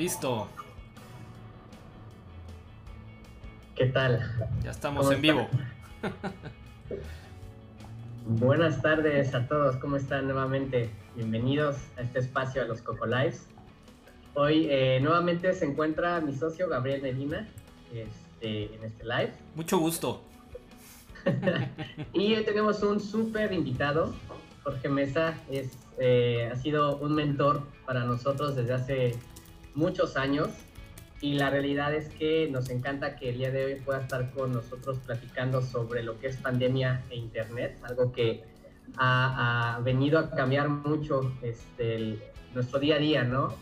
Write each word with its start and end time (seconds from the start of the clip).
Listo. 0.00 0.48
¿Qué 3.76 3.84
tal? 3.84 4.48
Ya 4.64 4.70
estamos 4.70 5.12
en 5.12 5.20
vivo. 5.20 5.46
Buenas 8.26 8.80
tardes 8.80 9.34
a 9.34 9.46
todos, 9.46 9.76
¿cómo 9.76 9.96
están 9.96 10.24
nuevamente? 10.24 10.88
Bienvenidos 11.16 11.76
a 11.98 12.00
este 12.00 12.20
espacio 12.20 12.62
a 12.62 12.64
los 12.64 12.80
Coco 12.80 13.04
Lives. 13.04 13.42
Hoy 14.32 14.68
eh, 14.70 15.00
nuevamente 15.02 15.52
se 15.52 15.66
encuentra 15.66 16.18
mi 16.22 16.34
socio 16.34 16.66
Gabriel 16.70 17.02
Medina 17.02 17.46
este, 17.92 18.74
en 18.74 18.82
este 18.82 19.04
live. 19.04 19.34
Mucho 19.54 19.76
gusto. 19.76 20.22
y 22.14 22.36
hoy 22.36 22.44
tenemos 22.46 22.82
un 22.82 23.00
súper 23.00 23.52
invitado. 23.52 24.14
Jorge 24.62 24.88
Mesa 24.88 25.34
es, 25.50 25.76
eh, 25.98 26.48
ha 26.50 26.56
sido 26.56 26.96
un 26.96 27.14
mentor 27.14 27.64
para 27.84 28.04
nosotros 28.04 28.56
desde 28.56 28.72
hace 28.72 29.18
muchos 29.74 30.16
años 30.16 30.48
y 31.20 31.34
la 31.34 31.50
realidad 31.50 31.94
es 31.94 32.08
que 32.08 32.48
nos 32.50 32.70
encanta 32.70 33.16
que 33.16 33.28
el 33.28 33.38
día 33.38 33.50
de 33.50 33.64
hoy 33.66 33.74
pueda 33.76 34.00
estar 34.00 34.30
con 34.30 34.52
nosotros 34.52 34.98
platicando 35.04 35.60
sobre 35.60 36.02
lo 36.02 36.18
que 36.18 36.28
es 36.28 36.36
pandemia 36.36 37.04
e 37.10 37.16
internet, 37.16 37.78
algo 37.82 38.10
que 38.10 38.44
ha, 38.96 39.80
venido 39.84 40.18
a 40.18 40.30
cambiar 40.30 40.68
mucho 40.68 41.34
este, 41.42 42.18
nuestro 42.54 42.80
día 42.80 42.96
a 42.96 42.98
día, 42.98 43.24
¿no? 43.24 43.54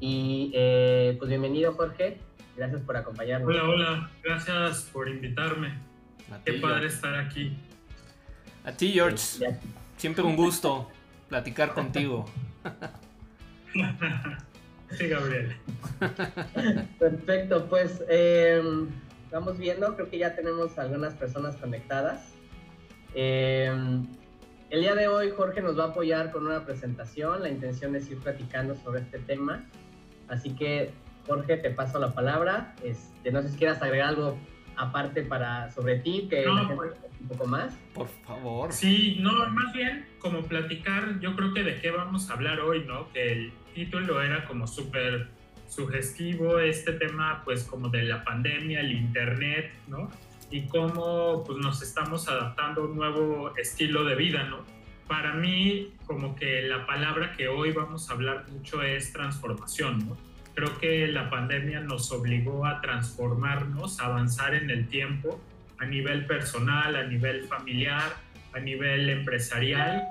Y 0.00 0.50
eh, 0.52 1.14
pues 1.18 1.28
bienvenido 1.28 1.72
Jorge, 1.74 2.18
gracias 2.56 2.82
por 2.82 2.96
acompañarnos. 2.96 3.48
Hola, 3.48 3.64
hola, 3.68 4.10
gracias 4.22 4.82
por 4.92 5.08
invitarme. 5.08 5.78
Qué 6.44 6.54
padre 6.54 6.88
estar 6.88 7.14
aquí. 7.14 7.56
A 8.64 8.72
ti 8.72 8.92
George, 8.92 9.46
siempre 9.96 10.24
un 10.24 10.34
gusto 10.34 10.90
platicar 11.28 11.72
contigo. 11.72 12.26
Sí, 14.92 15.08
Gabriel. 15.08 15.56
Perfecto, 16.98 17.66
pues 17.68 18.02
eh, 18.08 18.62
vamos 19.30 19.58
viendo, 19.58 19.94
creo 19.94 20.08
que 20.08 20.18
ya 20.18 20.34
tenemos 20.34 20.78
algunas 20.78 21.14
personas 21.14 21.56
conectadas. 21.56 22.32
Eh, 23.14 23.70
el 24.70 24.80
día 24.80 24.94
de 24.94 25.08
hoy 25.08 25.30
Jorge 25.30 25.62
nos 25.62 25.78
va 25.78 25.84
a 25.84 25.88
apoyar 25.88 26.32
con 26.32 26.46
una 26.46 26.64
presentación, 26.64 27.42
la 27.42 27.48
intención 27.48 27.94
es 27.96 28.10
ir 28.10 28.18
platicando 28.18 28.74
sobre 28.74 29.00
este 29.00 29.18
tema, 29.20 29.64
así 30.28 30.50
que 30.54 30.90
Jorge, 31.26 31.56
te 31.56 31.70
paso 31.70 31.98
la 31.98 32.14
palabra, 32.14 32.74
este, 32.82 33.32
no 33.32 33.42
sé 33.42 33.50
si 33.50 33.56
quieras 33.56 33.82
agregar 33.82 34.08
algo 34.08 34.38
aparte 34.76 35.22
para 35.22 35.70
sobre 35.70 35.98
ti, 36.00 36.26
que 36.28 36.44
pues, 36.74 36.92
un 37.20 37.28
poco 37.28 37.46
más. 37.46 37.74
Por 37.94 38.08
favor. 38.26 38.72
Sí, 38.72 39.18
no, 39.20 39.32
más 39.50 39.72
bien 39.72 40.06
como 40.18 40.42
platicar, 40.42 41.20
yo 41.20 41.34
creo 41.36 41.54
que 41.54 41.62
de 41.62 41.80
qué 41.80 41.90
vamos 41.90 42.30
a 42.30 42.34
hablar 42.34 42.60
hoy, 42.60 42.84
¿no? 42.84 43.10
Que 43.12 43.32
el 43.32 43.52
título 43.74 44.22
era 44.22 44.44
como 44.44 44.66
súper 44.66 45.28
sugestivo, 45.68 46.58
este 46.58 46.92
tema 46.92 47.42
pues 47.44 47.64
como 47.64 47.88
de 47.88 48.02
la 48.04 48.24
pandemia, 48.24 48.80
el 48.80 48.92
internet, 48.92 49.72
¿no? 49.86 50.10
Y 50.50 50.66
cómo 50.66 51.42
pues 51.44 51.58
nos 51.58 51.82
estamos 51.82 52.28
adaptando 52.28 52.82
a 52.82 52.84
un 52.84 52.96
nuevo 52.96 53.56
estilo 53.56 54.04
de 54.04 54.14
vida, 54.14 54.44
¿no? 54.44 54.64
Para 55.08 55.34
mí 55.34 55.92
como 56.06 56.34
que 56.34 56.62
la 56.62 56.86
palabra 56.86 57.32
que 57.32 57.48
hoy 57.48 57.72
vamos 57.72 58.10
a 58.10 58.14
hablar 58.14 58.46
mucho 58.50 58.82
es 58.82 59.12
transformación, 59.12 60.08
¿no? 60.08 60.16
Creo 60.56 60.78
que 60.78 61.06
la 61.08 61.28
pandemia 61.28 61.80
nos 61.80 62.10
obligó 62.12 62.64
a 62.64 62.80
transformarnos, 62.80 64.00
a 64.00 64.06
avanzar 64.06 64.54
en 64.54 64.70
el 64.70 64.88
tiempo 64.88 65.38
a 65.76 65.84
nivel 65.84 66.24
personal, 66.24 66.96
a 66.96 67.02
nivel 67.02 67.44
familiar, 67.44 68.14
a 68.54 68.60
nivel 68.60 69.10
empresarial. 69.10 70.08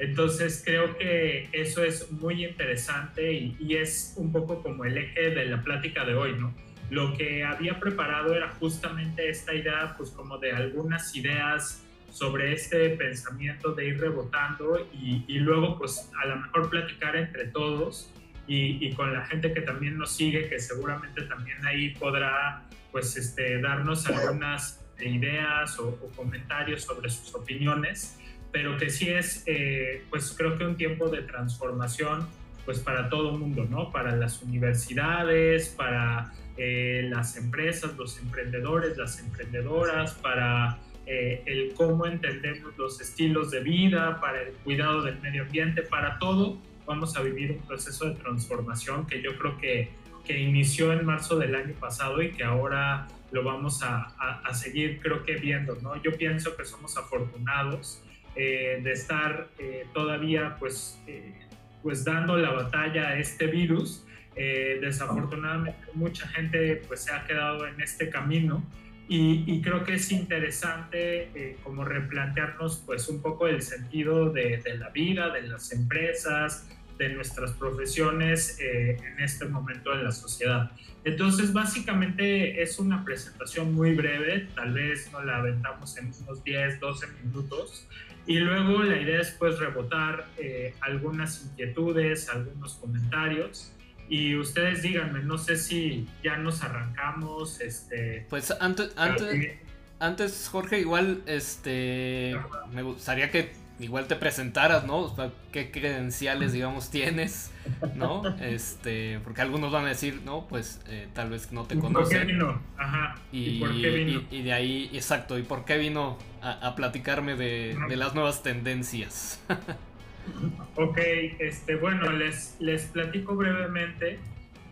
Entonces 0.00 0.60
creo 0.66 0.98
que 0.98 1.48
eso 1.52 1.84
es 1.84 2.10
muy 2.10 2.44
interesante 2.44 3.32
y, 3.32 3.76
es 3.76 4.14
un 4.16 4.32
poco 4.32 4.60
como 4.60 4.84
el 4.84 4.98
eje 4.98 5.30
de 5.30 5.46
la 5.46 5.62
plática 5.62 6.04
de 6.04 6.16
hoy, 6.16 6.32
¿no? 6.36 6.52
Lo 6.90 7.16
que 7.16 7.44
había 7.44 7.78
preparado 7.78 8.34
era 8.34 8.48
justamente 8.58 9.28
esta 9.28 9.54
idea, 9.54 9.94
pues 9.96 10.10
como 10.10 10.38
de 10.38 10.50
algunas 10.50 11.14
ideas 11.14 11.84
sobre 12.10 12.52
este 12.52 12.90
pensamiento 12.90 13.72
de 13.72 13.86
ir 13.86 14.00
rebotando 14.00 14.84
y, 14.92 15.24
y 15.28 15.38
luego 15.38 15.78
pues 15.78 16.10
a 16.20 16.26
lo 16.26 16.38
mejor 16.38 16.70
platicar 16.70 17.14
entre 17.14 17.46
todos 17.46 18.12
y, 18.46 18.92
con 18.92 19.12
la 19.12 19.26
gente 19.26 19.52
que 19.52 19.60
también 19.60 19.98
nos 19.98 20.14
sigue, 20.14 20.48
que 20.48 20.58
seguramente 20.58 21.22
también 21.22 21.64
ahí 21.66 21.90
podrá 21.90 22.62
pues 22.92 23.16
este, 23.16 23.60
darnos 23.60 24.06
algunas 24.06 24.84
ideas 25.00 25.78
o, 25.78 25.98
comentarios 26.16 26.82
sobre 26.82 27.10
sus 27.10 27.34
opiniones, 27.34 28.18
pero 28.52 28.76
que 28.78 28.90
sí 28.90 29.08
es 29.10 29.42
eh, 29.46 30.04
pues 30.08 30.34
creo 30.36 30.56
que 30.56 30.64
un 30.64 30.76
tiempo 30.76 31.08
de 31.08 31.22
transformación 31.22 32.26
pues 32.64 32.80
para 32.80 33.08
todo 33.08 33.32
el 33.32 33.38
mundo, 33.38 33.66
¿no? 33.70 33.92
Para 33.92 34.16
las 34.16 34.42
universidades, 34.42 35.68
para 35.68 36.32
eh, 36.56 37.06
las 37.08 37.36
empresas, 37.36 37.96
los 37.96 38.18
emprendedores, 38.18 38.96
las 38.96 39.20
emprendedoras, 39.20 40.14
para 40.14 40.78
eh, 41.06 41.42
el 41.46 41.74
cómo 41.74 42.06
entendemos 42.06 42.76
los 42.76 43.00
estilos 43.00 43.52
de 43.52 43.60
vida, 43.60 44.20
para 44.20 44.42
el 44.42 44.52
cuidado 44.64 45.02
del 45.02 45.20
medio 45.20 45.42
ambiente, 45.42 45.82
para 45.82 46.18
todo 46.18 46.58
vamos 46.86 47.16
a 47.16 47.22
vivir 47.22 47.52
un 47.52 47.66
proceso 47.66 48.08
de 48.08 48.14
transformación 48.14 49.06
que 49.06 49.20
yo 49.20 49.36
creo 49.36 49.58
que, 49.58 49.90
que 50.24 50.38
inició 50.38 50.92
en 50.92 51.04
marzo 51.04 51.38
del 51.38 51.54
año 51.54 51.74
pasado 51.80 52.22
y 52.22 52.32
que 52.32 52.44
ahora 52.44 53.08
lo 53.32 53.42
vamos 53.42 53.82
a, 53.82 54.14
a, 54.44 54.54
seguir, 54.54 55.00
creo 55.00 55.24
que 55.24 55.36
viendo, 55.36 55.76
¿no? 55.82 56.00
Yo 56.02 56.16
pienso 56.16 56.56
que 56.56 56.64
somos 56.64 56.96
afortunados 56.96 58.02
eh, 58.34 58.80
de 58.82 58.92
estar 58.92 59.48
eh, 59.58 59.86
todavía, 59.92 60.56
pues, 60.58 61.00
eh, 61.06 61.34
pues 61.82 62.04
dando 62.04 62.36
la 62.36 62.50
batalla 62.50 63.08
a 63.08 63.18
este 63.18 63.46
virus. 63.46 64.02
desafortunadamente, 64.34 65.80
mucha 65.94 66.28
gente, 66.28 66.82
pues, 66.86 67.04
se 67.04 67.12
ha 67.12 67.24
quedado 67.24 67.66
en 67.66 67.80
este 67.80 68.10
camino 68.10 68.62
y, 69.08 69.44
y, 69.46 69.62
creo 69.62 69.82
que 69.84 69.94
es 69.94 70.12
interesante 70.12 71.56
como 71.62 71.84
replantearnos 71.84 72.82
pues 72.84 73.08
un 73.08 73.22
poco 73.22 73.46
el 73.46 73.62
sentido 73.62 74.30
de, 74.30 74.58
de, 74.58 74.76
la 74.76 74.90
vida, 74.90 75.30
de 75.30 75.42
las 75.42 75.72
empresas, 75.72 76.68
de 76.98 77.10
nuestras 77.10 77.52
profesiones 77.52 78.58
eh, 78.60 78.96
en 78.96 79.20
este 79.20 79.46
momento 79.46 79.92
en 79.92 80.04
la 80.04 80.12
sociedad. 80.12 80.70
Entonces, 81.04 81.52
básicamente 81.52 82.62
es 82.62 82.78
una 82.78 83.04
presentación 83.04 83.72
muy 83.74 83.94
breve, 83.94 84.48
tal 84.54 84.72
vez 84.72 85.10
no 85.12 85.22
la 85.22 85.36
aventamos 85.36 85.96
en 85.98 86.12
unos 86.22 86.42
10, 86.42 86.80
12 86.80 87.06
minutos, 87.22 87.86
y 88.26 88.38
luego 88.38 88.82
la 88.82 89.00
idea 89.00 89.20
es 89.20 89.30
pues 89.30 89.58
rebotar 89.58 90.26
eh, 90.36 90.74
algunas 90.80 91.44
inquietudes, 91.44 92.28
algunos 92.28 92.74
comentarios. 92.74 93.72
Y 94.08 94.36
ustedes 94.36 94.82
díganme, 94.82 95.22
no 95.22 95.38
sé 95.38 95.56
si 95.56 96.08
ya 96.24 96.36
nos 96.36 96.62
arrancamos. 96.62 97.60
Este, 97.60 98.26
pues 98.28 98.52
antes, 98.60 98.92
antes, 98.96 99.58
antes 100.00 100.48
Jorge, 100.50 100.80
igual 100.80 101.22
este, 101.26 102.36
me 102.72 102.82
gustaría 102.82 103.30
que 103.30 103.52
igual 103.78 104.06
te 104.06 104.16
presentaras, 104.16 104.84
¿no? 104.86 104.98
O 104.98 105.14
sea, 105.14 105.30
qué 105.52 105.70
credenciales, 105.70 106.52
digamos, 106.52 106.90
tienes, 106.90 107.52
¿no? 107.94 108.22
Este, 108.40 109.20
porque 109.22 109.42
algunos 109.42 109.72
van 109.72 109.84
a 109.84 109.88
decir, 109.88 110.22
no, 110.24 110.46
pues 110.48 110.80
eh, 110.88 111.08
tal 111.12 111.30
vez 111.30 111.52
no 111.52 111.64
te 111.64 111.78
conocen. 111.78 112.18
¿Por 112.18 112.26
qué 112.26 112.32
vino? 112.32 112.60
Ajá. 112.76 113.16
Y, 113.32 113.60
por 113.60 113.70
qué 113.80 113.90
vino? 113.90 114.22
Y, 114.30 114.42
de 114.42 114.52
ahí, 114.52 114.90
exacto, 114.94 115.38
¿y 115.38 115.42
por 115.42 115.64
qué 115.64 115.78
vino 115.78 116.18
a, 116.42 116.74
platicarme 116.76 117.36
de, 117.36 117.76
las 117.96 118.14
nuevas 118.14 118.42
tendencias? 118.42 119.40
ok, 120.76 120.98
este, 121.38 121.76
bueno, 121.76 122.10
les, 122.12 122.56
les 122.60 122.84
platico 122.86 123.34
brevemente. 123.34 124.18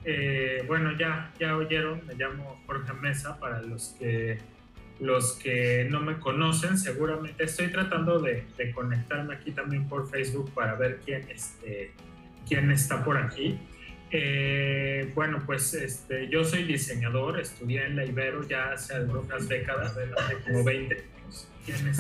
Eh, 0.07 0.63
bueno, 0.67 0.97
ya, 0.99 1.31
ya 1.41 1.57
oyeron, 1.57 2.07
me 2.07 2.15
llamo 2.15 2.61
Jorge 2.67 2.93
Mesa 2.93 3.39
para 3.39 3.63
los 3.63 3.97
que 3.99 4.39
los 5.01 5.33
que 5.33 5.87
no 5.91 6.01
me 6.01 6.19
conocen, 6.19 6.79
seguramente 6.79 7.45
estoy 7.45 7.69
tratando 7.69 8.21
de, 8.21 8.47
conectarme 8.75 9.35
aquí 9.35 9.53
también 9.53 9.89
por 9.89 10.09
Facebook 10.09 10.53
para 10.55 10.75
ver 10.75 11.01
quién, 11.05 11.29
este, 11.31 11.93
quién 12.49 12.71
está 12.71 13.05
por 13.05 13.17
aquí. 13.17 13.59
Eh, 14.11 15.11
bueno, 15.15 15.43
pues 15.45 15.75
este, 15.75 16.29
yo 16.29 16.45
soy 16.45 16.63
diseñador, 16.65 17.41
estudié 17.41 17.87
en 17.87 17.97
la 17.97 18.05
Ibero 18.05 18.47
ya 18.47 18.73
hace 18.73 18.95
algunas 18.95 19.49
décadas, 19.49 19.97
de 19.97 20.09
como 20.47 20.63
20 20.63 20.95
años. 20.95 21.49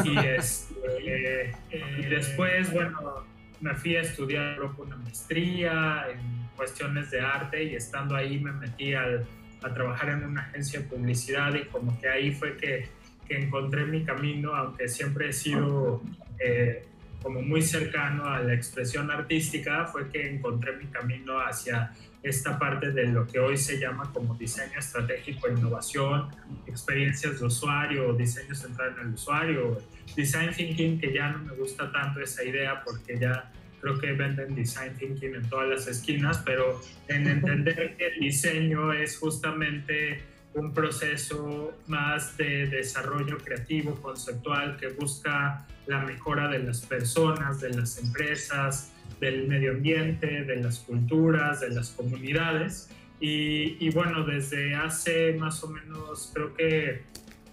Y, 0.04 0.18
este, 0.26 1.52
y 1.98 2.02
después, 2.04 2.72
bueno, 2.72 3.26
me 3.60 3.74
fui 3.74 3.96
a 3.96 4.02
estudiar 4.02 4.60
una 4.60 4.96
maestría 4.96 6.06
en 6.10 6.48
cuestiones 6.54 7.10
de 7.10 7.20
arte 7.20 7.64
y 7.64 7.74
estando 7.74 8.14
ahí 8.14 8.38
me 8.38 8.52
metí 8.52 8.94
al 8.94 9.26
a 9.64 9.72
trabajar 9.72 10.10
en 10.10 10.24
una 10.24 10.42
agencia 10.42 10.80
de 10.80 10.86
publicidad 10.86 11.54
y 11.54 11.64
como 11.66 11.98
que 11.98 12.08
ahí 12.08 12.32
fue 12.32 12.56
que, 12.56 12.88
que 13.26 13.38
encontré 13.38 13.86
mi 13.86 14.04
camino, 14.04 14.54
aunque 14.54 14.88
siempre 14.88 15.30
he 15.30 15.32
sido 15.32 16.02
eh, 16.38 16.84
como 17.22 17.40
muy 17.40 17.62
cercano 17.62 18.26
a 18.26 18.40
la 18.40 18.52
expresión 18.52 19.10
artística, 19.10 19.86
fue 19.86 20.10
que 20.10 20.28
encontré 20.28 20.76
mi 20.76 20.84
camino 20.86 21.38
hacia 21.40 21.92
esta 22.22 22.58
parte 22.58 22.90
de 22.90 23.06
lo 23.06 23.26
que 23.26 23.38
hoy 23.38 23.56
se 23.56 23.78
llama 23.78 24.10
como 24.12 24.34
diseño 24.34 24.78
estratégico, 24.78 25.48
innovación, 25.48 26.28
experiencias 26.66 27.40
de 27.40 27.46
usuario, 27.46 28.12
diseño 28.12 28.54
centrado 28.54 28.92
en 29.00 29.08
el 29.08 29.14
usuario, 29.14 29.78
design 30.14 30.50
thinking, 30.54 31.00
que 31.00 31.12
ya 31.12 31.30
no 31.30 31.38
me 31.38 31.54
gusta 31.54 31.90
tanto 31.90 32.20
esa 32.20 32.44
idea 32.44 32.82
porque 32.84 33.18
ya 33.18 33.50
creo 33.84 33.98
que 33.98 34.12
venden 34.12 34.54
design 34.54 34.94
thinking 34.96 35.34
en 35.34 35.48
todas 35.50 35.68
las 35.68 35.86
esquinas, 35.86 36.42
pero 36.44 36.80
en 37.08 37.28
entender 37.28 37.96
que 37.98 38.06
el 38.06 38.20
diseño 38.20 38.94
es 38.94 39.18
justamente 39.18 40.22
un 40.54 40.72
proceso 40.72 41.76
más 41.86 42.36
de 42.38 42.66
desarrollo 42.66 43.36
creativo, 43.38 43.94
conceptual, 43.96 44.78
que 44.78 44.88
busca 44.88 45.66
la 45.86 46.00
mejora 46.00 46.48
de 46.48 46.60
las 46.60 46.80
personas, 46.80 47.60
de 47.60 47.70
las 47.70 47.98
empresas, 47.98 48.90
del 49.20 49.48
medio 49.48 49.72
ambiente, 49.72 50.44
de 50.44 50.56
las 50.56 50.78
culturas, 50.78 51.60
de 51.60 51.70
las 51.70 51.90
comunidades. 51.90 52.88
Y, 53.20 53.90
bueno, 53.90 54.24
desde 54.24 54.74
hace 54.74 55.34
más 55.34 55.62
o 55.64 55.68
menos, 55.68 56.30
creo 56.34 56.54
que 56.54 57.02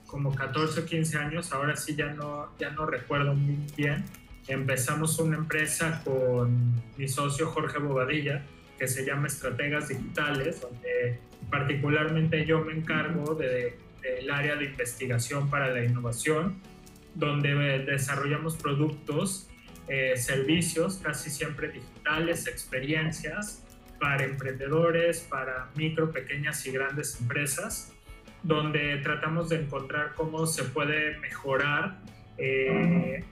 como 0.06 0.34
14 0.36 0.82
o 0.82 0.86
15 0.86 1.18
años, 1.18 1.54
ahora 1.54 1.76
sí 1.76 1.96
ya 1.96 2.14
no, 2.14 2.50
ya 2.60 2.72
no 2.72 2.86
recuerdo 2.86 3.34
muy 3.34 3.58
bien, 3.78 4.04
empezamos 4.48 5.20
una 5.20 5.38
empresa 5.38 6.02
con 6.04 6.82
mi 6.98 7.08
socio 7.08 7.48
Jorge 7.48 7.80
Bobadilla, 7.80 8.44
que 8.78 8.88
se 8.88 9.06
llama 9.06 9.28
Estrategas 9.28 9.90
Digitales, 9.90 10.62
donde 10.62 11.20
particularmente 11.50 12.46
yo 12.46 12.64
me 12.64 12.74
encargo 12.74 13.36
del 13.36 14.32
área 14.32 14.56
de 14.56 14.66
investigación 14.66 15.50
para 15.50 15.70
la 15.70 15.84
innovación, 15.84 16.60
donde 17.14 17.54
desarrollamos 17.80 18.56
productos, 18.56 19.48
eh, 19.88 20.16
servicios, 20.16 21.00
casi 21.04 21.30
siempre 21.30 21.70
digitales, 21.70 22.48
experiencias 22.48 23.64
para 24.00 24.24
emprendedores, 24.24 25.20
para 25.20 25.70
micro, 25.76 26.12
pequeñas 26.12 26.66
y 26.66 26.72
grandes 26.72 27.20
empresas, 27.20 27.94
donde 28.42 28.98
tratamos 28.98 29.50
de 29.50 29.58
encontrar 29.58 30.14
cómo 30.16 30.48
se 30.48 30.64
puede 30.64 31.20
mejorar 31.20 32.00
eh, 32.38 33.24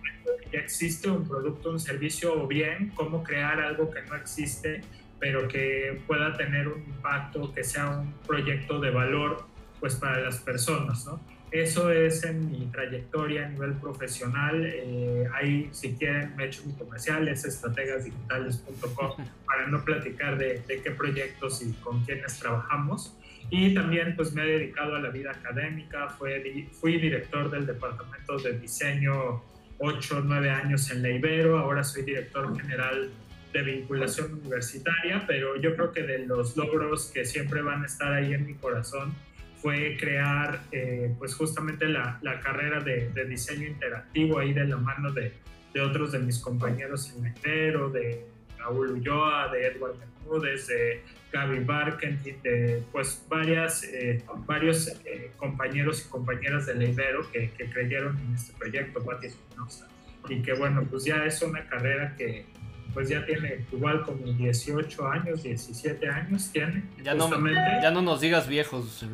ya 0.51 0.59
existe 0.59 1.09
un 1.09 1.27
producto, 1.27 1.71
un 1.71 1.79
servicio 1.79 2.41
o 2.41 2.47
bien 2.47 2.91
cómo 2.95 3.23
crear 3.23 3.59
algo 3.59 3.89
que 3.89 4.01
no 4.03 4.15
existe 4.15 4.81
pero 5.19 5.47
que 5.47 6.01
pueda 6.07 6.35
tener 6.35 6.67
un 6.67 6.79
impacto, 6.79 7.53
que 7.53 7.63
sea 7.63 7.89
un 7.89 8.13
proyecto 8.25 8.79
de 8.79 8.89
valor 8.89 9.43
pues 9.79 9.95
para 9.95 10.19
las 10.21 10.37
personas, 10.39 11.05
¿no? 11.05 11.19
Eso 11.51 11.91
es 11.91 12.23
en 12.25 12.51
mi 12.51 12.67
trayectoria 12.67 13.47
a 13.47 13.49
nivel 13.49 13.73
profesional. 13.73 14.63
Eh, 14.65 15.27
ahí, 15.33 15.69
si 15.71 15.95
quieren, 15.95 16.35
me 16.35 16.43
he 16.43 16.47
hecho 16.47 16.61
mi 16.65 16.73
comercial, 16.73 17.27
es 17.27 17.43
estrategasdigitales.com 17.43 19.25
para 19.45 19.67
no 19.67 19.83
platicar 19.83 20.37
de, 20.37 20.61
de, 20.67 20.81
qué 20.81 20.91
proyectos 20.91 21.63
y 21.63 21.73
con 21.73 22.05
quiénes 22.05 22.37
trabajamos. 22.37 23.17
Y 23.49 23.73
también 23.73 24.15
pues 24.15 24.33
me 24.33 24.43
he 24.43 24.59
dedicado 24.59 24.95
a 24.95 24.99
la 24.99 25.09
vida 25.09 25.31
académica, 25.31 26.09
fui, 26.09 26.67
fui 26.71 26.97
director 26.99 27.49
del 27.49 27.65
departamento 27.65 28.37
de 28.37 28.59
diseño 28.59 29.41
8 29.79 30.17
o 30.17 30.21
9 30.21 30.49
años 30.49 30.91
en 30.91 31.01
la 31.01 31.09
Ibero, 31.09 31.57
ahora 31.57 31.83
soy 31.83 32.03
director 32.03 32.55
general 32.59 33.09
de 33.53 33.63
vinculación 33.63 34.33
universitaria, 34.33 35.23
pero 35.27 35.59
yo 35.59 35.75
creo 35.75 35.91
que 35.91 36.03
de 36.03 36.19
los 36.19 36.55
logros 36.55 37.11
que 37.11 37.25
siempre 37.25 37.61
van 37.61 37.83
a 37.83 37.85
estar 37.87 38.13
ahí 38.13 38.33
en 38.33 38.45
mi 38.45 38.53
corazón 38.53 39.13
fue 39.61 39.97
crear 39.99 40.61
eh, 40.71 41.13
pues 41.17 41.33
justamente 41.33 41.87
la, 41.87 42.19
la 42.21 42.39
carrera 42.39 42.79
de, 42.81 43.09
de, 43.09 43.25
diseño 43.25 43.67
interactivo 43.67 44.39
ahí 44.39 44.53
de 44.53 44.65
la 44.65 44.77
mano 44.77 45.11
de, 45.11 45.33
de 45.73 45.81
otros 45.81 46.11
de 46.11 46.19
mis 46.19 46.39
compañeros 46.39 47.11
en 47.13 47.23
Metero, 47.23 47.89
de 47.89 48.25
Raúl 48.59 48.91
Ulloa, 48.91 49.49
de 49.51 49.67
Edward 49.67 49.95
Bermúdez, 49.97 50.67
de 50.67 51.03
Gaby 51.31 51.59
Barkentin, 51.63 52.41
de 52.41 52.83
pues 52.91 53.23
varias, 53.29 53.83
eh, 53.83 54.23
varios 54.45 54.87
eh, 55.05 55.31
compañeros 55.37 56.05
y 56.05 56.09
compañeras 56.09 56.65
de 56.65 56.73
Ibero 56.85 57.29
que, 57.31 57.51
que 57.51 57.69
creyeron 57.69 58.17
en 58.19 58.35
este 58.35 58.53
proyecto, 58.53 59.03
Pati 59.03 59.27
Espinosa. 59.27 59.87
Y 60.27 60.41
que 60.41 60.53
bueno, 60.53 60.85
pues 60.89 61.05
ya 61.05 61.25
es 61.25 61.41
una 61.41 61.65
carrera 61.67 62.15
que, 62.17 62.45
pues 62.93 63.09
ya 63.09 63.25
tiene 63.25 63.65
igual 63.71 64.03
como 64.03 64.25
18 64.25 65.07
años, 65.07 65.43
17 65.43 66.07
años 66.09 66.51
tiene. 66.51 66.83
Ya, 67.03 67.13
no, 67.13 67.29
ya 67.29 67.91
no 67.91 68.01
nos 68.01 68.21
digas 68.21 68.47
viejos, 68.47 69.05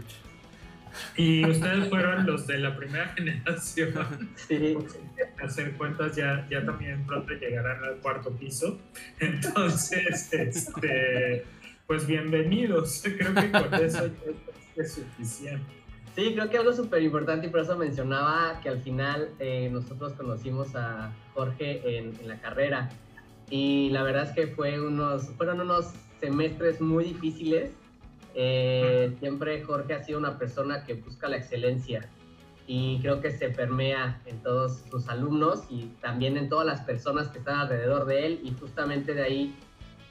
Y 1.18 1.45
ustedes 1.45 1.89
fueron 1.89 2.25
los 2.25 2.47
de 2.47 2.59
la 2.59 2.75
primera 2.75 3.07
generación. 3.15 4.30
Sí. 4.36 4.77
Hacer 5.44 5.74
cuentas 5.74 6.15
ya, 6.15 6.47
ya 6.50 6.65
también 6.65 7.06
pronto 7.06 7.33
llegarán 7.33 7.83
al 7.83 7.97
cuarto 7.97 8.31
piso. 8.31 8.80
Entonces, 9.19 10.31
este, 10.33 11.45
pues 11.88 12.06
bienvenidos. 12.07 13.03
Creo 13.03 13.33
que 13.33 13.51
con 13.51 13.74
eso 13.75 14.09
es, 14.75 14.94
suficiente. 14.94 15.74
Sí, 16.15 16.33
creo 16.33 16.50
que 16.50 16.57
algo 16.57 16.74
súper 16.74 17.01
importante 17.01 17.47
y 17.47 17.50
por 17.50 17.59
eso 17.59 17.77
mencionaba 17.77 18.59
que 18.62 18.69
al 18.69 18.81
final 18.81 19.30
eh, 19.39 19.69
nosotros 19.71 20.13
conocimos 20.13 20.75
a 20.75 21.12
Jorge 21.33 21.97
en, 21.97 22.13
en 22.19 22.27
la 22.27 22.39
carrera 22.39 22.89
y 23.50 23.89
la 23.92 24.03
verdad 24.03 24.24
es 24.24 24.31
que 24.31 24.47
fue 24.47 24.80
unos, 24.80 25.30
fueron 25.38 25.62
unos 25.62 25.94
semestres 26.19 26.81
muy 26.81 27.06
difíciles. 27.06 27.71
Eh, 28.36 29.16
siempre 29.20 29.64
Jorge 29.64 29.94
ha 29.94 30.04
sido 30.04 30.20
una 30.20 30.38
persona 30.38 30.84
que 30.84 30.96
busca 30.96 31.30
la 31.30 31.38
excelencia 31.38 32.10
y 32.68 33.00
creo 33.00 33.22
que 33.22 33.32
se 33.32 33.50
permea 33.50 34.22
en 34.26 34.44
todos 34.44 34.82
sus 34.90 35.08
alumnos 35.08 35.64
y 35.70 35.86
también 36.02 36.36
en 36.36 36.50
todas 36.50 36.66
las 36.66 36.82
personas 36.82 37.30
que 37.30 37.40
están 37.40 37.60
alrededor 37.60 38.06
de 38.06 38.26
él 38.26 38.42
y 38.44 38.52
justamente 38.52 39.14
de 39.14 39.24
ahí 39.24 39.56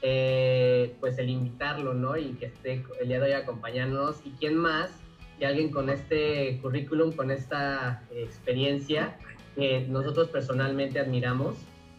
eh, 0.01 0.95
pues 0.99 1.17
el 1.17 1.29
invitarlo, 1.29 1.93
¿no? 1.93 2.17
Y 2.17 2.33
que 2.33 2.45
esté 2.47 2.83
el 3.01 3.07
día 3.07 3.19
de 3.19 3.25
hoy 3.25 3.31
acompañándonos. 3.33 4.17
Y 4.25 4.31
quién 4.31 4.55
más 4.55 4.91
que 5.39 5.45
alguien 5.45 5.71
con 5.71 5.89
este 5.89 6.59
currículum, 6.61 7.11
con 7.11 7.31
esta 7.31 8.03
experiencia 8.11 9.17
que 9.55 9.87
nosotros 9.87 10.29
personalmente 10.29 10.99
admiramos 10.99 11.55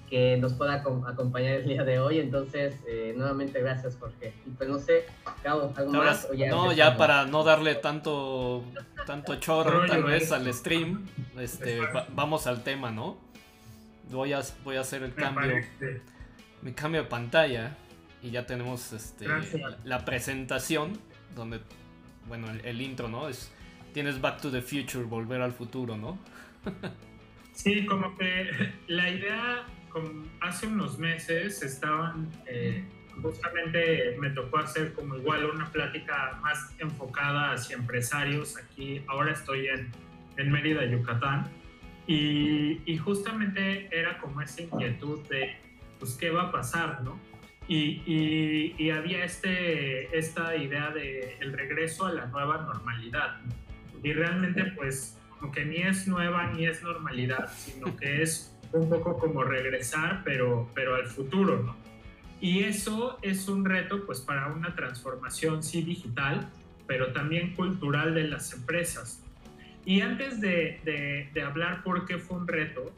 que 0.09 0.37
nos 0.37 0.55
pueda 0.55 0.75
acompañar 0.75 1.55
el 1.55 1.67
día 1.67 1.85
de 1.85 1.99
hoy. 1.99 2.19
Entonces, 2.19 2.77
eh, 2.87 3.15
nuevamente 3.17 3.61
gracias, 3.61 3.97
Jorge. 3.99 4.33
Y 4.47 4.51
pues 4.51 4.69
no 4.69 4.79
sé, 4.79 5.07
Cabo, 5.43 5.73
¿algo 5.77 5.93
más? 5.93 6.29
no, 6.49 6.73
ya 6.73 6.97
para 6.97 7.27
no 7.27 7.45
darle 7.45 7.75
tanto, 7.77 8.65
tanto 9.07 9.37
chorro 9.37 9.87
tal 9.87 10.05
vez 10.05 10.33
al 10.33 10.53
stream, 10.53 11.07
este, 11.39 11.81
vamos 12.15 12.47
al 12.47 12.63
tema, 12.63 12.91
¿no? 12.91 13.19
Voy 14.11 14.33
a, 14.33 14.41
voy 14.65 14.77
a 14.77 14.81
hacer 14.81 15.03
el 15.03 15.15
cambio, 15.15 15.57
mi 16.63 16.73
cambio 16.73 17.03
de 17.03 17.09
pantalla 17.09 17.77
y 18.23 18.31
ya 18.31 18.47
tenemos 18.47 18.93
este, 18.93 19.27
la, 19.85 20.05
presentación 20.05 20.93
donde, 21.35 21.61
bueno, 22.29 22.51
el, 22.51 22.65
el 22.65 22.81
intro, 22.81 23.09
¿no? 23.09 23.29
Es, 23.29 23.51
tienes 23.93 24.21
Back 24.21 24.41
to 24.41 24.51
the 24.51 24.63
Future, 24.63 25.05
volver 25.05 25.43
al 25.43 25.53
futuro, 25.53 25.97
¿no? 25.97 26.19
Sí, 27.57 27.87
como 27.87 28.15
que 28.19 28.51
la 28.87 29.09
idea 29.09 29.65
hace 30.41 30.67
unos 30.67 30.99
meses 30.99 31.63
estaban, 31.63 32.31
eh, 32.47 32.85
justamente 33.23 34.17
me 34.21 34.31
tocó 34.31 34.59
hacer 34.59 34.93
como 34.93 35.17
igual 35.17 35.47
una 35.47 35.67
plática 35.71 36.39
más 36.43 36.75
enfocada 36.79 37.53
hacia 37.53 37.77
empresarios 37.77 38.57
aquí, 38.57 39.03
ahora 39.07 39.33
estoy 39.33 39.69
en, 39.69 39.91
en 40.37 40.53
Mérida, 40.53 40.85
Yucatán, 40.85 41.51
y, 42.07 42.81
y, 42.87 42.99
justamente 42.99 43.89
era 43.91 44.19
como 44.19 44.41
esa 44.41 44.63
inquietud 44.63 45.27
de, 45.29 45.57
pues, 45.99 46.15
¿qué 46.15 46.31
va 46.31 46.43
a 46.43 46.53
pasar, 46.53 47.03
no? 47.03 47.19
Y, 47.67 48.75
y, 48.79 48.91
había 48.91 49.25
este, 49.25 50.17
esta 50.17 50.55
idea 50.55 50.91
de 50.91 51.37
el 51.41 51.53
regreso 51.53 52.07
a 52.07 52.13
la 52.13 52.27
nueva 52.27 52.59
normalidad. 52.59 53.41
Y 54.05 54.13
realmente, 54.13 54.67
pues, 54.77 55.19
como 55.31 55.51
que 55.51 55.65
ni 55.65 55.79
es 55.79 56.07
nueva 56.07 56.47
ni 56.53 56.67
es 56.67 56.81
normalidad, 56.81 57.53
sino 57.53 57.97
que 57.97 58.23
es 58.23 58.56
un 58.73 58.89
poco 58.89 59.19
como 59.19 59.43
regresar, 59.45 60.23
pero, 60.25 60.69
pero 60.75 60.95
al 60.95 61.07
futuro, 61.07 61.63
¿no? 61.63 61.77
Y 62.41 62.65
eso 62.65 63.19
es 63.23 63.49
un 63.49 63.65
reto, 63.65 64.05
pues, 64.05 64.21
para 64.21 64.49
una 64.49 64.75
transformación, 64.75 65.63
sí, 65.63 65.83
digital, 65.83 66.49
pero 66.87 67.13
también 67.13 67.55
cultural 67.55 68.15
de 68.15 68.25
las 68.25 68.53
empresas. 68.53 69.23
Y 69.85 70.01
antes 70.01 70.41
de, 70.41 71.31
de, 71.33 71.43
hablar 71.43 71.83
por 71.83 72.07
qué 72.07 72.19
fue 72.19 72.37
un 72.39 72.49
reto, 72.49 72.93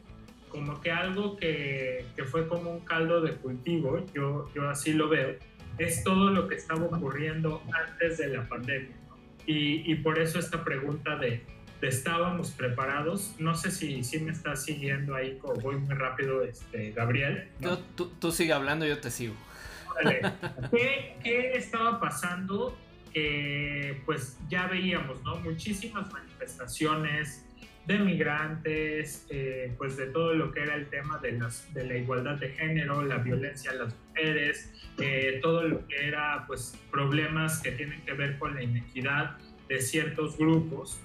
como 0.49 0.81
que 0.81 0.91
algo 0.91 1.37
que, 1.37 2.05
que, 2.15 2.23
fue 2.23 2.47
como 2.47 2.71
un 2.71 2.79
caldo 2.79 3.21
de 3.21 3.35
cultivo, 3.35 4.03
yo, 4.13 4.49
yo 4.55 4.67
así 4.67 4.93
lo 4.93 5.07
veo, 5.07 5.35
es 5.77 6.03
todo 6.03 6.31
lo 6.31 6.47
que 6.47 6.55
estaba 6.55 6.85
ocurriendo 6.85 7.61
antes 7.71 8.17
de 8.17 8.29
la 8.29 8.47
pandemia. 8.47 8.95
Y, 9.45 9.91
y 9.91 9.95
por 9.95 10.19
eso 10.19 10.39
esta 10.39 10.63
pregunta 10.63 11.15
de 11.15 11.43
estábamos 11.81 12.51
preparados. 12.51 13.35
No 13.39 13.55
sé 13.55 13.71
si, 13.71 14.03
si 14.03 14.19
me 14.19 14.31
estás 14.31 14.63
siguiendo 14.63 15.15
ahí, 15.15 15.39
voy 15.61 15.77
muy 15.77 15.95
rápido, 15.95 16.43
este, 16.43 16.91
Gabriel. 16.91 17.47
tú, 17.95 18.31
sigue 18.31 18.53
hablando, 18.53 18.85
yo 18.85 18.99
te 18.99 19.11
sigo. 19.11 19.33
¿Qué, 20.71 21.15
¿Qué, 21.23 21.53
estaba 21.55 21.99
pasando? 21.99 22.77
pues 24.05 24.37
ya 24.49 24.67
veíamos, 24.67 25.21
¿no? 25.23 25.35
Muchísimas 25.37 26.09
manifestaciones 26.13 27.43
de 27.89 27.97
migrantes, 27.97 29.25
eh, 29.31 29.73
pues 29.75 29.97
de 29.97 30.05
todo 30.05 30.35
lo 30.35 30.51
que 30.51 30.61
era 30.61 30.75
el 30.75 30.85
tema 30.87 31.17
de, 31.17 31.31
las, 31.31 31.73
de 31.73 31.87
la 31.87 31.97
igualdad 31.97 32.35
de 32.35 32.49
género, 32.49 33.03
la 33.03 33.17
violencia 33.17 33.71
a 33.71 33.73
las 33.73 33.95
mujeres, 34.07 34.71
eh, 34.99 35.39
todo 35.41 35.63
lo 35.63 35.87
que 35.87 36.07
era, 36.07 36.43
pues, 36.45 36.77
problemas 36.91 37.59
que 37.63 37.71
tienen 37.71 37.99
que 38.03 38.13
ver 38.13 38.37
con 38.37 38.53
la 38.53 38.61
inequidad 38.61 39.37
de 39.67 39.81
ciertos 39.81 40.37
grupos. 40.37 40.99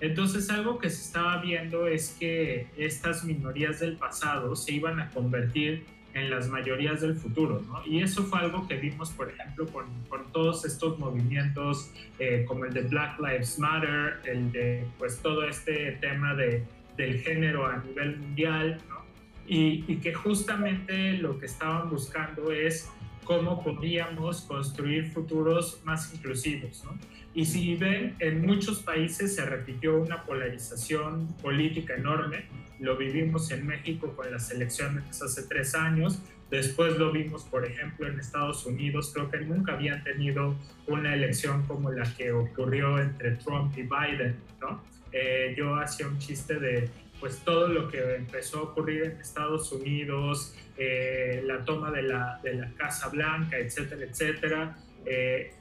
Entonces 0.00 0.48
algo 0.50 0.78
que 0.78 0.88
se 0.88 1.02
estaba 1.02 1.40
viendo 1.42 1.86
es 1.86 2.16
que 2.18 2.66
estas 2.76 3.24
minorías 3.24 3.80
del 3.80 3.96
pasado 3.96 4.56
se 4.56 4.72
iban 4.72 4.98
a 4.98 5.10
convertir 5.10 5.84
en 6.14 6.30
las 6.30 6.48
mayorías 6.48 7.00
del 7.02 7.14
futuro, 7.14 7.62
¿no? 7.68 7.82
Y 7.86 8.02
eso 8.02 8.24
fue 8.24 8.40
algo 8.40 8.66
que 8.66 8.76
vimos, 8.76 9.10
por 9.10 9.30
ejemplo, 9.30 9.66
con, 9.68 9.86
con 10.08 10.32
todos 10.32 10.64
estos 10.64 10.98
movimientos 10.98 11.90
eh, 12.18 12.44
como 12.48 12.64
el 12.64 12.72
de 12.72 12.82
Black 12.82 13.20
Lives 13.20 13.58
Matter, 13.58 14.20
el 14.24 14.50
de, 14.50 14.86
pues, 14.98 15.20
todo 15.20 15.44
este 15.44 15.92
tema 16.00 16.34
de, 16.34 16.64
del 16.96 17.20
género 17.20 17.66
a 17.66 17.76
nivel 17.78 18.16
mundial, 18.16 18.80
¿no? 18.88 19.00
Y, 19.46 19.84
y 19.86 19.96
que 19.96 20.14
justamente 20.14 21.14
lo 21.14 21.38
que 21.38 21.46
estaban 21.46 21.90
buscando 21.90 22.50
es 22.50 22.88
cómo 23.24 23.62
podríamos 23.62 24.42
construir 24.42 25.10
futuros 25.12 25.80
más 25.84 26.12
inclusivos, 26.12 26.82
¿no? 26.84 26.98
Y 27.32 27.44
si 27.44 27.76
ven, 27.76 28.16
en 28.18 28.44
muchos 28.44 28.80
países 28.80 29.36
se 29.36 29.44
repitió 29.44 29.96
una 30.00 30.24
polarización 30.24 31.28
política 31.42 31.94
enorme. 31.94 32.46
Lo 32.80 32.96
vivimos 32.96 33.50
en 33.52 33.66
México 33.66 34.14
con 34.16 34.30
las 34.32 34.50
elecciones 34.50 35.22
hace 35.22 35.42
tres 35.44 35.74
años. 35.74 36.20
Después 36.50 36.98
lo 36.98 37.12
vimos, 37.12 37.44
por 37.44 37.64
ejemplo, 37.64 38.08
en 38.08 38.18
Estados 38.18 38.66
Unidos. 38.66 39.12
Creo 39.14 39.30
que 39.30 39.40
nunca 39.40 39.74
habían 39.74 40.02
tenido 40.02 40.56
una 40.88 41.14
elección 41.14 41.64
como 41.66 41.92
la 41.92 42.12
que 42.16 42.32
ocurrió 42.32 43.00
entre 43.00 43.36
Trump 43.36 43.72
y 43.78 43.82
Biden, 43.82 44.36
¿no? 44.60 44.82
Eh, 45.12 45.54
yo 45.56 45.76
hacía 45.76 46.08
un 46.08 46.18
chiste 46.18 46.58
de 46.58 46.88
pues 47.20 47.38
todo 47.44 47.68
lo 47.68 47.88
que 47.88 48.16
empezó 48.16 48.60
a 48.60 48.62
ocurrir 48.62 49.04
en 49.04 49.20
Estados 49.20 49.70
Unidos, 49.72 50.56
eh, 50.78 51.42
la 51.44 51.64
toma 51.64 51.90
de 51.90 52.02
la, 52.02 52.40
de 52.42 52.54
la, 52.54 52.72
Casa 52.72 53.08
Blanca, 53.08 53.58
etcétera, 53.58 54.04
etcétera, 54.04 54.78
eh, 55.04 55.52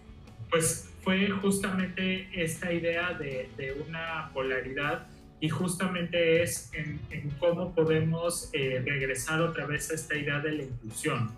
pues 0.49 0.88
fue 1.09 1.27
justamente 1.27 2.29
esta 2.31 2.71
idea 2.71 3.13
de, 3.13 3.49
de, 3.57 3.71
una 3.71 4.29
polaridad 4.31 5.07
y 5.39 5.49
justamente 5.49 6.43
es 6.43 6.71
en, 6.71 6.99
en 7.09 7.31
cómo 7.39 7.73
podemos 7.73 8.51
eh, 8.53 8.83
regresar 8.85 9.41
otra 9.41 9.65
vez 9.65 9.89
a 9.89 9.95
esta 9.95 10.15
idea 10.15 10.39
de 10.39 10.51
la 10.51 10.63
inclusión. 10.65 11.31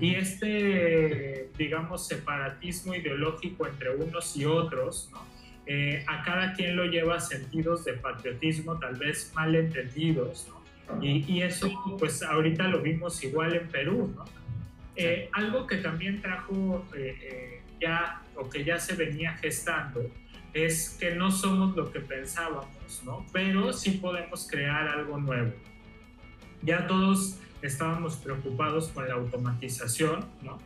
Y 0.00 0.14
este, 0.14 1.50
digamos, 1.58 2.06
separatismo 2.06 2.94
ideológico 2.94 3.66
entre 3.66 3.96
unos 3.96 4.36
y 4.36 4.44
otros, 4.44 5.10
¿no? 5.10 5.26
Eh, 5.66 6.04
a 6.06 6.22
cada 6.22 6.52
quien 6.52 6.76
lo 6.76 6.84
lleva 6.84 7.16
a 7.16 7.20
sentidos 7.20 7.84
de 7.84 7.94
patriotismo 7.94 8.78
tal 8.78 8.94
vez 8.94 9.32
mal 9.34 9.56
entendidos, 9.56 10.46
¿no? 10.48 11.02
y, 11.02 11.42
eso 11.42 11.68
pues 11.98 12.22
ahorita 12.22 12.68
lo 12.68 12.80
vimos 12.80 13.24
igual 13.24 13.56
en 13.56 13.66
Perú. 13.66 14.14
Eh, 14.94 15.28
algo 15.32 15.66
que 15.66 15.78
también 15.78 16.22
trajo 16.22 16.86
ya 17.80 18.22
o 18.34 18.48
que 18.48 18.64
ya 18.64 18.78
se 18.78 18.94
venía 18.94 19.32
gestando 19.34 20.10
es 20.52 20.96
que 20.98 21.14
no 21.14 21.30
somos 21.30 21.76
lo 21.76 21.92
que 21.92 22.00
pensábamos, 22.00 23.02
¿no? 23.04 23.26
Pero 23.32 23.72
sí 23.72 23.92
podemos 23.92 24.48
crear 24.50 24.88
algo 24.88 25.18
nuevo. 25.18 25.52
Ya 26.62 26.86
todos 26.86 27.38
estábamos 27.60 28.16
preocupados 28.16 28.88
con 28.88 29.06
la 29.08 29.14
automatización, 29.14 30.24
¿no? 30.42 30.58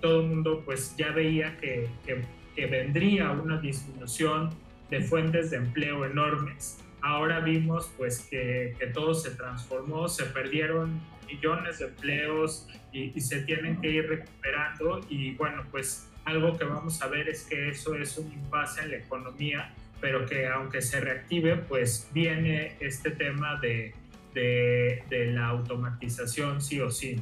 todo 0.00 0.20
el 0.20 0.28
mundo 0.28 0.62
pues 0.64 0.94
ya 0.96 1.10
veía 1.10 1.56
que, 1.56 1.88
que 2.06 2.22
que 2.58 2.66
vendría 2.66 3.30
una 3.30 3.60
disminución 3.60 4.50
de 4.90 5.00
fuentes 5.00 5.52
de 5.52 5.58
empleo 5.58 6.04
enormes. 6.04 6.76
Ahora 7.00 7.38
vimos 7.38 7.88
pues 7.96 8.26
que, 8.28 8.74
que 8.80 8.88
todo 8.88 9.14
se 9.14 9.30
transformó, 9.30 10.08
se 10.08 10.24
perdieron 10.24 11.00
millones 11.28 11.78
de 11.78 11.86
empleos 11.86 12.66
y, 12.92 13.12
y, 13.16 13.20
se 13.20 13.42
tienen 13.42 13.80
que 13.80 13.90
ir 13.90 14.08
recuperando 14.08 15.00
y 15.08 15.34
bueno 15.34 15.64
pues 15.70 16.08
algo 16.24 16.58
que 16.58 16.64
vamos 16.64 17.00
a 17.02 17.06
ver 17.06 17.28
es 17.28 17.44
que 17.44 17.68
eso 17.68 17.94
es 17.94 18.18
un 18.18 18.32
impasse 18.32 18.82
en 18.82 18.90
la 18.90 18.96
economía 18.96 19.72
pero 20.00 20.26
que 20.26 20.46
aunque 20.46 20.80
se 20.82 21.00
reactive 21.00 21.56
pues 21.56 22.08
viene 22.12 22.76
este 22.80 23.10
tema 23.10 23.60
de, 23.60 23.94
de, 24.34 25.02
de 25.08 25.32
la 25.32 25.46
automatización 25.48 26.60
sí 26.60 26.80
o 26.80 26.90
sí. 26.90 27.20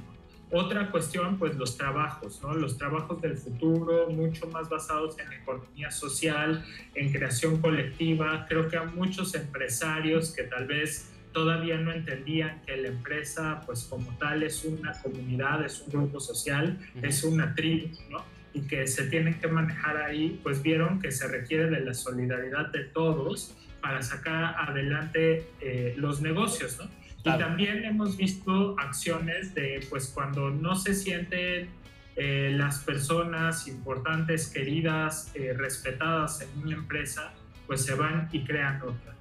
Otra 0.52 0.92
cuestión, 0.92 1.38
pues 1.38 1.56
los 1.56 1.76
trabajos, 1.76 2.40
¿no? 2.40 2.54
Los 2.54 2.78
trabajos 2.78 3.20
del 3.20 3.36
futuro, 3.36 4.08
mucho 4.10 4.46
más 4.46 4.68
basados 4.68 5.18
en 5.18 5.32
economía 5.32 5.90
social, 5.90 6.64
en 6.94 7.12
creación 7.12 7.60
colectiva. 7.60 8.46
Creo 8.48 8.68
que 8.68 8.78
hay 8.78 8.86
muchos 8.94 9.34
empresarios 9.34 10.32
que 10.32 10.44
tal 10.44 10.68
vez 10.68 11.12
todavía 11.36 11.76
no 11.76 11.92
entendían 11.92 12.62
que 12.64 12.78
la 12.78 12.88
empresa, 12.88 13.60
pues 13.66 13.84
como 13.84 14.16
tal, 14.16 14.42
es 14.42 14.64
una 14.64 14.94
comunidad, 15.02 15.62
es 15.66 15.82
un 15.82 15.92
grupo 15.92 16.18
social, 16.18 16.78
es 17.02 17.24
una 17.24 17.54
tribu, 17.54 17.88
¿no? 18.08 18.24
Y 18.54 18.62
que 18.62 18.86
se 18.86 19.04
tienen 19.08 19.38
que 19.38 19.46
manejar 19.46 19.98
ahí, 19.98 20.40
pues 20.42 20.62
vieron 20.62 20.98
que 20.98 21.12
se 21.12 21.28
requiere 21.28 21.68
de 21.68 21.80
la 21.80 21.92
solidaridad 21.92 22.72
de 22.72 22.84
todos 22.84 23.54
para 23.82 24.00
sacar 24.00 24.56
adelante 24.66 25.46
eh, 25.60 25.92
los 25.98 26.22
negocios, 26.22 26.78
¿no? 26.78 26.88
Y 27.20 27.38
también 27.38 27.84
hemos 27.84 28.16
visto 28.16 28.74
acciones 28.78 29.54
de, 29.54 29.86
pues, 29.90 30.08
cuando 30.14 30.48
no 30.48 30.74
se 30.74 30.94
sienten 30.94 31.68
eh, 32.16 32.50
las 32.56 32.78
personas 32.78 33.68
importantes, 33.68 34.48
queridas, 34.48 35.32
eh, 35.34 35.52
respetadas 35.54 36.40
en 36.40 36.62
una 36.62 36.76
empresa, 36.76 37.34
pues 37.66 37.84
se 37.84 37.94
van 37.94 38.30
y 38.32 38.42
crean 38.42 38.80
otra. 38.80 39.15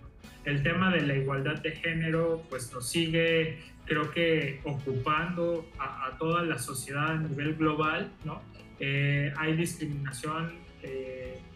El 0.46 0.64
tema 0.64 0.92
de 0.92 1.02
la 1.02 1.16
igualdad 1.16 1.62
de 1.62 1.72
género, 1.72 2.44
pues 2.50 2.72
nos 2.72 2.88
sigue, 2.88 3.60
creo 3.86 4.12
que, 4.12 4.62
ocupando 4.64 5.68
a, 5.80 6.16
toda 6.18 6.44
la 6.44 6.60
sociedad 6.60 7.12
a 7.12 7.18
nivel 7.18 7.56
global, 7.56 8.12
¿no? 8.24 8.42
Eh, 8.80 9.34
hay 9.38 9.56
discriminación, 9.56 10.54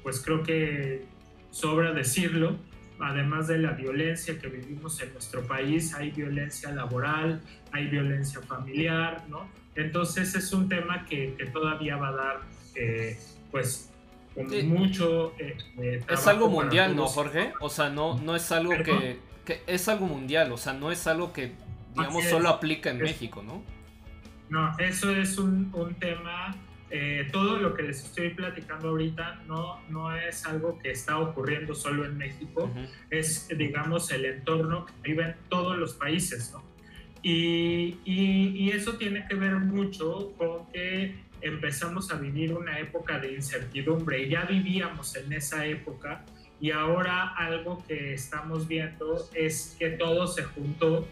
pues 0.01 0.21
creo 0.21 0.41
que 0.41 1.03
sobra 1.51 1.93
decirlo, 1.93 2.57
además 2.99 3.47
de 3.47 3.57
la 3.59 3.71
violencia 3.71 4.37
que 4.39 4.47
vivimos 4.47 5.01
en 5.01 5.13
nuestro 5.13 5.43
país, 5.43 5.93
hay 5.93 6.11
violencia 6.11 6.71
laboral, 6.71 7.41
hay 7.71 7.87
violencia 7.87 8.41
familiar, 8.41 9.23
¿no? 9.29 9.49
Entonces 9.75 10.35
es 10.35 10.51
un 10.51 10.67
tema 10.67 11.05
que, 11.05 11.35
todavía 11.53 11.95
va 11.97 12.09
a 12.09 12.11
dar, 12.11 12.39
eh, 12.75 13.17
pues, 13.51 13.88
mucho... 14.65 15.33
Eh, 15.37 16.01
es 16.09 16.27
algo 16.27 16.49
mundial, 16.49 16.95
¿no, 16.95 17.07
Jorge? 17.07 17.53
O 17.59 17.69
sea, 17.69 17.89
no, 17.89 18.17
no 18.19 18.35
es 18.35 18.51
algo 18.51 18.71
que, 18.83 19.19
Es 19.67 19.87
algo 19.87 20.07
mundial, 20.07 20.51
o 20.51 20.57
sea, 20.57 20.73
no 20.73 20.91
es 20.91 21.07
algo 21.07 21.33
que, 21.33 21.53
digamos, 21.95 22.25
solo 22.25 22.49
aplica 22.49 22.89
en 22.89 22.99
México, 22.99 23.43
¿no? 23.43 23.63
No, 24.49 24.75
eso 24.79 25.15
es 25.15 25.37
un, 25.37 25.71
un 25.73 25.93
tema 25.95 26.55
eh, 26.91 27.27
todo 27.31 27.57
lo 27.57 27.75
que 27.75 27.83
les 27.83 28.03
estoy 28.03 28.29
platicando 28.29 28.89
ahorita 28.89 29.43
no, 29.45 29.79
no 29.89 30.15
es 30.15 30.43
algo 30.47 30.79
que 30.79 30.89
está 30.89 31.19
ocurriendo 31.19 31.75
solo 31.75 32.03
en 32.03 32.17
México, 32.17 32.71
es, 33.11 33.47
digamos, 33.55 34.11
el 34.11 34.25
entorno 34.25 34.87
que 34.87 34.93
viven 35.03 35.35
todos 35.49 35.77
los 35.77 35.93
países, 35.93 36.51
¿no? 36.51 36.63
Y, 37.21 37.99
y, 38.05 38.71
eso 38.71 38.93
tiene 38.93 39.27
que 39.27 39.35
ver 39.35 39.55
mucho 39.57 40.33
con 40.37 40.67
que 40.71 41.15
empezamos 41.41 42.11
a 42.11 42.15
vivir 42.15 42.53
una 42.53 42.79
época 42.79 43.19
de 43.19 43.33
incertidumbre 43.33 44.23
y 44.23 44.29
ya 44.29 44.45
vivíamos 44.45 45.15
en 45.15 45.31
esa 45.33 45.65
época 45.65 46.25
y 46.61 46.71
ahora 46.71 47.33
algo 47.35 47.83
que 47.87 48.13
estamos 48.13 48.67
viendo 48.67 49.29
es 49.33 49.75
que 49.79 49.91
todo 49.91 50.27
se 50.27 50.43
juntó 50.43 51.07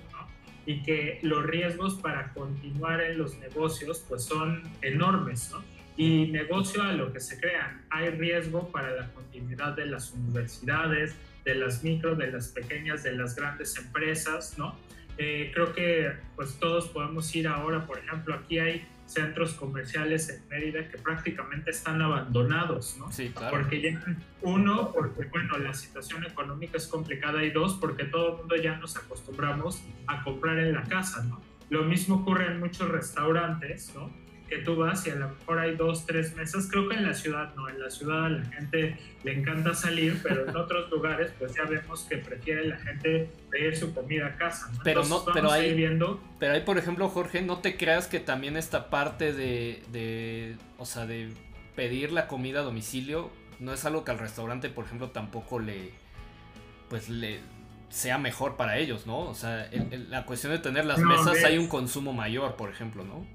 y 0.66 0.84
que 0.84 1.20
los 1.22 1.46
riesgos 1.46 1.96
para 1.96 2.34
continuar 2.34 3.02
en 3.02 3.18
los 3.18 3.38
negocios 3.38 4.04
pues 4.08 4.26
son 4.26 4.64
enormes, 4.82 5.50
¿no? 5.52 5.64
Y 5.96 6.28
negocio 6.28 6.84
a 6.84 6.92
lo 6.92 7.14
que 7.14 7.22
se 7.22 7.40
crean. 7.40 7.86
Hay 7.90 8.10
riesgo 8.10 8.70
para 8.70 8.92
la 8.92 9.08
continuidad 9.14 9.76
de 9.78 9.86
las 9.86 10.12
universidades, 10.12 11.16
de 11.46 11.56
las 11.56 11.84
micro, 11.84 12.16
de 12.16 12.32
las 12.32 12.50
pequeñas, 12.50 13.02
de 13.04 13.14
las 13.14 13.34
grandes 13.36 13.78
empresas, 13.78 14.58
¿no? 14.58 14.76
Eh, 15.18 15.52
creo 15.54 15.74
que 15.74 16.12
pues 16.36 16.60
todos 16.60 16.90
podemos 16.90 17.34
ir 17.34 17.48
ahora, 17.48 17.88
por 17.88 17.98
ejemplo, 17.98 18.36
aquí 18.36 18.60
hay 18.60 18.86
centros 19.08 19.54
comerciales 19.54 20.30
en 20.30 20.48
Mérida 20.50 20.88
que 20.90 20.98
prácticamente 20.98 21.72
están 21.72 22.02
abandonados, 22.02 22.98
¿no? 23.00 23.12
Sí, 23.12 23.30
claro. 23.30 23.58
Porque 23.58 23.82
ya, 23.82 24.04
uno, 24.42 24.92
porque 24.94 25.26
bueno, 25.26 25.58
la 25.58 25.74
situación 25.74 26.26
económica 26.26 26.78
es 26.78 26.88
complicada 26.88 27.44
y 27.44 27.52
dos, 27.52 27.78
porque 27.80 28.04
todo 28.04 28.34
el 28.34 28.38
mundo 28.40 28.56
ya 28.58 28.78
nos 28.78 28.98
acostumbramos 28.98 29.84
a 30.08 30.24
comprar 30.24 30.60
en 30.60 30.74
la 30.74 30.84
casa, 30.84 31.24
¿no? 31.24 31.42
Lo 31.70 31.84
mismo 31.84 32.18
ocurre 32.18 32.48
en 32.48 32.60
muchos 32.60 32.88
restaurantes, 32.90 33.94
¿no? 33.96 34.12
Que 34.48 34.58
tú 34.60 34.76
vas 34.76 35.06
y 35.06 35.10
a 35.10 35.16
lo 35.16 35.30
mejor 35.30 35.60
hay 35.60 35.76
dos, 35.76 36.06
tres 36.06 36.36
mesas. 36.36 36.68
Creo 36.70 36.88
que 36.88 36.96
en 36.96 37.04
la 37.04 37.14
ciudad 37.14 37.54
no, 37.56 37.70
en 37.70 37.80
la 37.80 37.90
ciudad 37.90 38.26
a 38.26 38.30
la 38.30 38.46
gente 38.46 38.98
le 39.24 39.34
encanta 39.34 39.74
salir, 39.74 40.20
pero 40.24 40.48
en 40.48 40.56
otros 40.56 40.90
lugares 40.92 41.32
pues 41.38 41.54
ya 41.54 41.64
vemos 41.64 42.04
que 42.04 42.18
prefiere 42.18 42.66
la 42.66 42.78
gente 42.78 43.30
pedir 43.50 43.76
su 43.76 43.94
comida 43.94 44.28
a 44.28 44.36
casa. 44.36 44.72
Pero 44.84 45.04
no, 45.06 45.24
pero 45.34 45.52
hay, 45.52 45.74
viendo... 45.74 46.22
pero 46.40 46.54
hay 46.54 46.62
por 46.62 46.78
ejemplo 46.78 47.10
Jorge, 47.10 47.42
no 47.42 47.60
te 47.60 47.78
creas 47.78 48.08
que 48.08 48.20
también 48.20 48.58
esta 48.58 48.90
parte 48.90 49.34
de, 49.34 49.84
de, 49.92 50.56
o 50.78 50.86
sea, 50.86 51.06
de 51.06 51.30
pedir 51.76 52.12
la 52.12 52.28
comida 52.28 52.62
a 52.62 52.64
domicilio 52.64 53.32
no 53.60 53.74
es 53.74 53.86
algo 53.86 54.04
que 54.04 54.12
al 54.12 54.20
restaurante 54.20 54.70
por 54.70 54.86
ejemplo 54.86 55.10
tampoco 55.10 55.60
le, 55.60 55.92
pues 56.90 57.10
le 57.10 57.40
sea 57.90 58.18
mejor 58.18 58.58
para 58.58 58.78
ellos, 58.78 59.08
¿no? 59.08 59.20
O 59.20 59.34
sea, 59.34 59.70
la 60.10 60.26
cuestión 60.26 60.52
de 60.52 60.60
tener 60.60 60.86
las 60.86 61.00
mesas 61.00 61.44
hay 61.44 61.58
un 61.58 61.68
consumo 61.68 62.14
mayor, 62.14 62.56
por 62.56 62.70
ejemplo, 62.70 63.04
¿no? 63.04 63.26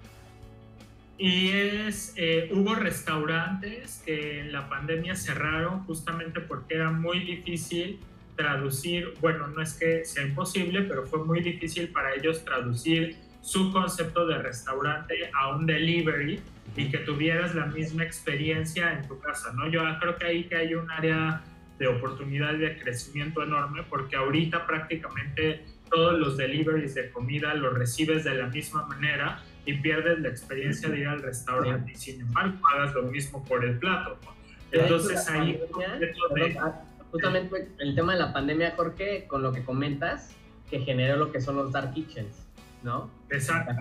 Y 1.23 1.51
es, 1.51 2.15
eh, 2.17 2.51
hubo 2.51 2.75
restaurantes 2.75 4.03
que 4.05 4.41
en 4.41 4.51
la 4.51 4.69
pandemia 4.69 5.15
cerraron 5.15 5.85
justamente 5.85 6.41
porque 6.41 6.75
era 6.75 6.91
muy 6.91 7.21
difícil 7.21 8.01
traducir, 8.35 9.15
bueno, 9.21 9.47
no 9.47 9.63
es 9.63 9.75
que 9.75 10.05
sea 10.05 10.25
imposible, 10.25 10.83
pero 10.83 11.07
fue 11.07 11.25
muy 11.25 11.41
difícil 11.41 11.91
para 11.91 12.13
ellos 12.13 12.45
traducir 12.45 13.19
su 13.41 13.71
concepto 13.71 14.27
de 14.27 14.39
restaurante 14.39 15.31
a 15.33 15.55
un 15.55 15.65
delivery 15.65 16.41
y 16.77 16.91
que 16.91 16.99
tuvieras 16.99 17.55
la 17.55 17.67
misma 17.67 18.03
experiencia 18.03 18.93
en 18.93 19.07
tu 19.07 19.21
casa, 19.21 19.53
¿no? 19.53 19.71
Yo 19.71 19.81
creo 20.01 20.17
que 20.17 20.27
ahí 20.27 20.45
que 20.49 20.57
hay 20.57 20.75
un 20.75 20.91
área 20.91 21.41
de 21.79 21.87
oportunidad 21.87 22.55
de 22.55 22.77
crecimiento 22.77 23.45
enorme 23.45 23.85
porque 23.89 24.17
ahorita 24.17 24.67
prácticamente 24.67 25.65
todos 25.89 26.19
los 26.19 26.37
deliveries 26.37 26.97
de 26.97 27.13
comida 27.13 27.55
los 27.55 27.75
recibes 27.75 28.25
de 28.25 28.35
la 28.35 28.49
misma 28.49 28.87
manera 28.87 29.41
y 29.65 29.75
pierdes 29.75 30.21
la 30.21 30.29
experiencia 30.29 30.89
de 30.89 31.01
ir 31.01 31.07
al 31.07 31.23
restaurante 31.23 31.93
y 31.93 31.95
sin 31.95 32.21
embargo 32.21 32.59
hagas 32.69 32.95
lo 32.95 33.03
mismo 33.05 33.45
por 33.45 33.65
el 33.65 33.79
plato. 33.79 34.19
Entonces 34.71 35.29
ahí... 35.29 35.61
justamente 37.11 37.69
el 37.79 37.95
tema 37.95 38.15
de 38.15 38.19
la 38.19 38.33
pandemia, 38.33 38.73
Jorge, 38.77 39.27
con 39.27 39.43
lo 39.43 39.53
que 39.53 39.63
comentas, 39.63 40.35
que 40.71 40.81
generó 40.81 41.17
lo 41.17 41.31
que 41.31 41.41
son 41.41 41.57
los 41.57 41.71
dark 41.71 41.93
kitchens, 41.93 42.47
¿no? 42.83 43.11
Exacto. 43.31 43.75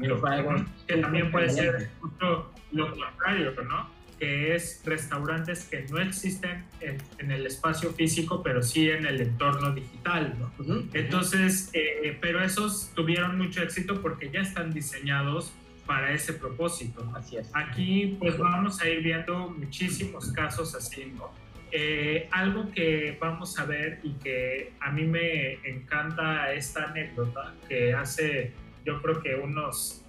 que 0.87 0.97
también 0.97 1.31
puede 1.31 1.49
ser 1.49 1.89
justo 1.99 2.51
lo 2.71 2.91
contrario, 2.91 3.53
¿no? 3.63 4.01
que 4.21 4.53
es 4.53 4.83
restaurantes 4.85 5.63
que 5.63 5.83
no 5.89 5.97
existen 5.97 6.63
en, 6.79 7.31
el 7.31 7.47
espacio 7.47 7.91
físico, 7.91 8.43
pero 8.43 8.61
sí 8.61 8.87
en 8.87 9.07
el 9.07 9.19
entorno 9.19 9.71
digital. 9.71 10.35
¿no? 10.37 10.83
Entonces, 10.93 11.71
eh, 11.73 12.15
pero 12.21 12.43
esos 12.43 12.91
tuvieron 12.93 13.39
mucho 13.39 13.63
éxito 13.63 13.99
porque 13.99 14.29
ya 14.29 14.41
están 14.41 14.73
diseñados 14.73 15.53
para 15.85 16.11
ese 16.11 16.33
propósito. 16.33 17.09
Así 17.15 17.37
es. 17.37 17.49
Aquí 17.53 18.15
pues 18.19 18.37
vamos 18.37 18.81
a 18.81 18.89
ir 18.89 19.01
viendo 19.01 19.49
muchísimos 19.49 20.31
casos 20.31 20.75
así, 20.75 21.13
¿no? 21.15 21.31
Eh, 21.73 22.27
algo 22.31 22.69
que 22.71 23.17
vamos 23.19 23.57
a 23.57 23.63
ver 23.63 24.01
y 24.03 24.11
que 24.15 24.73
a 24.81 24.91
mí 24.91 25.03
me 25.03 25.53
encanta 25.63 26.51
esta 26.51 26.89
anécdota 26.89 27.53
que 27.69 27.93
hace 27.93 28.51
yo 28.85 29.01
creo 29.01 29.21
que 29.21 29.35
unos, 29.35 30.03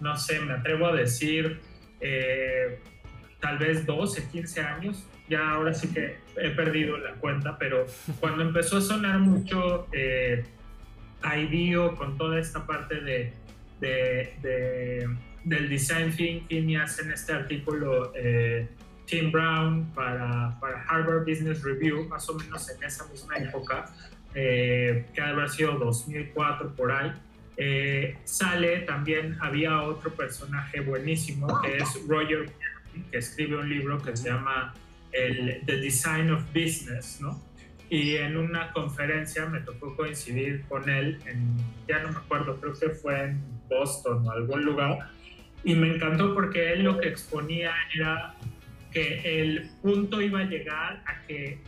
no 0.00 0.16
sé, 0.16 0.40
me 0.40 0.54
atrevo 0.54 0.88
a 0.88 0.96
decir, 0.96 1.60
eh, 2.00 2.80
tal 3.40 3.58
vez 3.58 3.86
12, 3.86 4.28
15 4.28 4.60
años, 4.60 5.06
ya 5.28 5.50
ahora 5.50 5.74
sí 5.74 5.88
que 5.88 6.16
he 6.36 6.50
perdido 6.50 6.96
la 6.96 7.12
cuenta, 7.14 7.58
pero 7.58 7.86
cuando 8.18 8.42
empezó 8.42 8.78
a 8.78 8.80
sonar 8.80 9.18
mucho 9.20 9.86
eh, 9.92 10.44
IDEO 11.22 11.96
con 11.96 12.16
toda 12.16 12.40
esta 12.40 12.66
parte 12.66 13.00
de 13.00 13.32
de, 13.80 15.08
del 15.44 15.68
design 15.68 16.12
thinking 16.14 16.70
y 16.70 16.76
hacen 16.76 17.10
este 17.12 17.32
artículo 17.32 18.12
eh, 18.14 18.68
Tim 19.06 19.32
Brown 19.32 19.86
para, 19.94 20.58
para, 20.60 20.82
Harvard 20.84 21.24
Business 21.24 21.62
Review, 21.62 22.06
más 22.08 22.28
o 22.28 22.34
menos 22.34 22.68
en 22.70 22.82
esa 22.82 23.06
misma 23.06 23.36
época, 23.36 23.86
eh, 24.34 25.06
que 25.14 25.20
haber 25.20 25.48
sido 25.48 25.78
2004 25.78 26.74
por 26.74 26.92
ahí. 26.92 27.12
Eh, 27.56 28.16
sale 28.24 28.80
también, 28.80 29.36
había 29.40 29.82
otro 29.82 30.12
personaje 30.12 30.80
buenísimo 30.80 31.60
que 31.62 31.78
es 31.78 32.06
Roger, 32.06 32.50
que 33.10 33.18
escribe 33.18 33.56
un 33.56 33.68
libro 33.68 33.98
que 34.00 34.16
se 34.16 34.28
llama 34.28 34.74
el, 35.12 35.62
The 35.64 35.76
Design 35.78 36.30
of 36.30 36.44
Business, 36.52 37.18
¿no? 37.20 37.48
y 37.90 38.16
en 38.16 38.36
una 38.36 38.72
conferencia 38.72 39.46
me 39.46 39.60
tocó 39.60 39.96
coincidir 39.96 40.64
con 40.68 40.88
él, 40.88 41.18
en, 41.26 41.56
ya 41.88 42.02
no 42.02 42.10
me 42.12 42.18
acuerdo, 42.18 42.60
creo 42.60 42.74
que 42.74 42.90
fue 42.90 43.24
en 43.24 43.40
Boston 43.68 44.26
o 44.26 44.30
algún 44.30 44.64
lugar, 44.64 45.10
y 45.64 45.74
me 45.74 45.94
encantó 45.94 46.34
porque 46.34 46.72
él 46.72 46.84
lo 46.84 46.98
que 46.98 47.08
exponía 47.08 47.72
era 47.94 48.34
que 48.92 49.42
el 49.42 49.70
punto 49.82 50.22
iba 50.22 50.40
a 50.40 50.44
llegar 50.44 51.02
a 51.06 51.26
que 51.26 51.58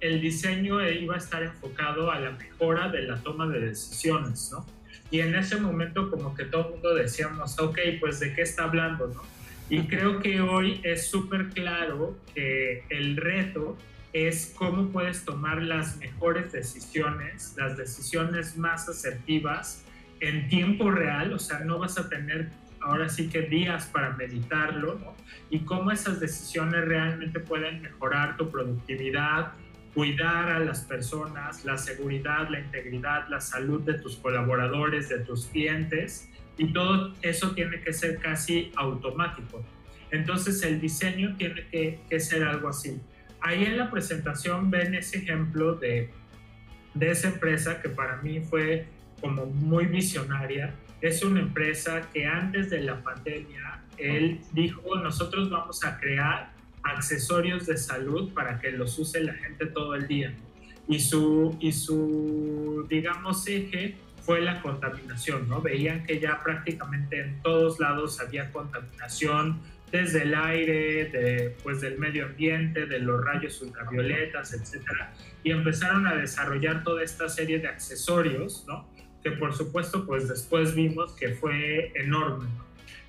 el 0.00 0.20
diseño 0.20 0.86
iba 0.88 1.14
a 1.14 1.18
estar 1.18 1.42
enfocado 1.42 2.10
a 2.10 2.20
la 2.20 2.30
mejora 2.32 2.88
de 2.88 3.02
la 3.02 3.16
toma 3.16 3.48
de 3.48 3.60
decisiones, 3.60 4.50
¿no? 4.52 4.64
Y 5.10 5.20
en 5.20 5.34
ese 5.34 5.56
momento 5.56 6.10
como 6.10 6.34
que 6.34 6.44
todo 6.44 6.66
el 6.66 6.70
mundo 6.74 6.94
decíamos, 6.94 7.58
ok, 7.58 7.78
pues 7.98 8.20
de 8.20 8.34
qué 8.34 8.42
está 8.42 8.64
hablando, 8.64 9.08
¿no? 9.08 9.22
Y 9.70 9.82
creo 9.86 10.20
que 10.20 10.40
hoy 10.40 10.80
es 10.84 11.08
súper 11.10 11.48
claro 11.48 12.16
que 12.34 12.84
el 12.90 13.16
reto 13.16 13.76
es 14.12 14.54
cómo 14.56 14.88
puedes 14.88 15.24
tomar 15.24 15.62
las 15.62 15.96
mejores 15.98 16.52
decisiones, 16.52 17.54
las 17.56 17.76
decisiones 17.76 18.56
más 18.56 18.88
asertivas 18.88 19.84
en 20.20 20.48
tiempo 20.48 20.90
real, 20.90 21.32
o 21.32 21.38
sea, 21.38 21.60
no 21.60 21.78
vas 21.78 21.98
a 21.98 22.08
tener 22.08 22.50
ahora 22.80 23.08
sí 23.08 23.28
que 23.28 23.42
días 23.42 23.86
para 23.86 24.10
meditarlo, 24.10 24.98
¿no? 24.98 25.14
Y 25.50 25.60
cómo 25.60 25.90
esas 25.90 26.20
decisiones 26.20 26.84
realmente 26.84 27.40
pueden 27.40 27.82
mejorar 27.82 28.36
tu 28.36 28.50
productividad, 28.50 29.52
cuidar 29.94 30.50
a 30.50 30.58
las 30.60 30.82
personas, 30.82 31.64
la 31.64 31.76
seguridad, 31.76 32.48
la 32.48 32.60
integridad, 32.60 33.28
la 33.28 33.40
salud 33.40 33.82
de 33.82 33.94
tus 33.94 34.16
colaboradores, 34.16 35.08
de 35.08 35.20
tus 35.20 35.46
clientes, 35.46 36.28
y 36.56 36.72
todo 36.72 37.14
eso 37.22 37.52
tiene 37.52 37.80
que 37.80 37.92
ser 37.92 38.18
casi 38.18 38.72
automático. 38.76 39.64
Entonces 40.10 40.62
el 40.62 40.80
diseño 40.80 41.36
tiene 41.36 41.66
que, 41.68 42.00
que 42.08 42.20
ser 42.20 42.44
algo 42.44 42.68
así 42.68 43.00
ahí 43.40 43.64
en 43.64 43.78
la 43.78 43.90
presentación 43.90 44.70
ven 44.70 44.94
ese 44.94 45.18
ejemplo 45.18 45.74
de, 45.74 46.10
de 46.94 47.10
esa 47.10 47.28
empresa 47.28 47.80
que 47.80 47.88
para 47.88 48.16
mí 48.22 48.40
fue 48.40 48.86
como 49.20 49.46
muy 49.46 49.86
visionaria. 49.86 50.74
Es 51.00 51.22
una 51.22 51.40
empresa 51.40 52.08
que 52.12 52.26
antes 52.26 52.70
de 52.70 52.80
la 52.80 53.02
pandemia, 53.02 53.82
él 53.96 54.40
dijo, 54.52 54.96
nosotros 54.96 55.50
vamos 55.50 55.84
a 55.84 55.98
crear 55.98 56.52
accesorios 56.82 57.66
de 57.66 57.76
salud 57.76 58.32
para 58.32 58.58
que 58.60 58.72
los 58.72 58.98
use 58.98 59.20
la 59.20 59.34
gente 59.34 59.66
todo 59.66 59.94
el 59.94 60.06
día. 60.06 60.34
Y 60.88 61.00
su, 61.00 61.56
y 61.60 61.72
su 61.72 62.86
digamos, 62.88 63.46
eje 63.46 63.96
fue 64.22 64.40
la 64.40 64.60
contaminación, 64.62 65.48
¿no? 65.48 65.60
Veían 65.60 66.04
que 66.04 66.20
ya 66.20 66.42
prácticamente 66.42 67.20
en 67.20 67.42
todos 67.42 67.78
lados 67.80 68.20
había 68.20 68.50
contaminación, 68.52 69.60
desde 69.90 70.22
el 70.22 70.34
aire, 70.34 71.06
de, 71.06 71.56
pues 71.62 71.80
del 71.80 71.98
medio 71.98 72.26
ambiente, 72.26 72.86
de 72.86 72.98
los 72.98 73.24
rayos 73.24 73.60
ultravioletas, 73.62 74.52
etcétera, 74.52 75.12
y 75.42 75.50
empezaron 75.50 76.06
a 76.06 76.14
desarrollar 76.14 76.84
toda 76.84 77.02
esta 77.02 77.28
serie 77.28 77.58
de 77.58 77.68
accesorios, 77.68 78.64
¿no? 78.68 78.86
Que 79.28 79.36
por 79.36 79.54
supuesto, 79.54 80.06
pues 80.06 80.28
después 80.28 80.74
vimos 80.74 81.12
que 81.12 81.34
fue 81.34 81.92
enorme. 81.94 82.48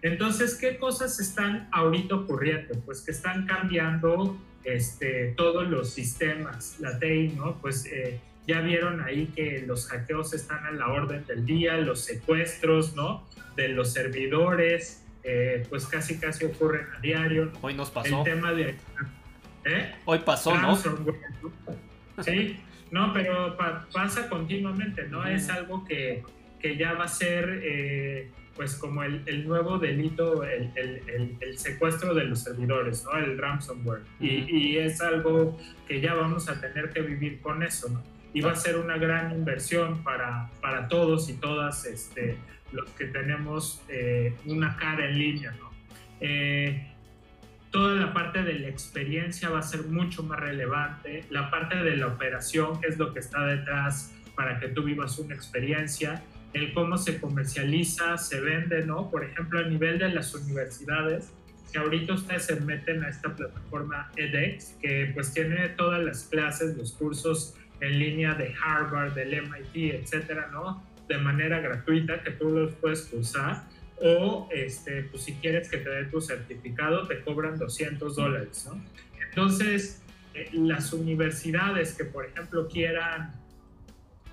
Entonces, 0.01 0.55
¿qué 0.55 0.77
cosas 0.77 1.19
están 1.19 1.69
ahorita 1.71 2.15
ocurriendo? 2.15 2.77
Pues 2.85 3.01
que 3.01 3.11
están 3.11 3.45
cambiando 3.45 4.37
este, 4.63 5.33
todos 5.37 5.67
los 5.69 5.91
sistemas, 5.91 6.77
la 6.79 6.99
TI, 6.99 7.33
¿no? 7.37 7.57
Pues 7.61 7.85
eh, 7.85 8.19
ya 8.47 8.61
vieron 8.61 9.01
ahí 9.01 9.27
que 9.35 9.63
los 9.65 9.87
hackeos 9.87 10.33
están 10.33 10.65
a 10.65 10.71
la 10.71 10.89
orden 10.89 11.25
del 11.25 11.45
día, 11.45 11.77
los 11.77 12.01
secuestros, 12.01 12.95
¿no? 12.95 13.25
De 13.55 13.69
los 13.69 13.93
servidores, 13.93 15.05
eh, 15.23 15.65
pues 15.69 15.85
casi 15.85 16.17
casi 16.17 16.45
ocurren 16.45 16.87
a 16.97 16.99
diario. 16.99 17.51
Hoy 17.61 17.75
nos 17.75 17.91
pasó. 17.91 18.19
El 18.19 18.23
tema 18.23 18.51
de... 18.51 18.75
¿eh? 19.65 19.95
Hoy 20.05 20.19
pasó, 20.19 20.55
¿no? 20.57 20.77
Sí, 22.23 22.59
no, 22.91 23.13
pero 23.13 23.57
pasa 23.93 24.29
continuamente, 24.29 25.07
¿no? 25.07 25.25
Es 25.27 25.49
algo 25.49 25.85
que, 25.85 26.23
que, 26.59 26.77
ya 26.77 26.93
va 26.93 27.05
a 27.05 27.07
ser 27.07 27.61
eh, 27.63 28.31
pues 28.55 28.75
como 28.75 29.03
el, 29.03 29.23
el, 29.25 29.47
nuevo 29.47 29.77
delito, 29.77 30.43
el, 30.43 30.71
el, 30.75 31.37
el, 31.39 31.57
secuestro 31.57 32.13
de 32.13 32.25
los 32.25 32.43
servidores, 32.43 33.05
¿no? 33.05 33.17
El 33.17 33.37
ransomware. 33.37 34.01
y, 34.19 34.45
y, 34.49 34.77
es 34.77 35.01
algo 35.01 35.57
que 35.87 36.01
ya 36.01 36.13
vamos 36.13 36.49
a 36.49 36.59
tener 36.59 36.89
que 36.89 37.01
vivir 37.01 37.39
con 37.41 37.63
eso, 37.63 37.89
¿no? 37.89 38.03
Y 38.33 38.41
va 38.41 38.51
a 38.51 38.55
ser 38.55 38.77
una 38.77 38.97
gran 38.97 39.31
inversión 39.31 40.03
para, 40.03 40.49
para 40.61 40.87
todos 40.87 41.29
y 41.29 41.33
todas, 41.33 41.85
este, 41.85 42.37
los 42.71 42.89
que 42.91 43.05
tenemos 43.05 43.81
eh, 43.89 44.33
una 44.45 44.75
cara 44.77 45.09
en 45.09 45.17
línea, 45.17 45.51
¿no? 45.51 45.69
Eh, 46.21 46.85
toda 47.71 47.95
la 47.95 48.13
parte 48.13 48.43
de 48.43 48.59
la 48.59 48.67
experiencia 48.67 49.49
va 49.49 49.59
a 49.59 49.63
ser 49.63 49.83
mucho 49.83 50.23
más 50.23 50.39
relevante, 50.39 51.25
la 51.29 51.49
parte 51.51 51.75
de 51.75 51.97
la 51.97 52.07
operación, 52.07 52.81
que 52.81 52.87
es 52.87 52.97
lo 52.97 53.13
que 53.13 53.19
está 53.19 53.45
detrás 53.45 54.13
para 54.35 54.59
que 54.59 54.69
tú 54.69 54.83
vivas 54.83 55.19
una 55.19 55.35
experiencia, 55.35 56.23
el 56.53 56.73
cómo 56.73 56.97
se 56.97 57.19
comercializa, 57.19 58.17
se 58.17 58.41
vende, 58.41 58.85
¿no? 58.85 59.09
Por 59.09 59.23
ejemplo, 59.23 59.59
a 59.59 59.63
nivel 59.63 59.99
de 59.99 60.09
las 60.09 60.33
universidades, 60.33 61.31
que 61.71 61.77
ahorita 61.77 62.13
ustedes 62.13 62.45
se 62.45 62.59
meten 62.61 63.03
a 63.03 63.09
esta 63.09 63.35
plataforma 63.35 64.11
edX, 64.15 64.75
que 64.81 65.11
pues 65.13 65.33
tiene 65.33 65.69
todas 65.69 66.03
las 66.03 66.23
clases, 66.23 66.75
los 66.75 66.93
cursos 66.93 67.55
en 67.81 67.99
línea 67.99 68.33
de 68.33 68.53
Harvard, 68.63 69.13
del 69.13 69.43
MIT, 69.43 69.93
etcétera, 69.93 70.49
¿no? 70.51 70.83
de 71.09 71.17
manera 71.17 71.59
gratuita 71.59 72.21
que 72.23 72.31
tú 72.31 72.51
los 72.51 72.73
puedes 72.75 73.11
usar 73.11 73.63
o 74.01 74.47
este, 74.51 75.03
pues 75.03 75.23
si 75.23 75.33
quieres 75.35 75.69
que 75.69 75.77
te 75.77 75.89
dé 75.89 76.05
tu 76.05 76.21
certificado 76.21 77.07
te 77.07 77.21
cobran 77.21 77.57
200 77.57 78.15
dólares. 78.15 78.67
¿no? 78.67 78.83
Entonces, 79.29 80.01
eh, 80.33 80.49
las 80.53 80.93
universidades 80.93 81.93
que 81.93 82.05
por 82.05 82.25
ejemplo 82.25 82.67
quieran 82.67 83.33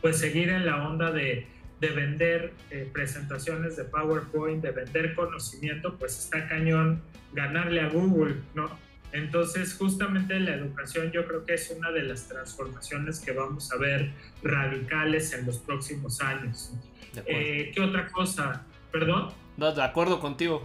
pues 0.00 0.18
seguir 0.18 0.50
en 0.50 0.66
la 0.66 0.88
onda 0.88 1.10
de, 1.10 1.46
de 1.80 1.88
vender 1.88 2.52
eh, 2.70 2.88
presentaciones 2.92 3.76
de 3.76 3.84
PowerPoint, 3.84 4.62
de 4.62 4.70
vender 4.70 5.14
conocimiento, 5.14 5.96
pues 5.98 6.18
está 6.18 6.48
cañón 6.48 7.02
ganarle 7.32 7.80
a 7.80 7.88
Google, 7.88 8.36
¿no? 8.54 8.70
Entonces, 9.12 9.74
justamente 9.74 10.38
la 10.40 10.54
educación 10.54 11.10
yo 11.10 11.26
creo 11.26 11.44
que 11.44 11.54
es 11.54 11.70
una 11.70 11.90
de 11.90 12.02
las 12.02 12.28
transformaciones 12.28 13.20
que 13.20 13.32
vamos 13.32 13.72
a 13.72 13.76
ver 13.76 14.10
radicales 14.42 15.32
en 15.32 15.46
los 15.46 15.58
próximos 15.58 16.20
años. 16.20 16.72
Eh, 17.24 17.72
¿Qué 17.74 17.80
otra 17.80 18.08
cosa? 18.08 18.66
¿Perdón? 18.92 19.30
De 19.56 19.82
acuerdo 19.82 20.20
contigo. 20.20 20.62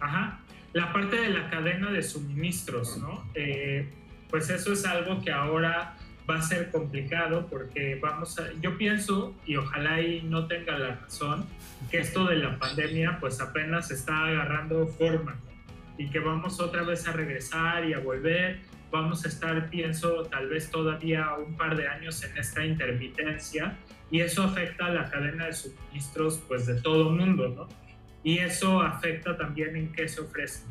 Ajá. 0.00 0.40
La 0.72 0.92
parte 0.92 1.16
de 1.16 1.28
la 1.30 1.50
cadena 1.50 1.90
de 1.90 2.02
suministros, 2.02 2.98
¿no? 2.98 3.24
Eh, 3.34 3.90
pues 4.30 4.48
eso 4.50 4.72
es 4.72 4.84
algo 4.86 5.20
que 5.20 5.30
ahora 5.30 5.96
va 6.28 6.36
a 6.36 6.42
ser 6.42 6.70
complicado 6.70 7.46
porque 7.48 7.98
vamos 8.00 8.38
a, 8.38 8.52
yo 8.60 8.78
pienso, 8.78 9.34
y 9.44 9.56
ojalá 9.56 10.00
y 10.00 10.22
no 10.22 10.46
tenga 10.46 10.78
la 10.78 10.96
razón, 10.96 11.44
que 11.90 11.98
esto 11.98 12.24
de 12.24 12.36
la 12.36 12.58
pandemia 12.58 13.18
pues 13.20 13.40
apenas 13.40 13.90
está 13.90 14.26
agarrando 14.26 14.86
forma 14.86 15.36
y 15.98 16.08
que 16.08 16.20
vamos 16.20 16.60
otra 16.60 16.82
vez 16.82 17.06
a 17.06 17.12
regresar 17.12 17.84
y 17.84 17.92
a 17.92 17.98
volver. 17.98 18.60
Vamos 18.90 19.24
a 19.24 19.28
estar, 19.28 19.70
pienso, 19.70 20.24
tal 20.24 20.48
vez 20.48 20.70
todavía 20.70 21.34
un 21.34 21.56
par 21.56 21.76
de 21.76 21.88
años 21.88 22.22
en 22.24 22.36
esta 22.36 22.64
intermitencia 22.64 23.76
y 24.12 24.20
eso 24.20 24.42
afecta 24.42 24.86
a 24.86 24.90
la 24.90 25.10
cadena 25.10 25.46
de 25.46 25.54
suministros 25.54 26.40
pues 26.46 26.66
de 26.66 26.74
todo 26.74 27.08
el 27.08 27.16
mundo, 27.16 27.48
¿no? 27.48 27.68
Y 28.22 28.38
eso 28.38 28.82
afecta 28.82 29.38
también 29.38 29.74
en 29.74 29.90
qué 29.90 30.06
se 30.06 30.20
ofrece. 30.20 30.64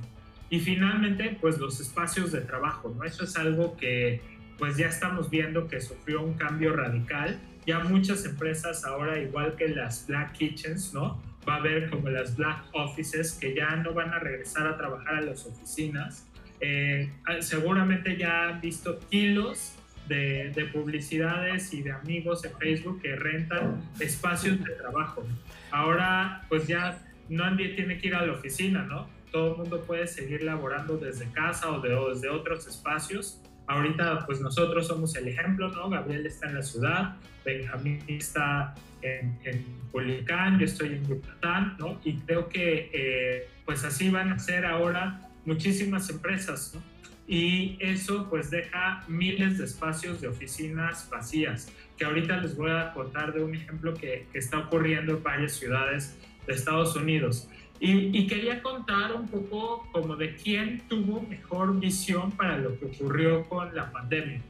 Y 0.51 0.59
finalmente, 0.59 1.37
pues 1.41 1.57
los 1.57 1.81
espacios 1.81 2.31
de 2.31 2.41
trabajo, 2.41 2.93
¿no? 2.95 3.03
Eso 3.03 3.23
es 3.23 3.35
algo 3.35 3.75
que 3.77 4.21
pues 4.59 4.77
ya 4.77 4.87
estamos 4.87 5.31
viendo 5.31 5.67
que 5.67 5.81
sufrió 5.81 6.21
un 6.21 6.35
cambio 6.35 6.75
radical. 6.75 7.39
Ya 7.65 7.79
muchas 7.79 8.25
empresas 8.25 8.85
ahora, 8.85 9.17
igual 9.17 9.55
que 9.55 9.69
las 9.69 10.05
Black 10.05 10.33
Kitchens, 10.33 10.93
¿no? 10.93 11.19
Va 11.49 11.55
a 11.55 11.57
haber 11.57 11.89
como 11.89 12.09
las 12.09 12.37
Black 12.37 12.65
Offices 12.73 13.33
que 13.33 13.55
ya 13.55 13.75
no 13.77 13.95
van 13.95 14.13
a 14.13 14.19
regresar 14.19 14.67
a 14.67 14.77
trabajar 14.77 15.15
a 15.15 15.21
las 15.21 15.47
oficinas. 15.47 16.27
Eh, 16.59 17.11
seguramente 17.39 18.17
ya 18.17 18.49
han 18.49 18.61
visto 18.61 18.99
kilos 19.09 19.80
de, 20.11 20.51
de, 20.51 20.65
publicidades 20.65 21.73
y 21.73 21.81
de 21.81 21.91
amigos 21.91 22.43
en 22.45 22.51
Facebook 22.57 23.01
que 23.01 23.15
rentan 23.15 23.81
espacios 23.99 24.63
de 24.63 24.71
trabajo. 24.75 25.23
Ahora, 25.71 26.45
pues 26.49 26.67
ya 26.67 26.99
nadie 27.29 27.69
tiene 27.69 27.97
que 27.97 28.07
ir 28.07 28.15
a 28.15 28.25
la 28.25 28.33
oficina, 28.33 28.83
¿no? 28.83 29.09
Todo 29.31 29.53
el 29.53 29.57
mundo 29.59 29.81
puede 29.81 30.07
seguir 30.07 30.43
laborando 30.43 30.97
desde 30.97 31.31
casa 31.31 31.71
o, 31.71 31.79
de, 31.79 31.93
o 31.93 32.13
desde 32.13 32.29
otros 32.29 32.67
espacios 32.67 33.41
Ahorita, 33.71 34.25
pues 34.25 34.41
nosotros 34.41 34.87
somos 34.87 35.15
el 35.15 35.29
ejemplo, 35.29 35.69
¿no? 35.69 35.89
Gabriel 35.89 36.25
está 36.25 36.49
en 36.49 36.55
la 36.55 36.61
ciudad, 36.61 37.15
Benjamín 37.45 38.03
está 38.07 38.75
en, 39.01 39.39
en 39.45 39.81
yo 39.93 40.65
estoy 40.65 40.89
en 40.89 41.07
Yucatán, 41.07 41.75
¿no? 41.79 41.99
Y 42.03 42.17
creo 42.19 42.49
que, 42.49 42.89
eh, 42.93 43.47
pues 43.65 43.83
así 43.85 44.09
van 44.09 44.33
a 44.33 44.39
ser 44.39 44.65
ahora 44.65 45.29
muchísimas 45.45 46.09
empresas, 46.09 46.73
¿no? 46.75 46.81
Y 47.31 47.77
eso 47.79 48.27
pues 48.29 48.51
deja 48.51 49.05
miles 49.07 49.57
de 49.57 49.63
espacios 49.63 50.19
de 50.19 50.27
oficinas 50.27 51.09
vacías, 51.09 51.71
que 51.97 52.03
ahorita 52.03 52.35
les 52.41 52.57
voy 52.57 52.71
a 52.71 52.91
contar 52.91 53.33
de 53.33 53.41
un 53.41 53.55
ejemplo 53.55 53.93
que, 53.93 54.27
que 54.33 54.37
está 54.37 54.59
ocurriendo 54.59 55.13
en 55.13 55.23
varias 55.23 55.53
ciudades 55.53 56.17
de 56.45 56.53
Estados 56.53 56.93
Unidos. 56.97 57.47
Y, 57.79 58.27
quería 58.27 58.61
contar 58.61 59.13
un 59.13 59.29
poco 59.29 59.87
como 59.93 60.17
de 60.17 60.35
quién 60.35 60.83
tuvo 60.89 61.21
mejor 61.21 61.79
visión 61.79 62.31
para 62.31 62.57
lo 62.57 62.77
que 62.77 62.87
ocurrió 62.87 63.45
con 63.45 63.73
la 63.73 63.93
pandemia. 63.93 64.41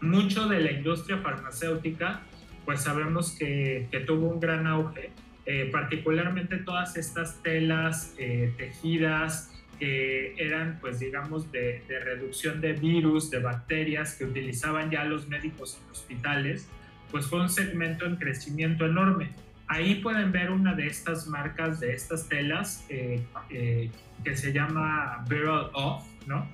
Mucho 0.00 0.48
de 0.48 0.60
la 0.60 0.70
industria 0.70 1.18
farmacéutica, 1.18 2.22
pues 2.64 2.82
sabemos 2.82 3.32
que, 3.32 3.88
que 3.90 4.00
tuvo 4.00 4.28
un 4.28 4.38
gran 4.38 4.68
auge, 4.68 5.10
eh, 5.46 5.68
particularmente 5.72 6.58
todas 6.58 6.96
estas 6.96 7.42
telas 7.42 8.14
eh, 8.18 8.54
tejidas 8.56 9.51
que 9.82 10.36
eran, 10.38 10.78
pues 10.80 11.00
digamos, 11.00 11.50
de, 11.50 11.82
reducción 11.88 12.60
de 12.60 12.72
virus, 12.72 13.32
de 13.32 13.40
bacterias 13.40 14.14
que 14.14 14.24
utilizaban 14.24 14.92
ya 14.92 15.02
los 15.02 15.26
médicos 15.26 15.76
en 15.76 15.90
hospitales, 15.90 16.68
pues 17.10 17.26
fue 17.26 17.40
un 17.40 17.48
segmento 17.50 18.06
en 18.06 18.14
crecimiento 18.14 18.86
enorme 18.86 19.30
Ahí 19.66 19.96
pueden 19.96 20.30
ver 20.30 20.52
una 20.52 20.74
de 20.74 20.86
estas 20.86 21.26
marcas 21.26 21.80
de 21.80 21.94
estas 21.94 22.28
telas 22.28 22.84
eh, 22.90 23.24
eh, 23.50 23.90
que 24.22 24.36
se 24.36 24.52
llama 24.52 25.24
Barrel 25.28 25.70
Off, 25.72 26.04
¿no? 26.26 26.46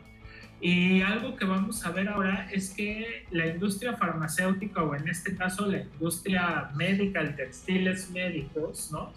Y 0.61 1.03
algo 1.03 1.37
que 1.37 1.45
vamos 1.45 1.85
a 1.85 1.91
ver 1.91 2.09
ahora 2.09 2.49
es 2.51 2.71
que 2.71 3.27
la 3.31 3.47
industria 3.47 3.95
farmacéutica 3.97 4.83
o 4.85 4.95
en 4.95 5.07
este 5.09 5.37
caso 5.37 5.67
la 5.67 5.81
industria 5.81 6.71
médica, 6.77 7.21
el 7.21 7.37
textiles 7.37 8.11
médicos, 8.11 8.91
¿no? 8.91 9.13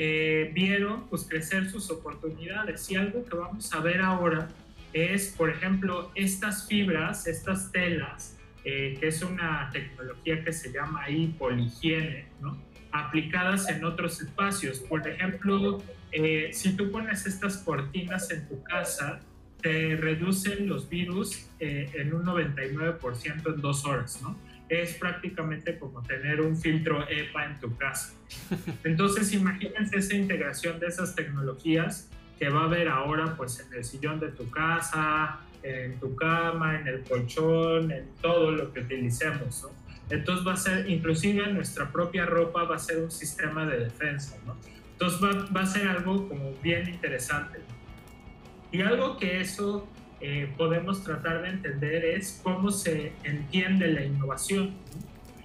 Eh, 0.00 0.52
vieron 0.54 1.08
pues 1.08 1.26
crecer 1.28 1.68
sus 1.68 1.90
oportunidades 1.90 2.88
y 2.88 2.94
algo 2.94 3.24
que 3.24 3.34
vamos 3.34 3.72
a 3.74 3.80
ver 3.80 4.00
ahora 4.00 4.48
es, 4.92 5.34
por 5.36 5.50
ejemplo, 5.50 6.12
estas 6.14 6.68
fibras, 6.68 7.26
estas 7.26 7.72
telas, 7.72 8.36
que 8.62 8.98
es 9.00 9.22
una 9.22 9.70
tecnología 9.72 10.44
que 10.44 10.52
se 10.52 10.70
llama 10.70 11.02
ahí 11.02 11.34
polihigiene, 11.38 12.26
¿no? 12.40 12.58
aplicadas 12.92 13.68
en 13.68 13.84
otros 13.84 14.20
espacios. 14.20 14.80
Por 14.80 15.06
ejemplo, 15.06 15.82
eh, 16.12 16.50
si 16.52 16.74
tú 16.76 16.90
pones 16.90 17.26
estas 17.26 17.58
cortinas 17.58 18.30
en 18.30 18.48
tu 18.48 18.62
casa, 18.62 19.20
te 19.60 19.96
reducen 19.96 20.68
los 20.68 20.88
virus 20.88 21.48
eh, 21.58 21.90
en 21.94 22.14
un 22.14 22.24
99% 22.24 23.54
en 23.54 23.60
dos 23.60 23.84
horas, 23.84 24.20
¿no? 24.22 24.36
Es 24.68 24.94
prácticamente 24.94 25.78
como 25.78 26.02
tener 26.02 26.40
un 26.40 26.56
filtro 26.56 27.08
EPA 27.08 27.46
en 27.46 27.60
tu 27.60 27.76
casa. 27.76 28.14
Entonces, 28.84 29.32
imagínense 29.32 29.98
esa 29.98 30.14
integración 30.14 30.78
de 30.78 30.88
esas 30.88 31.14
tecnologías 31.14 32.10
que 32.38 32.48
va 32.48 32.60
a 32.60 32.64
haber 32.64 32.88
ahora, 32.88 33.34
pues, 33.36 33.60
en 33.60 33.76
el 33.76 33.84
sillón 33.84 34.20
de 34.20 34.28
tu 34.28 34.50
casa, 34.50 35.40
en 35.62 35.98
tu 35.98 36.14
cama, 36.14 36.78
en 36.78 36.86
el 36.86 37.02
colchón, 37.02 37.90
en 37.90 38.08
todo 38.20 38.52
lo 38.52 38.72
que 38.72 38.80
utilicemos, 38.80 39.62
¿no? 39.62 39.88
Entonces 40.10 40.46
va 40.46 40.54
a 40.54 40.56
ser, 40.56 40.88
inclusive 40.88 41.46
nuestra 41.52 41.90
propia 41.90 42.24
ropa 42.24 42.64
va 42.64 42.76
a 42.76 42.78
ser 42.78 42.98
un 42.98 43.10
sistema 43.10 43.66
de 43.66 43.80
defensa. 43.80 44.36
Entonces 44.92 45.20
va, 45.54 45.60
a 45.60 45.66
ser 45.66 45.86
algo 45.86 46.28
como 46.28 46.52
bien 46.62 46.88
interesante. 46.88 47.60
Y 48.72 48.80
algo 48.80 49.18
que 49.18 49.40
eso 49.40 49.86
eh, 50.20 50.52
podemos 50.56 51.04
tratar 51.04 51.42
de 51.42 51.50
entender 51.50 52.04
es 52.04 52.40
cómo 52.42 52.70
se 52.70 53.12
entiende 53.24 53.88
la 53.88 54.04
innovación. 54.04 54.74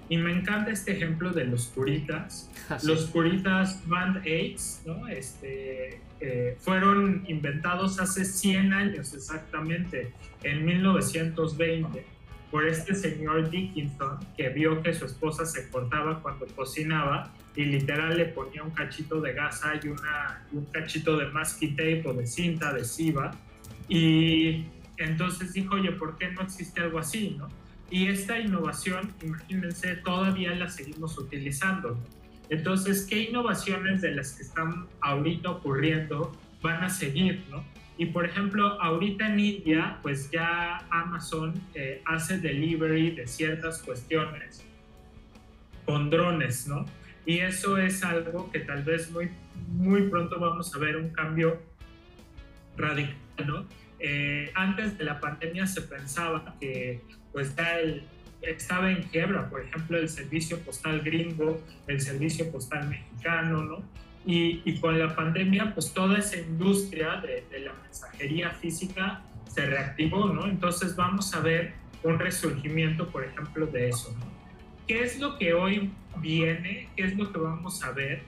Y 0.10 0.18
me 0.18 0.32
encanta 0.32 0.72
este 0.72 0.92
ejemplo 0.92 1.32
de 1.32 1.46
los 1.46 1.68
curitas. 1.68 2.50
Ah, 2.70 2.78
los 2.84 3.06
curitas 3.08 3.82
Band 3.88 4.18
Aids, 4.26 4.82
¿no? 4.86 5.08
Este, 5.08 6.02
eh, 6.20 6.58
fueron 6.60 7.24
inventados 7.28 8.00
hace 8.00 8.26
100 8.26 8.74
años 8.74 9.14
exactamente, 9.14 10.14
en 10.44 10.66
1920 10.66 12.14
por 12.54 12.68
este 12.68 12.94
señor 12.94 13.50
Dickinson 13.50 14.20
que 14.38 14.50
vio 14.50 14.84
que 14.84 14.94
su 14.94 15.06
esposa 15.06 15.44
se 15.44 15.70
cortaba 15.70 16.22
cuando 16.22 16.46
cocinaba 16.46 17.34
y 17.56 17.66
literal 17.66 18.16
le 18.16 18.26
ponía 18.26 18.62
un 18.62 18.70
cachito 18.70 19.20
de 19.22 19.34
gasa 19.34 19.74
y, 19.82 19.88
una, 19.88 20.46
un 20.52 20.66
cachito 20.66 21.18
de 21.18 21.26
masking 21.30 21.76
tape 21.76 22.04
o 22.06 22.14
de 22.14 22.28
cinta 22.28 22.70
adhesiva 22.70 23.32
y 23.88 24.66
entonces 24.98 25.54
dijo, 25.54 25.76
oye, 25.76 25.92
¿por 25.92 26.18
qué 26.18 26.32
no 26.32 26.42
existe 26.42 26.82
algo 26.82 27.00
así? 27.00 27.36
¿no? 27.38 27.50
Y 27.90 28.08
esta 28.08 28.40
innovación, 28.40 29.14
imagínense, 29.22 29.96
todavía 29.98 30.56
la 30.56 30.70
seguimos 30.70 31.18
utilizando. 31.18 31.98
Entonces, 32.50 33.06
¿qué 33.10 33.30
innovaciones 33.30 34.02
de 34.02 34.16
las 34.16 34.34
que 34.34 34.44
están 34.44 34.88
ahorita 35.02 35.50
ocurriendo 35.50 36.32
van 36.62 36.84
a 36.84 36.90
seguir? 36.90 37.44
¿no? 37.50 37.64
Y 37.98 38.08
por 38.08 38.26
ejemplo, 38.26 38.82
ahorita 38.82 39.28
en 39.28 39.40
India, 39.40 40.00
pues 40.02 40.32
ya 40.32 40.86
Amazon 40.90 41.54
eh, 41.76 42.02
hace 42.06 42.40
delivery 42.40 43.12
de 43.12 43.28
ciertas 43.28 43.82
cuestiones 43.82 44.66
con 45.86 46.10
drones, 46.10 46.68
¿no? 46.68 46.86
Y 47.26 47.40
eso 47.40 47.78
es 47.78 48.04
algo 48.04 48.52
que 48.52 48.60
tal 48.60 48.84
vez 48.84 49.12
muy, 49.12 49.30
muy 49.70 50.10
pronto 50.10 50.40
vamos 50.40 50.74
a 50.76 50.80
ver 50.80 50.98
un 50.98 51.10
cambio 51.10 51.62
radical, 52.76 53.16
¿no? 53.46 53.66
Eh, 54.00 54.52
antes 54.54 54.98
de 54.98 55.06
la 55.06 55.20
pandemia 55.20 55.66
se 55.66 55.82
pensaba 55.82 56.56
que 56.60 57.02
pues 57.32 57.56
ya 57.56 57.80
el, 57.80 58.04
estaba 58.42 58.92
en 58.92 59.04
quiebra, 59.04 59.50
por 59.50 59.62
ejemplo, 59.62 59.98
el 59.98 60.10
servicio 60.10 60.60
postal 60.60 61.02
gringo, 61.02 61.62
el 61.88 62.02
servicio 62.02 62.52
postal 62.52 62.90
mexicano, 62.90 63.64
¿no? 63.64 63.84
Y, 64.26 64.80
con 64.80 64.98
la 64.98 65.16
pandemia, 65.16 65.74
pues 65.74 65.94
toda 65.94 66.18
esa 66.18 66.38
industria 66.38 67.22
de, 67.22 67.60
la 67.60 67.74
mensajería 67.84 68.52
física 68.52 69.22
se 69.48 69.66
reactivó, 69.66 70.28
¿no? 70.28 70.46
Entonces 70.48 70.96
vamos 70.96 71.34
a 71.34 71.42
ver 71.42 71.74
un 72.04 72.20
resurgimiento, 72.20 73.10
por 73.10 73.26
ejemplo, 73.26 73.68
de 73.68 73.90
eso, 73.90 74.16
¿no? 74.18 74.26
¿Qué 74.88 75.04
es 75.04 75.20
lo 75.20 75.38
que 75.38 75.54
hoy 75.54 75.92
viene? 76.18 76.90
¿Qué 76.96 77.04
es 77.04 77.18
lo 77.18 77.32
que 77.32 77.40
vamos 77.40 77.84
a 77.84 77.92
ver? 77.92 78.22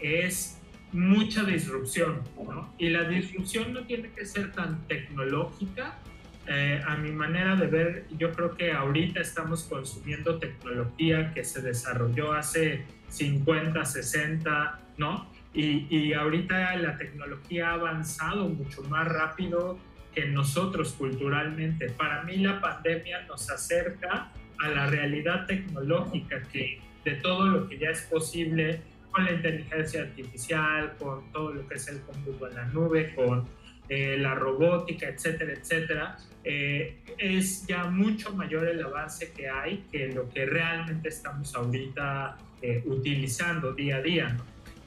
Es 0.00 0.58
mucha 0.94 1.42
disrupción, 1.42 2.22
¿no? 2.36 2.72
Y 2.78 2.88
la 2.88 3.02
disrupción 3.08 3.72
no 3.72 3.82
tiene 3.82 4.10
que 4.10 4.24
ser 4.24 4.52
tan 4.52 4.86
tecnológica. 4.86 5.98
Eh, 6.46 6.80
a 6.86 6.96
mi 6.96 7.10
manera 7.10 7.56
de 7.56 7.66
ver, 7.66 8.06
yo 8.16 8.30
creo 8.30 8.54
que 8.56 8.70
ahorita 8.70 9.20
estamos 9.20 9.64
consumiendo 9.64 10.38
tecnología 10.38 11.32
que 11.34 11.42
se 11.42 11.62
desarrolló 11.62 12.32
hace 12.32 12.84
50, 13.08 13.84
60, 13.84 14.78
¿no? 14.96 15.28
Y, 15.52 16.12
ahorita 16.12 16.76
la 16.76 16.96
tecnología 16.96 17.70
ha 17.70 17.74
avanzado 17.74 18.48
mucho 18.48 18.82
más 18.82 19.06
rápido 19.06 19.78
que 20.12 20.26
nosotros 20.26 20.92
culturalmente. 20.92 21.90
Para 21.90 22.22
mí 22.24 22.36
la 22.38 22.60
pandemia 22.60 23.22
nos 23.22 23.50
acerca 23.50 24.32
a 24.58 24.68
la 24.68 24.86
realidad 24.86 25.46
tecnológica 25.46 26.42
que 26.52 26.80
de 27.04 27.12
todo 27.16 27.46
lo 27.46 27.68
que 27.68 27.78
ya 27.78 27.90
es 27.90 28.02
posible 28.02 28.80
con 29.14 29.24
la 29.24 29.32
inteligencia 29.32 30.02
artificial, 30.02 30.96
con 30.98 31.30
todo 31.30 31.54
lo 31.54 31.68
que 31.68 31.76
es 31.76 31.86
el 31.86 32.00
cómputo 32.00 32.48
en 32.48 32.56
la 32.56 32.64
nube, 32.66 33.14
con 33.14 33.44
eh, 33.88 34.16
la 34.18 34.34
robótica, 34.34 35.06
etcétera, 35.06 35.52
etcétera, 35.52 36.18
eh, 36.42 36.98
es 37.16 37.64
ya 37.66 37.84
mucho 37.84 38.34
mayor 38.34 38.66
el 38.66 38.82
avance 38.82 39.30
que 39.30 39.48
hay 39.48 39.84
que 39.92 40.08
lo 40.08 40.28
que 40.30 40.46
realmente 40.46 41.10
estamos 41.10 41.54
ahorita 41.54 42.36
eh, 42.60 42.82
utilizando 42.86 43.72
día 43.72 43.96
a 43.96 44.02
día. 44.02 44.36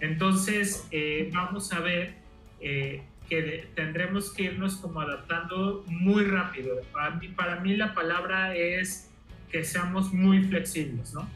Entonces, 0.02 0.88
vamos 1.32 1.74
a 1.74 1.80
ver 1.80 2.14
que 2.60 3.68
tendremos 3.74 4.32
que 4.32 4.44
irnos 4.44 4.76
como 4.76 5.02
adaptando 5.02 5.84
muy 5.88 6.24
rápido. 6.26 6.82
Para 6.92 7.16
mí, 7.16 7.30
para 7.30 7.60
mí 7.62 7.76
la 7.76 7.96
palabra 7.96 8.56
es 8.56 9.10
que 9.52 9.64
seamos 9.64 10.14
muy 10.14 10.44
flexibles, 10.44 11.14
¿no? 11.16 11.28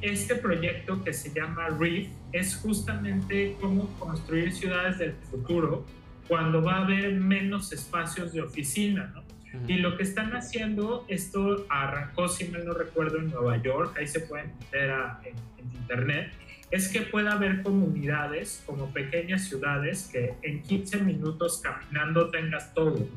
Este 0.00 0.34
proyecto 0.36 1.04
que 1.04 1.12
se 1.12 1.32
llama 1.32 1.68
REEF 1.68 2.08
es 2.32 2.56
justamente 2.56 3.56
cómo 3.60 3.86
construir 3.98 4.52
ciudades 4.52 4.98
del 4.98 5.12
futuro 5.30 5.84
cuando 6.26 6.62
va 6.62 6.76
a 6.76 6.84
haber 6.84 7.12
menos 7.14 7.72
espacios 7.72 8.32
de 8.32 8.40
oficina, 8.40 9.12
¿no? 9.14 9.22
Y 9.66 9.78
lo 9.78 9.96
que 9.96 10.04
están 10.04 10.34
haciendo, 10.36 11.04
esto 11.08 11.66
arrancó, 11.68 12.28
si 12.28 12.44
mal 12.46 12.64
no 12.64 12.72
recuerdo, 12.72 13.18
en 13.18 13.30
Nueva 13.30 13.60
York, 13.60 13.96
ahí 13.98 14.06
se 14.06 14.20
pueden 14.20 14.52
meter 14.60 14.90
en, 15.24 15.34
en, 15.58 15.76
internet, 15.76 16.32
es 16.70 16.86
que 16.86 17.00
pueda 17.00 17.32
haber 17.32 17.62
comunidades 17.62 18.62
como 18.64 18.92
pequeñas 18.92 19.48
ciudades 19.48 20.08
que 20.12 20.34
en 20.42 20.62
15 20.62 20.98
minutos 20.98 21.60
caminando 21.64 22.30
tengas 22.30 22.72
todo. 22.74 23.08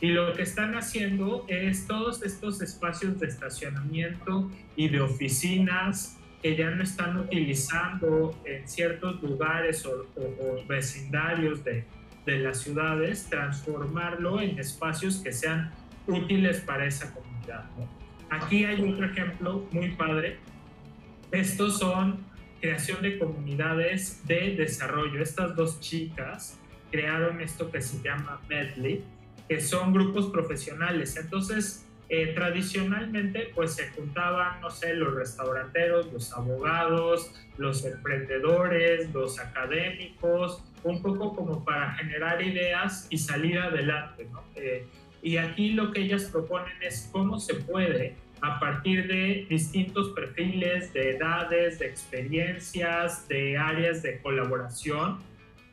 Y 0.00 0.08
lo 0.08 0.32
que 0.34 0.42
están 0.42 0.74
haciendo 0.74 1.44
es 1.48 1.86
todos 1.86 2.22
estos 2.22 2.60
espacios 2.60 3.18
de 3.20 3.26
estacionamiento 3.28 4.50
y 4.76 4.88
de 4.88 5.00
oficinas 5.00 6.18
que 6.42 6.56
ya 6.56 6.70
no 6.70 6.82
están 6.82 7.18
utilizando 7.18 8.38
en 8.44 8.68
ciertos 8.68 9.22
lugares 9.22 9.86
o 9.86 10.06
vecindarios 10.68 11.64
de, 11.64 11.84
de 12.26 12.38
las 12.38 12.60
ciudades, 12.60 13.26
transformarlo 13.30 14.40
en 14.40 14.58
espacios 14.58 15.18
que 15.18 15.32
sean 15.32 15.72
útiles 16.06 16.60
para 16.60 16.86
esa 16.86 17.12
comunidad. 17.14 17.64
Aquí 18.30 18.64
hay 18.64 18.82
otro 18.82 19.06
ejemplo 19.06 19.66
muy 19.70 19.90
padre. 19.92 20.38
Estos 21.30 21.78
son 21.78 22.18
creación 22.60 23.02
de 23.02 23.18
comunidades 23.18 24.26
de 24.26 24.54
desarrollo. 24.56 25.22
Estas 25.22 25.54
dos 25.54 25.80
chicas 25.80 26.58
crearon 26.90 27.40
esto 27.40 27.70
que 27.70 27.80
se 27.80 28.02
llama 28.02 28.40
Medley, 28.48 29.04
que 29.48 29.60
son 29.60 29.92
grupos 29.92 30.26
profesionales. 30.26 31.16
Entonces, 31.16 31.84
eh, 32.08 32.32
tradicionalmente, 32.34 33.50
pues 33.54 33.74
se 33.74 33.88
juntaban, 33.90 34.60
no 34.60 34.70
sé, 34.70 34.94
los 34.94 35.14
restauranteros, 35.14 36.12
los 36.12 36.32
abogados, 36.32 37.32
los 37.56 37.84
emprendedores, 37.84 39.12
los 39.14 39.40
académicos, 39.40 40.62
un 40.82 41.00
poco 41.00 41.34
como 41.34 41.64
para 41.64 41.94
generar 41.94 42.42
ideas 42.42 43.06
y 43.08 43.18
salir 43.18 43.58
adelante, 43.58 44.28
¿no? 44.30 44.44
Eh, 44.54 44.86
y 45.22 45.38
aquí 45.38 45.70
lo 45.70 45.92
que 45.92 46.02
ellas 46.02 46.24
proponen 46.24 46.74
es 46.82 47.08
cómo 47.10 47.40
se 47.40 47.54
puede, 47.54 48.16
a 48.42 48.60
partir 48.60 49.08
de 49.08 49.46
distintos 49.48 50.10
perfiles, 50.10 50.92
de 50.92 51.12
edades, 51.12 51.78
de 51.78 51.86
experiencias, 51.86 53.26
de 53.28 53.56
áreas 53.56 54.02
de 54.02 54.20
colaboración, 54.20 55.20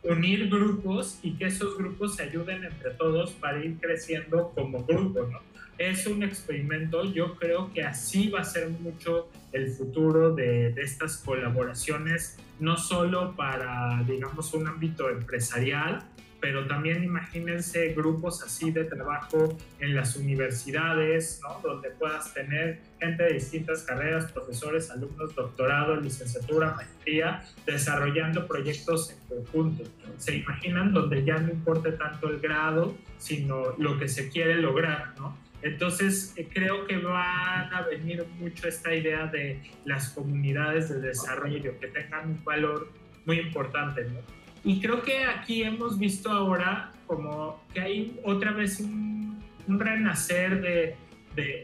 unir 0.03 0.49
grupos 0.49 1.19
y 1.21 1.33
que 1.33 1.45
esos 1.45 1.77
grupos 1.77 2.15
se 2.15 2.23
ayuden 2.23 2.63
entre 2.63 2.91
todos 2.91 3.31
para 3.33 3.63
ir 3.63 3.77
creciendo 3.79 4.51
como 4.55 4.83
grupo, 4.83 5.27
¿no? 5.31 5.51
es 5.89 6.05
un 6.05 6.23
experimento, 6.23 7.03
yo 7.03 7.35
creo 7.35 7.71
que 7.73 7.83
así 7.83 8.29
va 8.29 8.41
a 8.41 8.43
ser 8.43 8.69
mucho 8.69 9.29
el 9.51 9.71
futuro 9.71 10.33
de, 10.33 10.71
de, 10.71 10.81
estas 10.81 11.17
colaboraciones, 11.17 12.37
no 12.59 12.77
solo 12.77 13.35
para, 13.35 14.03
digamos, 14.07 14.53
un 14.53 14.67
ámbito 14.67 15.09
empresarial, 15.09 16.03
pero 16.41 16.65
también 16.65 17.03
imagínense 17.03 17.93
grupos 17.93 18.41
así 18.41 18.71
de 18.71 18.85
trabajo 18.85 19.55
en 19.79 19.95
las 19.95 20.15
universidades, 20.15 21.39
¿no? 21.43 21.61
donde 21.61 21.91
puedas 21.91 22.33
tener 22.33 22.79
gente 22.99 23.23
de 23.23 23.33
distintas 23.33 23.83
carreras, 23.83 24.31
profesores, 24.31 24.89
alumnos, 24.89 25.35
doctorado, 25.35 25.95
licenciatura, 25.97 26.73
maestría, 26.73 27.43
desarrollando 27.65 28.47
proyectos 28.47 29.11
en 29.11 29.37
conjunto. 29.37 29.83
¿Se 30.17 30.37
imaginan 30.37 30.91
donde 30.93 31.23
ya 31.23 31.37
no 31.37 31.51
importe 31.51 31.91
tanto 31.91 32.27
el 32.27 32.39
grado, 32.39 32.97
sino 33.19 33.75
lo 33.77 33.99
que 33.99 34.07
se 34.07 34.29
quiere 34.29 34.55
lograr? 34.55 35.13
¿no? 35.19 35.37
Entonces, 35.61 36.33
eh, 36.37 36.47
creo 36.51 36.87
que 36.87 36.97
van 36.97 37.71
a 37.71 37.85
venir 37.87 38.25
mucho 38.39 38.67
esta 38.67 38.95
idea 38.95 39.27
de 39.27 39.61
las 39.85 40.09
comunidades 40.09 40.89
de 40.89 40.99
desarrollo 40.99 41.79
que 41.79 41.87
tengan 41.87 42.29
un 42.29 42.43
valor 42.43 42.91
muy 43.25 43.39
importante, 43.39 44.05
¿no? 44.05 44.40
Y 44.63 44.79
creo 44.79 45.01
que 45.01 45.23
aquí 45.23 45.63
hemos 45.63 45.97
visto 45.97 46.29
ahora 46.29 46.91
como 47.07 47.61
que 47.73 47.81
hay 47.81 48.19
otra 48.23 48.51
vez 48.51 48.79
un, 48.79 49.21
renacer 49.67 50.61
de, 50.61 50.95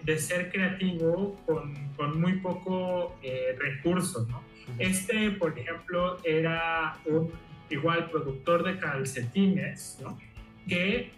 de, 0.04 0.18
ser 0.18 0.50
creativo 0.50 1.36
con, 1.46 1.74
con 1.98 2.22
muy 2.22 2.34
poco 2.34 3.18
eh, 3.22 3.56
recursos, 3.60 4.28
¿no? 4.30 4.42
Este, 4.80 5.32
por 5.32 5.58
ejemplo, 5.58 6.18
era 6.24 6.98
un 7.06 7.32
igual 7.70 8.10
productor 8.10 8.64
de 8.64 8.78
calcetines, 8.78 10.00
¿no? 10.02 10.18
Que 10.68 11.12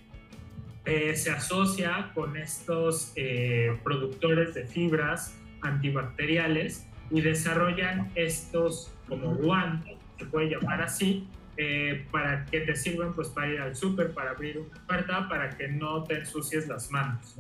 eh, 0.85 1.15
se 1.15 1.31
asocia 1.31 2.11
con 2.13 2.37
estos 2.37 3.11
eh, 3.15 3.77
productores 3.83 4.53
de 4.53 4.65
fibras 4.65 5.35
antibacteriales 5.61 6.87
y 7.11 7.21
desarrollan 7.21 8.11
estos 8.15 8.93
como 9.07 9.35
guantes, 9.35 9.97
se 10.17 10.25
puede 10.25 10.49
llamar 10.49 10.81
así, 10.81 11.27
eh, 11.61 12.05
para 12.09 12.45
que 12.45 12.61
te 12.61 12.73
sirvan 12.73 13.13
pues 13.13 13.27
para 13.27 13.51
ir 13.51 13.59
al 13.59 13.75
súper, 13.75 14.13
para 14.13 14.31
abrir 14.31 14.59
una 14.59 14.87
puerta, 14.87 15.27
para 15.27 15.49
que 15.49 15.67
no 15.67 16.05
te 16.05 16.19
ensucies 16.19 16.69
las 16.69 16.89
manos 16.89 17.35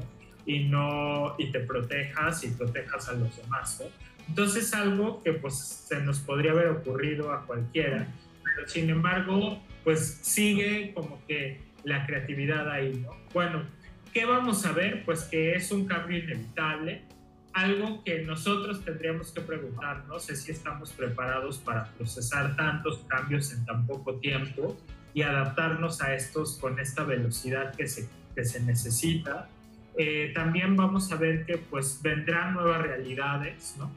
y 0.45 0.65
no 0.65 1.35
y 1.37 1.53
te 1.53 1.61
protejas 1.61 2.43
y 2.43 2.49
protejas 2.49 3.07
a 3.07 3.13
los 3.13 3.37
demás. 3.37 3.81
Entonces 4.27 4.73
algo 4.73 5.23
que 5.23 5.31
pues 5.31 5.57
se 5.57 6.01
nos 6.01 6.19
podría 6.19 6.51
haber 6.51 6.67
ocurrido 6.67 7.31
a 7.31 7.45
cualquiera, 7.45 8.07
pero 8.43 8.67
sin 8.67 8.89
embargo 8.89 9.63
pues 9.85 10.19
sigue 10.21 10.91
como 10.93 11.25
que 11.25 11.61
la 11.85 12.05
creatividad 12.05 12.69
ahí, 12.69 13.01
¿no? 13.01 13.15
Bueno, 13.33 13.63
¿qué 14.13 14.25
vamos 14.25 14.65
a 14.65 14.73
ver? 14.73 15.05
Pues 15.05 15.23
que 15.23 15.53
es 15.53 15.71
un 15.71 15.85
cambio 15.85 16.17
inevitable, 16.17 17.03
algo 17.53 18.03
que 18.03 18.21
nosotros 18.21 18.83
tendríamos 18.83 19.31
que 19.31 19.41
preguntarnos 19.41 20.29
es 20.29 20.43
si 20.43 20.51
estamos 20.51 20.91
preparados 20.91 21.57
para 21.57 21.85
procesar 21.91 22.55
tantos 22.55 23.03
cambios 23.07 23.51
en 23.53 23.65
tan 23.65 23.85
poco 23.87 24.15
tiempo 24.15 24.77
y 25.13 25.23
adaptarnos 25.23 26.01
a 26.01 26.13
estos 26.13 26.57
con 26.57 26.79
esta 26.79 27.03
velocidad 27.03 27.75
que 27.75 27.87
se, 27.87 28.07
que 28.35 28.45
se 28.45 28.61
necesita. 28.61 29.49
Eh, 29.97 30.31
también 30.33 30.75
vamos 30.75 31.11
a 31.11 31.15
ver 31.15 31.45
que 31.45 31.57
pues 31.57 31.99
vendrán 32.01 32.53
nuevas 32.53 32.81
realidades, 32.81 33.75
¿no? 33.77 33.91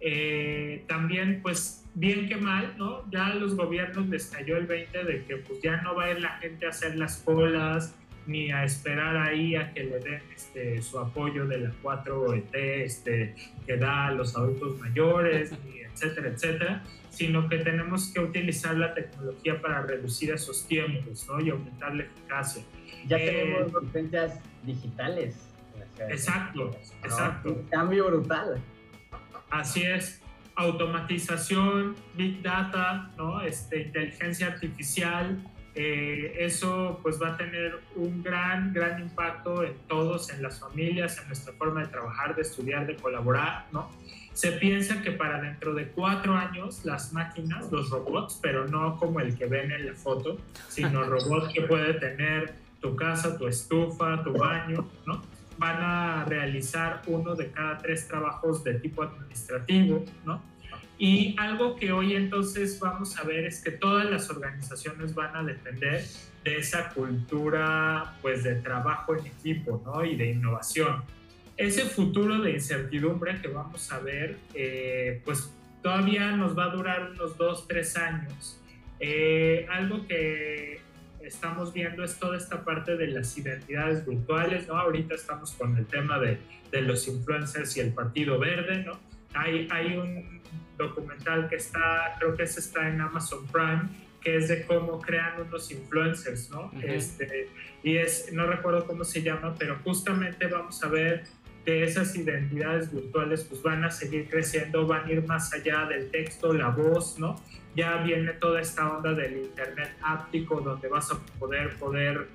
Eh, 0.00 0.84
también 0.86 1.40
pues 1.42 1.84
bien 1.94 2.28
que 2.28 2.36
mal, 2.36 2.74
¿no? 2.76 3.08
Ya 3.10 3.28
a 3.28 3.34
los 3.34 3.54
gobiernos 3.56 4.08
les 4.08 4.26
cayó 4.26 4.56
el 4.56 4.66
20 4.66 5.04
de 5.04 5.24
que 5.24 5.36
pues 5.36 5.62
ya 5.62 5.80
no 5.80 5.94
va 5.94 6.04
a 6.04 6.10
ir 6.10 6.20
la 6.20 6.38
gente 6.38 6.66
a 6.66 6.70
hacer 6.70 6.96
las 6.96 7.18
colas 7.18 7.94
ni 8.26 8.50
a 8.50 8.64
esperar 8.64 9.16
ahí 9.16 9.54
a 9.56 9.72
que 9.72 9.84
le 9.84 9.98
den 10.00 10.22
este, 10.34 10.82
su 10.82 10.98
apoyo 10.98 11.46
de 11.46 11.58
la 11.58 11.70
4ET 11.82 12.54
este, 12.54 13.34
que 13.66 13.76
da 13.76 14.08
a 14.08 14.10
los 14.12 14.36
adultos 14.36 14.78
mayores, 14.80 15.52
ni 15.64 15.80
etcétera, 15.80 16.28
etcétera, 16.28 16.84
sino 17.10 17.48
que 17.48 17.58
tenemos 17.58 18.12
que 18.12 18.20
utilizar 18.20 18.76
la 18.76 18.92
tecnología 18.94 19.60
para 19.60 19.82
reducir 19.82 20.30
esos 20.32 20.66
tiempos 20.66 21.26
¿no? 21.28 21.40
y 21.40 21.50
aumentar 21.50 21.94
la 21.94 22.04
eficacia. 22.04 22.62
Ya 23.06 23.16
tenemos 23.16 23.72
eh, 23.72 23.76
licencias 23.82 24.40
digitales. 24.64 25.36
Exacto, 26.08 26.76
exacto. 27.02 27.52
Un 27.52 27.62
cambio 27.68 28.06
brutal. 28.06 28.60
Así 29.50 29.82
es 29.82 30.20
automatización, 30.56 31.94
big 32.14 32.42
data, 32.42 33.10
¿no? 33.16 33.40
este, 33.42 33.82
inteligencia 33.82 34.48
artificial, 34.48 35.38
eh, 35.76 36.34
eso 36.38 36.98
pues 37.02 37.20
va 37.20 37.34
a 37.34 37.36
tener 37.36 37.80
un 37.96 38.22
gran, 38.22 38.72
gran 38.72 39.00
impacto 39.00 39.62
en 39.62 39.74
todos, 39.86 40.30
en 40.30 40.42
las 40.42 40.58
familias, 40.58 41.18
en 41.20 41.26
nuestra 41.26 41.52
forma 41.52 41.82
de 41.82 41.88
trabajar, 41.88 42.34
de 42.34 42.42
estudiar, 42.42 42.86
de 42.86 42.96
colaborar, 42.96 43.66
¿no? 43.72 43.90
Se 44.32 44.52
piensa 44.52 45.02
que 45.02 45.12
para 45.12 45.40
dentro 45.40 45.74
de 45.74 45.88
cuatro 45.88 46.34
años 46.34 46.84
las 46.84 47.12
máquinas, 47.12 47.70
los 47.70 47.90
robots, 47.90 48.38
pero 48.42 48.66
no 48.66 48.96
como 48.96 49.20
el 49.20 49.36
que 49.36 49.46
ven 49.46 49.70
en 49.70 49.86
la 49.86 49.94
foto, 49.94 50.38
sino 50.68 51.04
robots 51.08 51.52
que 51.52 51.62
puede 51.62 51.94
tener 51.94 52.54
tu 52.80 52.96
casa, 52.96 53.36
tu 53.36 53.46
estufa, 53.46 54.22
tu 54.22 54.32
baño, 54.32 54.88
¿no? 55.06 55.22
van 55.58 55.76
a 55.80 56.24
realizar 56.24 57.02
uno 57.06 57.34
de 57.34 57.50
cada 57.50 57.78
tres 57.78 58.06
trabajos 58.08 58.62
de 58.64 58.74
tipo 58.74 59.02
administrativo, 59.02 60.04
¿no? 60.24 60.42
Y 60.98 61.36
algo 61.38 61.76
que 61.76 61.92
hoy 61.92 62.14
entonces 62.14 62.80
vamos 62.80 63.18
a 63.18 63.24
ver 63.24 63.44
es 63.44 63.62
que 63.62 63.70
todas 63.70 64.10
las 64.10 64.30
organizaciones 64.30 65.14
van 65.14 65.36
a 65.36 65.42
depender 65.42 66.02
de 66.42 66.56
esa 66.56 66.90
cultura 66.90 68.16
pues 68.22 68.44
de 68.44 68.54
trabajo 68.56 69.14
en 69.16 69.26
equipo, 69.26 69.82
¿no? 69.84 70.04
Y 70.04 70.16
de 70.16 70.30
innovación. 70.30 71.02
Ese 71.56 71.82
futuro 71.82 72.40
de 72.40 72.52
incertidumbre 72.52 73.40
que 73.40 73.48
vamos 73.48 73.90
a 73.92 73.98
ver, 73.98 74.36
eh, 74.54 75.20
pues 75.24 75.52
todavía 75.82 76.30
nos 76.32 76.56
va 76.56 76.64
a 76.64 76.68
durar 76.68 77.10
unos 77.10 77.36
dos, 77.36 77.66
tres 77.68 77.96
años. 77.96 78.60
Eh, 79.00 79.66
algo 79.70 80.06
que 80.06 80.80
estamos 81.20 81.72
viendo 81.72 82.04
es 82.04 82.18
toda 82.18 82.36
esta 82.36 82.64
parte 82.64 82.96
de 82.96 83.08
las 83.08 83.36
identidades 83.36 84.06
virtuales, 84.06 84.68
¿no? 84.68 84.78
Ahorita 84.78 85.14
estamos 85.14 85.52
con 85.52 85.76
el 85.76 85.86
tema 85.86 86.18
de, 86.18 86.38
de 86.70 86.80
los 86.82 87.06
influencers 87.08 87.76
y 87.76 87.80
el 87.80 87.92
Partido 87.92 88.38
Verde, 88.38 88.84
¿no? 88.84 88.98
Hay, 89.36 89.68
hay 89.70 89.96
un 89.96 90.40
documental 90.76 91.48
que 91.48 91.56
está, 91.56 92.14
creo 92.18 92.36
que 92.36 92.44
ese 92.44 92.60
está 92.60 92.88
en 92.88 93.00
Amazon 93.00 93.46
Prime, 93.46 93.88
que 94.20 94.36
es 94.36 94.48
de 94.48 94.64
cómo 94.66 95.00
crean 95.00 95.40
unos 95.40 95.70
influencers, 95.70 96.50
¿no? 96.50 96.70
este, 96.82 97.48
y 97.82 97.96
es, 97.96 98.32
no 98.32 98.46
recuerdo 98.46 98.84
cómo 98.84 99.04
se 99.04 99.22
llama, 99.22 99.54
pero 99.56 99.78
justamente 99.84 100.46
vamos 100.48 100.82
a 100.82 100.88
ver 100.88 101.24
que 101.64 101.82
esas 101.82 102.14
identidades 102.14 102.92
virtuales 102.92 103.44
pues 103.44 103.62
van 103.62 103.84
a 103.84 103.90
seguir 103.90 104.28
creciendo, 104.28 104.86
van 104.86 105.04
a 105.06 105.12
ir 105.12 105.26
más 105.26 105.52
allá 105.52 105.84
del 105.86 106.10
texto, 106.10 106.52
la 106.52 106.68
voz, 106.68 107.18
¿no? 107.18 107.36
Ya 107.74 107.98
viene 107.98 108.32
toda 108.34 108.60
esta 108.60 108.96
onda 108.96 109.12
del 109.12 109.38
internet 109.38 109.90
áptico 110.00 110.60
donde 110.60 110.88
vas 110.88 111.10
a 111.10 111.18
poder, 111.38 111.76
poder 111.76 112.28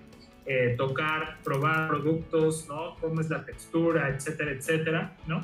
eh, 0.45 0.75
tocar, 0.77 1.37
probar 1.43 1.87
productos, 1.87 2.67
¿no? 2.67 2.95
Cómo 2.99 3.21
es 3.21 3.29
la 3.29 3.45
textura, 3.45 4.09
etcétera, 4.09 4.51
etcétera, 4.51 5.17
¿no? 5.27 5.41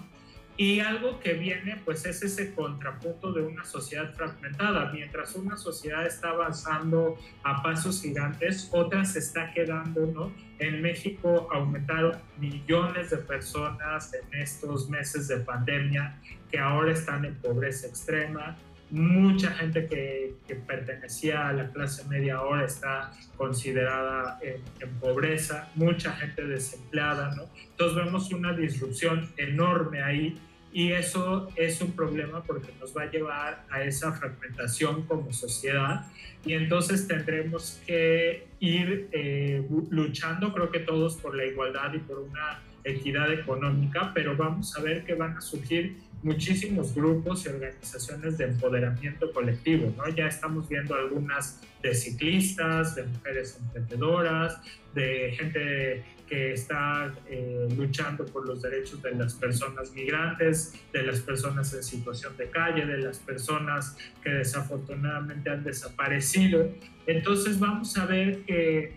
Y 0.60 0.80
algo 0.80 1.20
que 1.20 1.34
viene, 1.34 1.80
pues 1.86 2.04
es 2.08 2.24
ese 2.24 2.56
contrapunto 2.56 3.32
de 3.32 3.43
una 3.43 3.63
sociedad 3.63 4.12
fragmentada. 4.15 4.91
Mientras 4.91 5.36
una 5.36 5.56
sociedad 5.56 6.08
está 6.08 6.30
avanzando 6.30 7.15
a 7.43 7.62
pasos 7.62 8.02
gigantes, 8.02 8.67
otra 8.72 9.06
se 9.06 9.20
está 9.20 9.54
quedando, 9.54 10.08
¿no? 10.08 10.32
En 10.58 10.82
México 10.82 11.48
aumentaron 11.54 12.13
millones 12.39 13.12
de 13.12 13.17
personas 13.17 14.12
en 14.15 14.41
estos 14.41 14.89
meses 14.89 15.28
de 15.28 15.38
pandemia 15.38 16.20
que 16.50 16.58
ahora 16.58 16.91
están 16.91 17.24
en 17.26 17.36
pobreza 17.36 17.86
extrema. 17.86 18.58
Mucha 18.89 19.52
gente 19.52 19.86
que, 19.86 20.38
que 20.48 20.56
pertenecía 20.56 21.50
a 21.50 21.54
la 21.54 21.70
clase 21.70 22.08
media 22.08 22.38
ahora 22.38 22.65
está 22.65 23.12
considerada 23.36 24.39
en, 24.41 24.63
en, 24.80 24.96
pobreza, 24.96 25.70
mucha 25.76 26.13
gente 26.13 26.46
desempleada, 26.46 27.36
¿no? 27.36 27.43
Entonces 27.70 28.06
vemos 28.06 28.32
una 28.32 28.54
disrupción 28.54 29.30
enorme 29.38 30.02
ahí 30.02 30.39
y 30.77 30.91
eso 30.91 31.49
es 31.55 31.81
un 31.81 31.93
problema 31.93 32.43
porque 32.43 32.71
nos 32.79 32.95
va 32.95 33.01
a 33.01 33.09
llevar 33.09 33.65
a 33.67 33.81
esa 33.81 34.11
fragmentación 34.11 35.07
como 35.07 35.33
sociedad 35.33 36.05
y 36.45 36.53
entonces 36.53 37.07
tendremos 37.07 37.81
que 37.87 38.45
ir 38.59 39.09
eh, 39.11 39.67
luchando, 39.89 40.53
creo 40.53 40.69
que 40.69 40.77
todos, 40.81 41.15
por 41.15 41.35
la 41.35 41.45
igualdad 41.45 41.95
y 41.95 41.97
por 41.97 42.19
una 42.19 42.61
equidad 42.83 43.33
económica, 43.33 44.11
pero 44.13 44.37
vamos 44.37 44.77
a 44.77 44.81
ver 44.83 45.03
que 45.03 45.15
van 45.15 45.35
a 45.35 45.41
surgir 45.41 45.97
muchísimos 46.21 46.93
grupos 46.93 47.47
y 47.47 47.49
organizaciones 47.49 48.37
de 48.37 48.45
empoderamiento 48.45 49.33
colectivo, 49.33 49.91
¿no? 49.97 50.07
Ya 50.09 50.27
estamos 50.27 50.69
viendo 50.69 50.93
algunas 50.93 51.59
de 51.81 51.95
ciclistas, 51.95 52.93
de 52.95 53.03
mujeres 53.03 53.57
emprendedoras, 53.59 54.61
de 54.93 55.33
gente 55.39 56.03
que 56.27 56.53
está 56.53 57.13
eh, 57.27 57.67
luchando 57.75 58.25
por 58.25 58.47
los 58.47 58.61
derechos 58.61 59.01
de 59.01 59.11
las 59.15 59.33
personas 59.33 59.91
migrantes, 59.93 60.73
de 60.91 61.03
las 61.03 61.19
personas 61.21 61.73
en 61.73 61.83
situación 61.83 62.35
de 62.37 62.49
calle, 62.49 62.85
de 62.85 62.97
las 62.97 63.19
personas 63.19 63.97
que 64.23 64.29
desafortunadamente 64.29 65.49
han 65.49 65.63
desaparecido. 65.63 66.69
Entonces 67.05 67.59
vamos 67.59 67.97
a 67.97 68.05
ver 68.05 68.43
que 68.43 68.93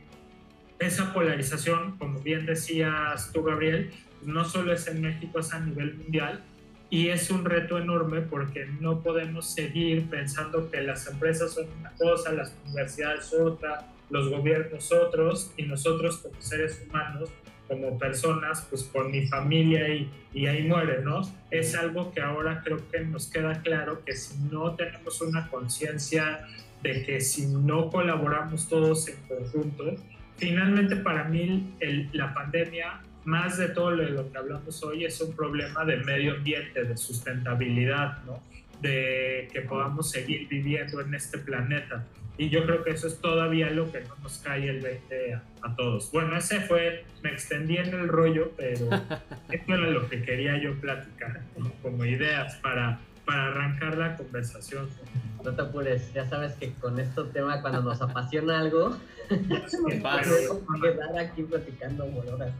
esa 0.80 1.12
polarización, 1.12 1.96
como 1.98 2.20
bien 2.20 2.46
decías 2.46 3.30
tú, 3.32 3.42
Gabriel, 3.42 3.90
no 4.22 4.44
solo 4.44 4.72
es 4.72 4.86
en 4.88 5.00
México, 5.00 5.38
es 5.38 5.52
a 5.52 5.60
nivel 5.60 5.94
mundial. 5.94 6.42
Y 6.92 7.08
es 7.08 7.30
un 7.30 7.44
reto 7.44 7.78
enorme 7.78 8.20
porque 8.20 8.66
no 8.80 9.00
podemos 9.00 9.54
seguir 9.54 10.08
pensando 10.10 10.68
que 10.70 10.80
las 10.80 11.06
empresas 11.06 11.52
son 11.52 11.66
una 11.78 11.92
cosa, 11.92 12.32
las 12.32 12.52
universidades 12.66 13.32
otra, 13.32 13.86
los 14.10 14.28
gobiernos 14.28 14.92
otros 14.92 15.52
y 15.56 15.64
nosotros 15.64 16.18
como 16.18 16.40
seres 16.40 16.82
humanos, 16.86 17.30
como 17.68 17.98
personas, 17.98 18.66
pues 18.68 18.82
por 18.82 19.08
mi 19.08 19.26
familia 19.26 19.88
y, 19.88 20.10
y 20.34 20.46
ahí 20.46 20.64
muere, 20.66 21.02
¿no? 21.02 21.22
Es 21.50 21.76
algo 21.76 22.10
que 22.12 22.20
ahora 22.20 22.62
creo 22.64 22.78
que 22.90 23.00
nos 23.00 23.28
queda 23.28 23.62
claro 23.62 24.04
que 24.04 24.14
si 24.14 24.36
no 24.50 24.74
tenemos 24.74 25.20
una 25.20 25.48
conciencia 25.48 26.46
de 26.82 27.04
que 27.04 27.20
si 27.20 27.46
no 27.46 27.90
colaboramos 27.90 28.68
todos 28.68 29.08
en 29.08 29.16
conjunto, 29.28 29.96
finalmente 30.36 30.96
para 30.96 31.24
mí 31.24 31.74
la 32.12 32.32
pandemia, 32.34 33.02
más 33.24 33.58
de 33.58 33.68
todo 33.68 33.90
lo 33.90 34.32
que 34.32 34.38
hablamos 34.38 34.82
hoy, 34.82 35.04
es 35.04 35.20
un 35.20 35.36
problema 35.36 35.84
de 35.84 35.98
medio 35.98 36.34
ambiente, 36.34 36.84
de 36.84 36.96
sustentabilidad, 36.96 38.22
¿no? 38.24 38.42
De 38.80 39.48
que 39.52 39.60
podamos 39.60 40.10
seguir 40.10 40.48
viviendo 40.48 41.00
en 41.02 41.14
este 41.14 41.38
planeta. 41.38 42.06
Y 42.40 42.48
yo 42.48 42.64
creo 42.64 42.82
que 42.82 42.92
eso 42.92 43.06
es 43.06 43.20
todavía 43.20 43.68
lo 43.68 43.92
que 43.92 44.00
no 44.00 44.16
nos 44.22 44.38
cae 44.38 44.66
el 44.66 44.80
20 44.80 45.34
a, 45.60 45.76
todos. 45.76 46.10
Bueno, 46.10 46.34
ese 46.38 46.62
fue, 46.62 47.04
me 47.22 47.32
extendí 47.32 47.76
en 47.76 47.88
el 47.88 48.08
rollo, 48.08 48.52
pero 48.56 48.88
esto 49.50 49.74
era 49.74 49.90
lo 49.90 50.08
que 50.08 50.22
quería 50.22 50.56
yo 50.56 50.74
platicar, 50.80 51.42
como 51.82 52.02
ideas 52.06 52.54
para, 52.62 52.98
para 53.26 53.48
arrancar 53.48 53.98
la 53.98 54.16
conversación. 54.16 54.88
No 55.44 55.52
te 55.52 55.60
apures, 55.60 56.14
ya 56.14 56.26
sabes 56.30 56.54
que 56.54 56.72
con 56.72 56.98
este 56.98 57.22
tema, 57.24 57.60
cuando 57.60 57.82
nos 57.82 58.00
apasiona 58.00 58.60
algo, 58.60 58.96
quedar 59.28 61.18
aquí 61.18 61.42
platicando 61.42 62.06
horas. 62.06 62.54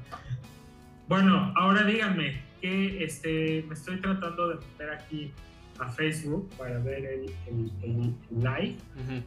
Bueno, 1.09 1.55
ahora 1.57 1.85
díganme, 1.85 2.43
que 2.61 3.03
este, 3.03 3.65
me 3.67 3.73
estoy 3.73 3.99
tratando 4.03 4.47
de 4.47 4.57
meter 4.57 4.91
aquí 4.91 5.33
a 5.81 5.89
Facebook 5.89 6.49
para 6.59 6.79
ver 6.79 7.05
el, 7.07 7.33
el, 7.83 8.15
live 8.31 8.77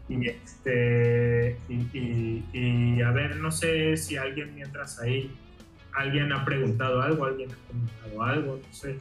y, 0.08 0.30
este, 0.30 1.58
y, 1.68 2.44
y, 2.54 3.02
a 3.02 3.12
ver, 3.12 3.38
no 3.38 3.52
sé 3.52 3.98
si 3.98 4.18
alguien 4.18 4.54
mientras 4.54 5.00
ahí, 5.02 5.32
alguien 5.94 6.32
ha 6.32 6.46
preguntado 6.46 7.02
algo, 7.02 7.26
alguien 7.26 7.50
ha 7.52 7.68
comentado 7.68 8.24
algo, 8.24 8.60
no 8.66 8.74
sé. 8.74 8.98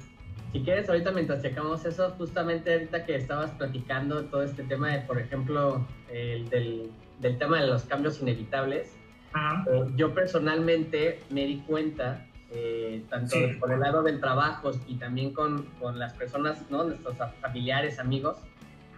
Si 0.53 0.61
quieres, 0.63 0.89
ahorita 0.89 1.13
mientras 1.13 1.43
checamos 1.43 1.85
eso, 1.85 2.11
justamente 2.13 2.73
ahorita 2.73 3.05
que 3.05 3.17
estabas 3.17 3.51
platicando 3.53 4.25
todo 4.25 4.43
este 4.43 4.63
tema 4.65 4.91
de, 4.91 5.01
por 5.01 5.19
ejemplo, 5.19 5.87
el 6.11 6.49
del, 6.49 6.91
del 7.21 7.39
tema 7.39 7.61
de 7.61 7.67
los 7.69 7.85
cambios 7.85 8.21
inevitables, 8.21 8.97
eh, 9.35 9.87
yo 9.97 10.15
personalmente 10.15 11.21
me 11.31 11.47
di 11.47 11.59
cuenta 11.67 12.27
eh, 12.55 13.03
tanto 13.09 13.37
por 13.59 13.73
el 13.73 13.81
lado 13.81 14.03
del 14.03 14.21
trabajo 14.21 14.73
y 14.87 14.97
también 14.97 15.33
con, 15.33 15.65
con 15.81 15.99
las 15.99 16.13
personas, 16.13 16.71
¿no? 16.71 16.85
nuestros 16.85 17.17
familiares, 17.41 17.99
amigos, 17.99 18.37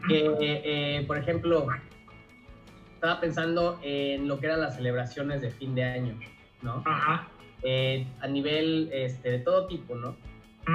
que, 0.09 0.35
eh, 0.40 1.05
por 1.07 1.19
ejemplo, 1.19 1.69
estaba 2.95 3.21
pensando 3.21 3.79
en 3.83 4.27
lo 4.27 4.40
que 4.40 4.47
eran 4.47 4.61
las 4.61 4.75
celebraciones 4.75 5.40
de 5.40 5.53
fin 5.53 5.75
de 5.77 5.85
año, 5.85 6.19
¿no? 6.62 6.83
Eh, 7.62 8.09
a 8.21 8.27
nivel 8.27 8.90
este, 8.93 9.31
de 9.31 9.38
todo 9.38 9.69
tipo, 9.69 9.95
¿no? 9.95 10.17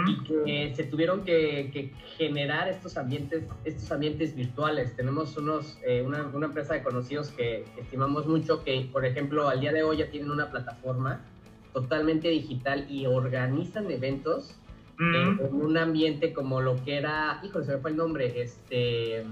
Y 0.08 0.24
que 0.24 0.74
se 0.74 0.86
tuvieron 0.86 1.26
que, 1.26 1.72
que, 1.74 1.92
generar 2.16 2.70
estos 2.70 2.96
ambientes, 2.96 3.44
estos 3.66 3.92
ambientes 3.92 4.36
virtuales. 4.36 4.96
Tenemos 4.96 5.36
unos, 5.36 5.80
una, 6.06 6.28
una, 6.28 6.46
empresa 6.46 6.76
de 6.76 6.84
conocidos 6.84 7.32
que, 7.32 7.66
que 7.76 7.82
estimamos 7.82 8.26
mucho, 8.26 8.64
que 8.64 8.88
por 8.92 9.04
ejemplo 9.04 9.50
al 9.50 9.60
día 9.60 9.74
de 9.74 9.84
hoy 9.84 9.98
ya 9.98 10.10
tienen 10.10 10.32
una 10.32 10.50
plataforma 10.50 11.26
totalmente 11.74 12.30
digital 12.30 12.86
y 12.90 13.06
organizan 13.06 13.90
eventos 13.92 14.56
en, 15.00 15.40
un 15.54 15.78
ambiente 15.78 16.34
como 16.34 16.60
lo 16.60 16.84
que 16.84 16.98
era, 16.98 17.40
híjole, 17.44 17.66
se 17.66 17.76
me 17.76 17.78
fue 17.80 17.92
el 17.92 17.98
nombre, 17.98 18.42
este, 18.42 19.24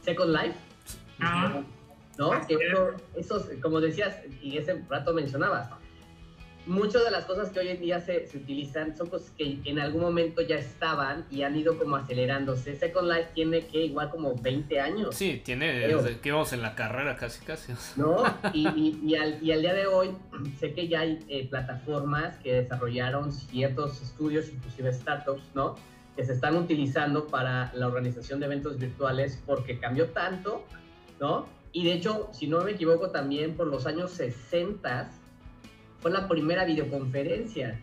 Second 0.00 0.34
Life. 0.34 0.58
¿No? 2.18 2.30
Que 2.46 2.56
esos, 3.16 3.48
como 3.62 3.80
decías, 3.80 4.18
y 4.42 4.58
ese 4.58 4.82
rato 4.88 5.14
mencionabas, 5.14 5.70
muchas 6.66 7.04
de 7.04 7.10
las 7.10 7.24
cosas 7.24 7.50
que 7.50 7.60
hoy 7.60 7.68
en 7.68 7.80
día 7.80 8.00
se, 8.00 8.26
se, 8.26 8.38
utilizan 8.38 8.96
son 8.96 9.08
cosas 9.08 9.30
que 9.36 9.58
en 9.64 9.78
algún 9.78 10.02
momento 10.02 10.42
ya 10.42 10.56
estaban 10.56 11.26
y 11.30 11.42
han 11.42 11.56
ido 11.56 11.78
como 11.78 11.96
acelerándose. 11.96 12.76
Second 12.76 13.08
Life 13.08 13.30
tiene 13.34 13.66
que 13.66 13.84
igual 13.86 14.10
como 14.10 14.34
20 14.36 14.80
años. 14.80 15.14
Sí, 15.14 15.42
tiene 15.44 15.72
desde 15.72 16.20
que 16.20 16.32
vamos 16.32 16.52
en 16.52 16.62
la 16.62 16.74
carrera 16.74 17.16
casi 17.16 17.44
casi. 17.44 17.72
¿No? 17.96 18.22
Y, 18.52 18.68
y, 18.68 19.00
y, 19.04 19.16
al, 19.16 19.42
y 19.42 19.52
al, 19.52 19.62
día 19.62 19.74
de 19.74 19.86
hoy 19.86 20.10
sé 20.60 20.72
que 20.72 20.88
ya 20.88 21.00
hay 21.00 21.24
eh, 21.28 21.48
plataformas 21.48 22.36
que 22.38 22.54
desarrollaron 22.54 23.32
ciertos 23.32 24.00
estudios, 24.02 24.48
inclusive 24.48 24.92
startups, 24.92 25.42
¿no? 25.54 25.76
Que 26.16 26.24
se 26.24 26.34
están 26.34 26.56
utilizando 26.56 27.26
para 27.26 27.72
la 27.74 27.86
organización 27.86 28.38
de 28.40 28.46
eventos 28.46 28.78
virtuales 28.78 29.42
porque 29.46 29.78
cambió 29.78 30.10
tanto, 30.10 30.64
¿no? 31.20 31.46
Y 31.72 31.84
de 31.84 31.94
hecho, 31.94 32.28
si 32.32 32.46
no 32.46 32.62
me 32.62 32.72
equivoco, 32.72 33.10
también 33.10 33.56
por 33.56 33.66
los 33.66 33.86
años 33.86 34.10
60 34.12 35.10
fue 36.02 36.10
la 36.10 36.28
primera 36.28 36.64
videoconferencia. 36.64 37.80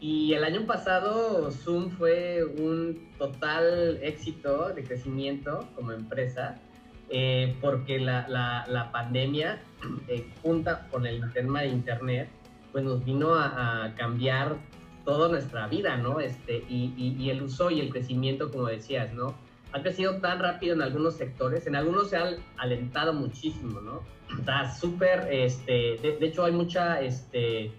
Y 0.00 0.34
el 0.34 0.44
año 0.44 0.66
pasado 0.66 1.50
Zoom 1.50 1.90
fue 1.90 2.44
un 2.44 3.08
total 3.18 3.98
éxito 4.02 4.68
de 4.68 4.84
crecimiento 4.84 5.66
como 5.74 5.92
empresa, 5.92 6.60
eh, 7.08 7.56
porque 7.62 7.98
la, 7.98 8.90
pandemia, 8.92 9.62
eh, 10.08 10.28
junta 10.42 10.86
con 10.90 11.06
el 11.06 11.32
tema 11.32 11.62
de 11.62 11.68
Internet, 11.68 12.28
pues 12.70 12.84
nos 12.84 13.02
vino 13.04 13.34
a, 13.34 13.94
cambiar 13.96 14.56
toda 15.04 15.28
nuestra 15.28 15.68
vida, 15.68 15.96
¿no? 15.96 16.20
Este, 16.20 16.64
y, 16.68 17.30
el 17.30 17.42
uso 17.42 17.70
y 17.70 17.80
el 17.80 17.90
crecimiento, 17.90 18.50
como 18.50 18.66
decías, 18.66 19.12
¿no? 19.12 19.34
ha 19.72 19.82
crecido 19.82 20.20
tan 20.20 20.38
rápido 20.38 20.74
en 20.74 20.82
algunos 20.82 21.14
sectores, 21.14 21.66
en 21.66 21.74
algunos 21.74 22.10
se 22.10 22.16
ha 22.16 22.36
alentado 22.58 23.12
muchísimo, 23.12 23.80
¿no? 23.80 24.02
Está 24.38 24.70
súper, 24.70 25.28
este, 25.30 25.98
de, 26.02 26.18
hecho 26.20 26.44
hay 26.44 26.52
mucha, 26.52 27.00
este, 27.00 27.72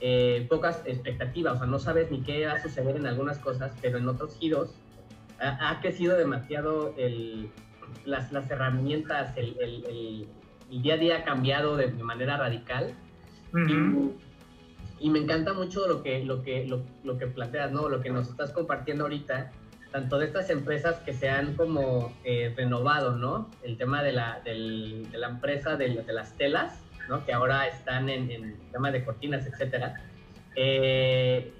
eh, 0.00 0.46
pocas 0.48 0.82
expectativas, 0.84 1.56
o 1.56 1.58
sea, 1.58 1.66
no 1.66 1.78
sabes 1.78 2.10
ni 2.10 2.22
qué 2.22 2.46
va 2.46 2.54
a 2.54 2.62
suceder 2.62 2.96
en 2.96 3.06
algunas 3.06 3.38
cosas, 3.38 3.72
pero 3.80 3.98
en 3.98 4.08
otros 4.08 4.36
giros 4.38 4.74
ha, 5.38 5.80
crecido 5.80 6.16
demasiado 6.16 6.94
el, 6.96 7.50
las, 8.04 8.32
las 8.32 8.50
herramientas, 8.50 9.36
el, 9.36 9.56
el, 9.60 10.26
el, 10.70 10.82
día 10.82 10.94
a 10.94 10.96
día 10.96 11.16
ha 11.18 11.24
cambiado 11.24 11.76
de, 11.76 11.88
manera 11.88 12.36
radical. 12.36 12.94
y, 13.54 15.06
y, 15.06 15.10
me 15.10 15.18
encanta 15.18 15.52
mucho 15.52 15.86
lo 15.86 16.02
que, 16.02 16.24
lo, 16.24 16.42
que, 16.42 16.66
lo, 16.66 16.82
lo 17.04 17.18
que 17.18 17.26
planteas, 17.26 17.70
¿no? 17.70 17.88
Lo 17.88 18.00
que 18.00 18.10
nos 18.10 18.28
estás 18.28 18.52
compartiendo 18.52 19.04
ahorita, 19.04 19.52
tanto 19.90 20.18
de 20.18 20.26
estas 20.26 20.50
empresas 20.50 20.96
que 21.00 21.12
se 21.12 21.28
han 21.28 21.54
como 21.54 22.14
eh, 22.24 22.52
renovado, 22.56 23.16
¿no? 23.16 23.50
El 23.62 23.76
tema 23.76 24.02
de 24.02 24.12
la, 24.12 24.40
del, 24.44 25.10
de 25.10 25.18
la 25.18 25.28
empresa 25.28 25.76
de, 25.76 25.88
de, 25.88 26.12
las 26.12 26.36
telas, 26.36 26.80
¿no? 27.08 27.24
Que 27.24 27.32
ahora 27.32 27.66
están 27.66 28.08
en, 28.08 28.30
en 28.30 28.56
tema 28.72 28.90
de 28.90 29.04
cortinas, 29.04 29.46
etcétera. 29.46 30.02
Eh, 30.54 31.52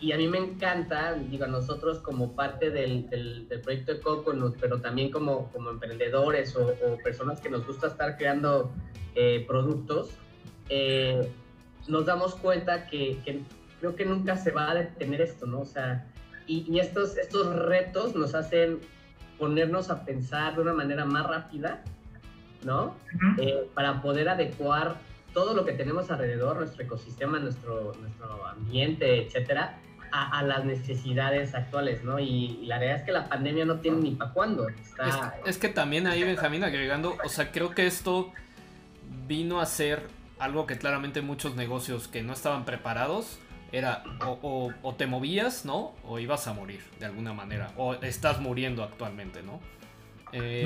y, 0.00 0.12
a 0.12 0.16
mí 0.16 0.28
me 0.28 0.38
encanta, 0.38 1.14
digo, 1.14 1.44
a 1.44 1.48
nosotros 1.48 1.98
como 1.98 2.36
parte 2.36 2.70
del, 2.70 3.10
del, 3.10 3.48
proyecto 3.62 3.94
de 3.94 4.00
Coconut, 4.00 4.56
pero 4.60 4.80
también 4.80 5.10
como, 5.10 5.50
como 5.50 5.70
emprendedores 5.70 6.54
o, 6.56 6.72
personas 7.02 7.40
que 7.40 7.50
nos 7.50 7.66
gusta 7.66 7.88
estar 7.88 8.16
creando 8.16 8.72
eh, 9.16 9.44
productos, 9.48 10.10
nos 11.88 12.06
damos 12.06 12.36
cuenta 12.36 12.86
que, 12.86 13.18
que 13.24 13.40
creo 13.80 13.96
que 13.96 14.04
nunca 14.04 14.36
se 14.36 14.52
va 14.52 14.70
a 14.70 14.74
detener 14.76 15.20
esto, 15.20 15.44
¿no? 15.44 15.62
O 15.62 15.66
sea, 15.66 16.06
y, 16.52 16.78
estos, 16.78 17.16
estos 17.16 17.54
retos 17.54 18.14
nos 18.14 18.34
hacen 18.34 18.80
ponernos 19.38 19.90
a 19.90 20.04
pensar 20.04 20.54
de 20.54 20.62
una 20.62 20.72
manera 20.72 21.04
más 21.04 21.26
rápida, 21.26 21.82
¿no? 22.64 22.94
Eh, 23.38 23.68
para 23.74 24.02
poder 24.02 24.28
adecuar 24.28 24.96
todo 25.32 25.54
lo 25.54 25.64
que 25.64 25.72
tenemos 25.72 26.10
alrededor, 26.10 26.58
nuestro 26.58 26.84
ecosistema, 26.84 27.38
nuestro, 27.38 27.92
nuestro 28.00 28.46
ambiente, 28.46 29.26
etcétera, 29.26 29.78
a, 30.12 30.42
las 30.42 30.66
necesidades 30.66 31.54
actuales, 31.54 32.04
¿no? 32.04 32.18
Y, 32.18 32.66
la 32.66 32.78
realidad 32.78 33.00
es 33.00 33.06
que 33.06 33.12
la 33.12 33.28
pandemia 33.28 33.64
no 33.64 33.80
tiene 33.80 33.98
ni 33.98 34.10
para 34.10 34.32
cuándo. 34.32 34.68
Está... 34.68 35.34
Es, 35.42 35.48
es, 35.48 35.58
que 35.58 35.68
también 35.68 36.06
ahí, 36.06 36.22
Benjamín, 36.22 36.62
agregando, 36.64 37.16
o 37.24 37.28
sea, 37.30 37.50
creo 37.50 37.70
que 37.70 37.86
esto 37.86 38.30
vino 39.26 39.60
a 39.60 39.66
ser 39.66 40.02
algo 40.38 40.66
que 40.66 40.76
claramente 40.76 41.22
muchos 41.22 41.56
negocios 41.56 42.08
que 42.08 42.22
no 42.22 42.32
estaban 42.32 42.64
preparados 42.64 43.38
era 43.72 44.04
o, 44.20 44.94
te 44.96 45.06
movías, 45.06 45.64
¿no? 45.64 45.94
O 46.04 46.18
ibas 46.18 46.46
a 46.46 46.52
morir 46.52 46.82
de 47.00 47.06
alguna 47.06 47.32
manera. 47.32 47.72
O 47.76 47.94
estás 47.94 48.40
muriendo 48.40 48.82
actualmente, 48.84 49.42
¿no? 49.42 49.60
Eh, 50.32 50.64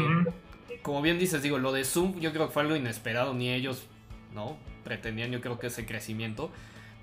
como 0.83 1.01
bien 1.03 1.19
dices, 1.19 1.43
digo, 1.43 1.59
lo 1.59 1.73
de 1.73 1.85
Zoom 1.85 2.19
yo 2.19 2.33
creo 2.33 2.49
que 2.49 2.53
fue 2.53 2.63
algo 2.63 2.75
inesperado, 2.75 3.33
ni 3.33 3.51
ellos, 3.51 3.87
¿no? 4.35 4.57
Pretendían 4.85 5.31
yo 5.31 5.41
creo 5.41 5.59
que 5.59 5.69
ese 5.69 5.87
crecimiento. 5.87 6.51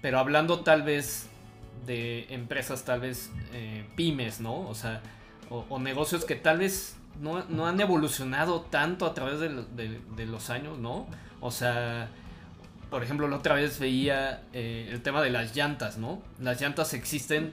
Pero 0.02 0.20
hablando 0.20 0.60
tal 0.60 0.84
vez 0.84 1.30
de 1.86 2.28
empresas, 2.30 2.84
tal 2.84 3.00
vez 3.00 3.32
eh, 3.54 3.86
pymes, 3.96 4.42
¿no? 4.42 4.68
O 4.68 4.76
sea, 4.76 5.02
o, 5.50 5.80
negocios 5.80 6.26
que 6.26 6.36
tal 6.36 6.60
vez 6.60 6.98
no, 7.22 7.66
han 7.66 7.80
evolucionado 7.80 8.62
tanto 8.62 9.06
a 9.06 9.14
través 9.14 9.40
de 9.40 10.26
los 10.26 10.50
años, 10.50 10.78
¿no? 10.80 11.08
O 11.40 11.52
sea, 11.52 12.10
por 12.94 13.02
ejemplo, 13.02 13.28
la 13.28 13.38
otra 13.38 13.56
vez 13.56 13.80
veía 13.80 14.44
eh, 14.54 14.88
el 14.92 15.02
tema 15.02 15.24
de 15.24 15.32
las 15.32 15.56
llantas, 15.56 15.98
¿no? 15.98 16.22
Las 16.40 16.62
llantas 16.62 16.94
existen 16.94 17.52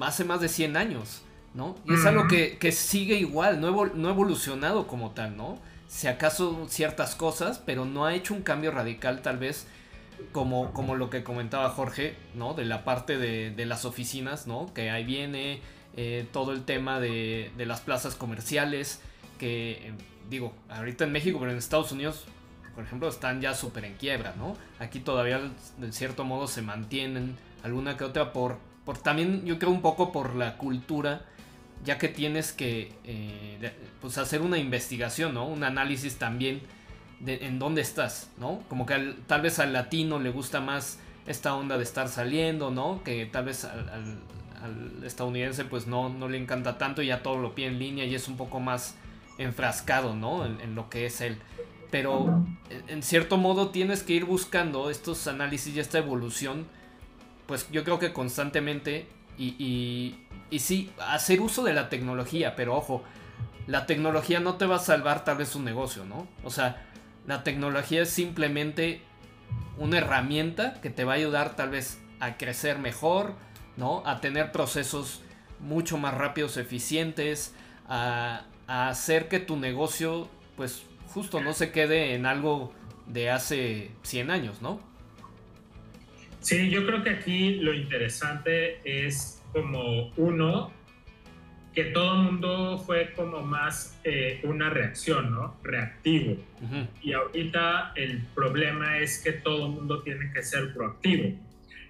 hace 0.00 0.22
más 0.22 0.40
de 0.40 0.48
100 0.48 0.76
años, 0.76 1.22
¿no? 1.52 1.74
Y 1.84 1.94
es 1.94 2.06
algo 2.06 2.28
que, 2.28 2.70
sigue 2.70 3.16
igual, 3.16 3.60
no, 3.60 3.66
ha 3.66 4.10
evolucionado 4.12 4.86
como 4.86 5.10
tal, 5.10 5.36
¿no? 5.36 5.58
Si 5.88 6.06
acaso 6.06 6.64
ciertas 6.68 7.16
cosas, 7.16 7.60
pero 7.66 7.86
no 7.86 8.06
ha 8.06 8.14
hecho 8.14 8.34
un 8.34 8.42
cambio 8.42 8.70
radical 8.70 9.20
tal 9.20 9.38
vez 9.38 9.66
como, 10.30 10.72
como 10.72 10.94
lo 10.94 11.10
que 11.10 11.24
comentaba 11.24 11.68
Jorge, 11.70 12.14
¿no? 12.36 12.54
De 12.54 12.64
la 12.66 12.84
parte 12.84 13.18
de, 13.18 13.66
las 13.66 13.84
oficinas, 13.84 14.46
¿no? 14.46 14.72
Que 14.72 14.90
ahí 14.90 15.02
viene 15.02 15.60
eh, 15.96 16.24
todo 16.32 16.52
el 16.52 16.62
tema 16.62 17.00
de, 17.00 17.50
de, 17.56 17.66
las 17.66 17.80
plazas 17.80 18.14
comerciales, 18.14 19.00
que 19.40 19.92
digo, 20.30 20.54
ahorita 20.68 21.02
en 21.02 21.10
México, 21.10 21.40
pero 21.40 21.50
en 21.50 21.58
Estados 21.58 21.90
Unidos 21.90 22.26
por 22.76 22.84
ejemplo, 22.84 23.08
están 23.08 23.40
ya 23.40 23.54
súper 23.54 23.86
en 23.86 23.94
quiebra, 23.94 24.34
¿no? 24.36 24.54
Aquí 24.78 25.00
todavía, 25.00 25.40
de 25.78 25.92
cierto 25.92 26.24
modo, 26.24 26.46
se 26.46 26.60
mantienen 26.60 27.34
alguna 27.62 27.96
que 27.96 28.04
otra 28.04 28.34
por, 28.34 28.58
por 28.84 28.98
también, 28.98 29.46
yo 29.46 29.58
creo, 29.58 29.72
un 29.72 29.80
poco 29.80 30.12
por 30.12 30.36
la 30.36 30.58
cultura, 30.58 31.24
ya 31.86 31.96
que 31.96 32.08
tienes 32.08 32.52
que 32.52 32.92
eh, 33.04 33.72
pues 34.02 34.18
hacer 34.18 34.42
una 34.42 34.58
investigación, 34.58 35.32
¿no? 35.32 35.46
Un 35.46 35.64
análisis 35.64 36.16
también 36.18 36.60
de 37.18 37.46
en 37.46 37.58
dónde 37.58 37.80
estás, 37.80 38.30
¿no? 38.36 38.62
Como 38.68 38.84
que 38.84 39.14
tal 39.26 39.40
vez 39.40 39.58
al 39.58 39.72
latino 39.72 40.18
le 40.18 40.28
gusta 40.28 40.60
más 40.60 40.98
esta 41.26 41.54
onda 41.54 41.78
de 41.78 41.82
estar 41.82 42.08
saliendo, 42.08 42.70
¿no? 42.70 43.02
Que 43.02 43.24
tal 43.24 43.46
vez 43.46 43.64
al, 43.64 44.20
estadounidense 45.02 45.64
pues 45.64 45.86
no, 45.86 46.10
no 46.10 46.28
le 46.28 46.36
encanta 46.36 46.76
tanto 46.76 47.00
y 47.00 47.06
ya 47.06 47.22
todo 47.22 47.38
lo 47.38 47.54
pide 47.54 47.68
en 47.68 47.78
línea 47.78 48.04
y 48.04 48.14
es 48.14 48.28
un 48.28 48.36
poco 48.36 48.60
más 48.60 48.96
enfrascado, 49.38 50.16
¿no? 50.16 50.44
en 50.46 50.74
lo 50.74 50.88
que 50.88 51.06
es 51.06 51.20
él 51.20 51.38
pero 51.90 52.44
en 52.88 53.02
cierto 53.02 53.36
modo 53.36 53.70
tienes 53.70 54.02
que 54.02 54.14
ir 54.14 54.24
buscando 54.24 54.90
estos 54.90 55.26
análisis 55.26 55.74
y 55.74 55.80
esta 55.80 55.98
evolución, 55.98 56.66
pues 57.46 57.70
yo 57.70 57.84
creo 57.84 57.98
que 57.98 58.12
constantemente 58.12 59.08
y, 59.38 60.16
y, 60.50 60.58
sí, 60.58 60.90
hacer 60.98 61.40
uso 61.40 61.62
de 61.62 61.74
la 61.74 61.88
tecnología, 61.90 62.56
pero 62.56 62.74
ojo, 62.74 63.02
la 63.66 63.86
tecnología 63.86 64.40
no 64.40 64.54
te 64.54 64.64
va 64.64 64.76
a 64.76 64.80
salvar 64.80 65.24
tal 65.24 65.36
vez 65.36 65.54
un 65.54 65.64
negocio, 65.64 66.04
¿no? 66.04 66.26
O 66.42 66.50
sea, 66.50 66.86
la 67.26 67.44
tecnología 67.44 68.02
es 68.02 68.10
simplemente 68.10 69.02
una 69.76 69.98
herramienta 69.98 70.80
que 70.80 70.88
te 70.88 71.04
va 71.04 71.12
a 71.12 71.16
ayudar 71.16 71.54
tal 71.54 71.70
vez 71.70 72.00
a 72.18 72.38
crecer 72.38 72.78
mejor, 72.78 73.34
¿no? 73.76 74.02
A 74.06 74.20
tener 74.20 74.52
procesos 74.52 75.20
mucho 75.60 75.98
más 75.98 76.14
rápidos, 76.14 76.56
eficientes, 76.56 77.54
a 77.88 78.46
hacer 78.66 79.28
que 79.28 79.38
tu 79.38 79.56
negocio 79.56 80.28
pues 80.56 80.82
justo 81.16 81.40
no 81.40 81.54
se 81.54 81.72
quede 81.72 82.12
en 82.12 82.26
algo 82.26 82.74
de 83.06 83.30
hace 83.30 83.90
100 84.02 84.30
años, 84.30 84.60
¿no? 84.60 84.78
Sí, 86.40 86.68
yo 86.68 86.84
creo 86.84 87.02
que 87.02 87.08
aquí 87.08 87.54
lo 87.54 87.72
interesante 87.72 88.80
es 88.84 89.42
como 89.50 90.12
uno, 90.18 90.70
que 91.74 91.84
todo 91.84 92.16
el 92.16 92.22
mundo 92.24 92.76
fue 92.84 93.14
como 93.14 93.40
más 93.40 93.98
eh, 94.04 94.42
una 94.42 94.68
reacción, 94.68 95.30
¿no? 95.30 95.56
Reactivo. 95.62 96.36
Y 97.00 97.14
ahorita 97.14 97.94
el 97.96 98.22
problema 98.34 98.98
es 98.98 99.18
que 99.24 99.32
todo 99.32 99.68
el 99.68 99.72
mundo 99.72 100.02
tiene 100.02 100.30
que 100.34 100.42
ser 100.42 100.74
proactivo. 100.74 101.34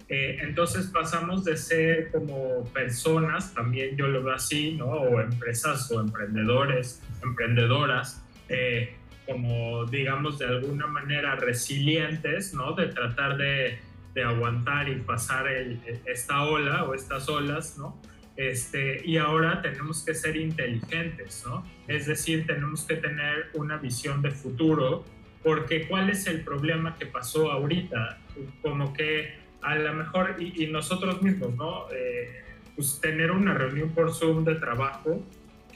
Eh, 0.07 0.37
entonces 0.41 0.87
pasamos 0.87 1.43
de 1.43 1.57
ser 1.57 2.11
como 2.11 2.63
personas, 2.73 3.53
también 3.53 3.97
yo 3.97 4.07
lo 4.07 4.23
veo 4.23 4.35
así, 4.35 4.75
¿no? 4.75 4.85
O 4.85 5.19
empresas 5.19 5.91
o 5.91 5.99
emprendedores, 5.99 7.01
emprendedoras, 7.21 8.23
eh, 8.47 8.95
como, 9.27 9.85
digamos, 9.85 10.39
de 10.39 10.45
alguna 10.45 10.87
manera 10.87 11.35
resilientes, 11.35 12.53
¿no? 12.53 12.73
De 12.73 12.87
tratar 12.87 13.37
de, 13.37 13.77
de 14.15 14.23
aguantar 14.23 14.89
y 14.89 14.95
pasar 14.95 15.47
el, 15.47 15.79
esta 16.05 16.43
ola 16.43 16.85
o 16.85 16.95
estas 16.95 17.29
olas, 17.29 17.77
¿no? 17.77 18.01
Este, 18.37 19.01
y 19.03 19.17
ahora 19.17 19.61
tenemos 19.61 20.05
que 20.05 20.13
ser 20.13 20.37
inteligentes, 20.37 21.43
¿no? 21.45 21.65
Es 21.87 22.05
decir, 22.05 22.45
tenemos 22.47 22.83
que 22.85 22.95
tener 22.95 23.49
una 23.53 23.77
visión 23.77 24.21
de 24.21 24.31
futuro, 24.31 25.03
porque 25.43 25.87
¿cuál 25.87 26.09
es 26.09 26.27
el 26.27 26.41
problema 26.41 26.95
que 26.95 27.07
pasó 27.07 27.51
ahorita? 27.51 28.19
Como 28.61 28.93
que 28.93 29.35
a 29.61 29.75
lo 29.75 29.93
mejor, 29.93 30.35
y, 30.39 30.67
nosotros 30.67 31.21
mismos, 31.21 31.55
¿no? 31.55 31.85
Eh, 31.91 32.43
pues 32.75 32.99
tener 33.01 33.31
una 33.31 33.55
reunión 33.55 33.89
por 33.89 34.13
Zoom 34.13 34.45
de 34.45 34.55
trabajo, 34.55 35.23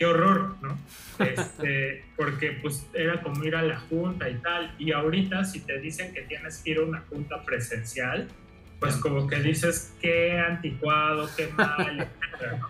qué 0.01 0.07
horror, 0.07 0.55
¿no? 0.63 0.75
Este, 1.19 2.03
porque 2.17 2.57
pues 2.59 2.89
era 2.91 3.21
como 3.21 3.43
ir 3.43 3.55
a 3.55 3.61
la 3.61 3.79
junta 3.81 4.27
y 4.27 4.33
tal. 4.37 4.73
Y 4.79 4.93
ahorita 4.93 5.43
si 5.43 5.59
te 5.59 5.79
dicen 5.79 6.11
que 6.11 6.21
tienes 6.21 6.57
que 6.57 6.71
ir 6.71 6.79
a 6.79 6.81
una 6.81 7.01
junta 7.01 7.43
presencial, 7.43 8.27
pues 8.79 8.95
como 8.95 9.27
que 9.27 9.35
dices 9.35 9.95
qué 10.01 10.39
anticuado, 10.39 11.29
qué 11.37 11.49
mal, 11.49 11.99
etc. 11.99 12.63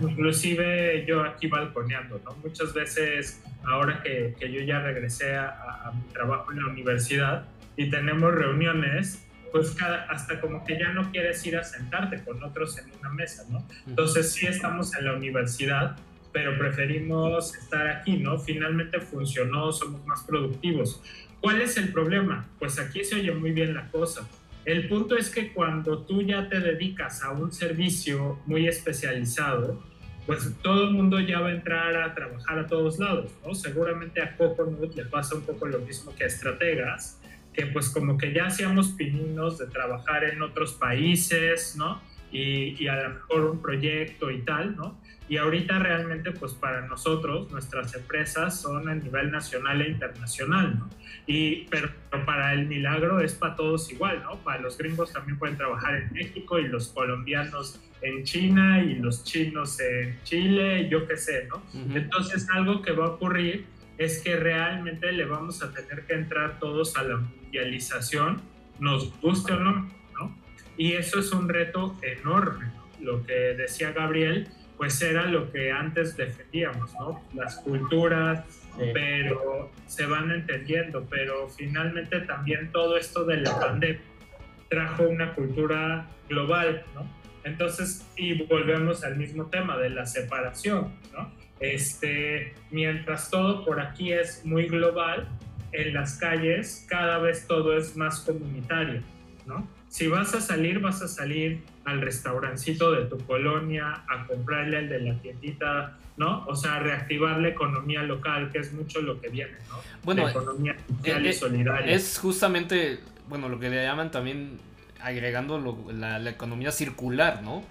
Inclusive 0.00 1.04
yo 1.08 1.24
aquí 1.24 1.48
balconeando, 1.48 2.20
¿no? 2.24 2.36
Muchas 2.36 2.72
veces, 2.72 3.42
ahora 3.64 4.00
que, 4.00 4.36
que 4.38 4.52
yo 4.52 4.60
ya 4.60 4.78
regresé 4.78 5.34
a, 5.34 5.48
a, 5.48 5.90
mi 5.90 6.02
trabajo 6.12 6.52
en 6.52 6.60
la 6.60 6.68
universidad 6.68 7.48
y 7.76 7.90
tenemos 7.90 8.32
reuniones, 8.32 9.26
pues 9.50 9.72
cada, 9.72 10.04
hasta 10.04 10.40
como 10.40 10.64
que 10.64 10.78
ya 10.78 10.92
no 10.92 11.10
quieres 11.10 11.44
ir 11.46 11.56
a 11.56 11.64
sentarte 11.64 12.22
con 12.22 12.40
otros 12.44 12.78
en 12.78 12.84
una 13.00 13.10
mesa, 13.10 13.42
¿no? 13.50 13.66
Entonces 13.88 14.30
sí 14.30 14.46
estamos 14.46 14.94
en 14.94 15.06
la 15.06 15.14
universidad, 15.14 15.96
pero 16.36 16.58
preferimos 16.58 17.54
estar 17.54 17.88
aquí, 17.88 18.18
¿no? 18.18 18.38
Finalmente 18.38 19.00
funcionó, 19.00 19.72
somos 19.72 20.04
más 20.04 20.22
productivos. 20.24 21.00
¿Cuál 21.40 21.62
es 21.62 21.78
el 21.78 21.90
problema? 21.90 22.46
Pues 22.58 22.78
aquí 22.78 23.02
se 23.04 23.14
oye 23.14 23.32
muy 23.32 23.52
bien 23.52 23.72
la 23.72 23.90
cosa. 23.90 24.28
El 24.66 24.86
punto 24.86 25.16
es 25.16 25.30
que 25.30 25.54
cuando 25.54 26.00
tú 26.02 26.20
ya 26.20 26.46
te 26.50 26.60
dedicas 26.60 27.22
a 27.22 27.30
un 27.30 27.54
servicio 27.54 28.38
muy 28.44 28.68
especializado, 28.68 29.82
pues 30.26 30.52
todo 30.62 30.88
el 30.88 30.90
mundo 30.90 31.18
ya 31.20 31.40
va 31.40 31.48
a 31.48 31.52
entrar 31.52 31.96
a 31.96 32.14
trabajar 32.14 32.58
a 32.58 32.66
todos 32.66 32.98
lados, 32.98 33.32
¿no? 33.42 33.54
Seguramente 33.54 34.20
a 34.20 34.36
Coconut 34.36 34.94
le 34.94 35.06
pasa 35.06 35.36
un 35.36 35.46
poco 35.46 35.64
lo 35.64 35.78
mismo 35.78 36.14
que 36.14 36.24
a 36.24 36.26
estrategas, 36.26 37.18
que 37.54 37.64
pues 37.64 37.88
como 37.88 38.18
que 38.18 38.34
ya 38.34 38.48
hacíamos 38.48 38.88
pininos 38.88 39.56
de 39.56 39.68
trabajar 39.68 40.24
en 40.24 40.42
otros 40.42 40.74
países, 40.74 41.76
¿no? 41.78 42.02
Y, 42.30 42.76
y, 42.78 42.88
a 42.88 43.04
lo 43.04 43.14
mejor 43.14 43.44
un 43.46 43.62
proyecto 43.62 44.30
y 44.30 44.42
tal, 44.42 44.76
¿no? 44.76 45.00
Y 45.28 45.38
ahorita 45.38 45.78
realmente, 45.78 46.30
pues 46.30 46.52
para 46.52 46.86
nosotros, 46.86 47.50
nuestras 47.50 47.94
empresas 47.94 48.60
son 48.60 48.88
a 48.88 48.94
nivel 48.94 49.30
nacional 49.30 49.82
e 49.82 49.88
internacional, 49.88 50.78
¿no? 50.78 50.90
Y, 51.26 51.66
pero, 51.68 51.90
para 52.24 52.52
el 52.52 52.66
milagro 52.66 53.20
es 53.20 53.34
para 53.34 53.56
todos 53.56 53.90
igual, 53.90 54.22
¿no? 54.22 54.36
Para 54.38 54.60
los 54.60 54.78
gringos 54.78 55.12
también 55.12 55.38
pueden 55.38 55.56
trabajar 55.56 55.96
en 55.96 56.12
México 56.12 56.58
y 56.58 56.68
los 56.68 56.88
colombianos 56.88 57.80
en 58.02 58.24
China 58.24 58.82
y 58.82 58.94
los 58.94 59.24
chinos 59.24 59.80
en 59.80 60.16
Chile, 60.22 60.88
yo 60.88 61.06
qué 61.06 61.16
sé, 61.16 61.48
¿no? 61.48 61.62
Entonces 61.94 62.48
algo 62.50 62.82
que 62.82 62.92
va 62.92 63.06
a 63.06 63.08
ocurrir 63.08 63.66
es 63.98 64.20
que 64.20 64.36
realmente 64.36 65.10
le 65.12 65.24
vamos 65.24 65.62
a 65.62 65.72
tener 65.72 66.04
que 66.04 66.14
entrar 66.14 66.58
todos 66.60 66.96
a 66.96 67.02
la 67.02 67.16
mundialización, 67.16 68.42
nos 68.78 69.18
guste 69.20 69.54
o 69.54 69.60
no, 69.60 69.90
¿no? 70.18 70.36
Y 70.76 70.92
eso 70.92 71.18
es 71.18 71.32
un 71.32 71.48
reto 71.48 71.98
enorme, 72.02 72.66
¿no? 72.66 72.86
Lo 73.00 73.26
que 73.26 73.32
decía 73.32 73.92
Gabriel, 73.92 74.48
pues 74.76 75.00
era 75.02 75.26
lo 75.26 75.50
que 75.50 75.72
antes 75.72 76.16
defendíamos, 76.16 76.92
¿no? 76.94 77.22
Las 77.34 77.56
culturas, 77.56 78.44
pero 78.92 79.70
se 79.86 80.06
van 80.06 80.30
entendiendo, 80.30 81.06
pero 81.08 81.48
finalmente 81.48 82.20
también 82.20 82.70
todo 82.72 82.96
esto 82.96 83.24
de 83.24 83.38
la 83.38 83.58
pandemia 83.58 84.00
trajo 84.68 85.04
una 85.04 85.32
cultura 85.34 86.08
global, 86.28 86.84
¿no? 86.94 87.08
Entonces, 87.44 88.06
y 88.16 88.42
volvemos 88.42 89.04
al 89.04 89.16
mismo 89.16 89.46
tema 89.46 89.78
de 89.78 89.90
la 89.90 90.04
separación, 90.04 90.92
¿no? 91.12 91.30
Este, 91.60 92.54
mientras 92.70 93.30
todo 93.30 93.64
por 93.64 93.80
aquí 93.80 94.12
es 94.12 94.44
muy 94.44 94.66
global, 94.66 95.28
en 95.72 95.94
las 95.94 96.18
calles 96.18 96.86
cada 96.88 97.18
vez 97.18 97.46
todo 97.46 97.76
es 97.76 97.96
más 97.96 98.20
comunitario, 98.20 99.02
¿no? 99.46 99.66
Si 99.88 100.08
vas 100.08 100.34
a 100.34 100.40
salir, 100.40 100.80
vas 100.80 101.02
a 101.02 101.08
salir 101.08 101.62
al 101.84 102.00
restaurancito 102.00 102.92
de 102.92 103.06
tu 103.06 103.18
colonia, 103.24 104.04
a 104.08 104.26
comprarle 104.26 104.78
al 104.78 104.88
de 104.88 105.00
la 105.00 105.14
tiendita, 105.20 105.96
¿no? 106.16 106.44
O 106.46 106.56
sea, 106.56 106.80
reactivar 106.80 107.38
la 107.38 107.48
economía 107.48 108.02
local, 108.02 108.50
que 108.50 108.58
es 108.58 108.72
mucho 108.72 109.00
lo 109.00 109.20
que 109.20 109.28
viene, 109.28 109.54
¿no? 109.68 109.76
Bueno, 110.02 110.24
la 110.24 110.30
economía 110.30 110.76
social 110.88 111.24
y 111.24 111.28
eh, 111.28 111.32
solidaria. 111.32 111.94
Es 111.94 112.18
justamente, 112.18 113.00
bueno, 113.28 113.48
lo 113.48 113.58
que 113.58 113.70
le 113.70 113.82
llaman 113.84 114.10
también 114.10 114.58
agregando 115.00 115.58
la, 115.92 116.28
economía 116.28 116.72
circular, 116.72 117.42
¿no? 117.42 117.62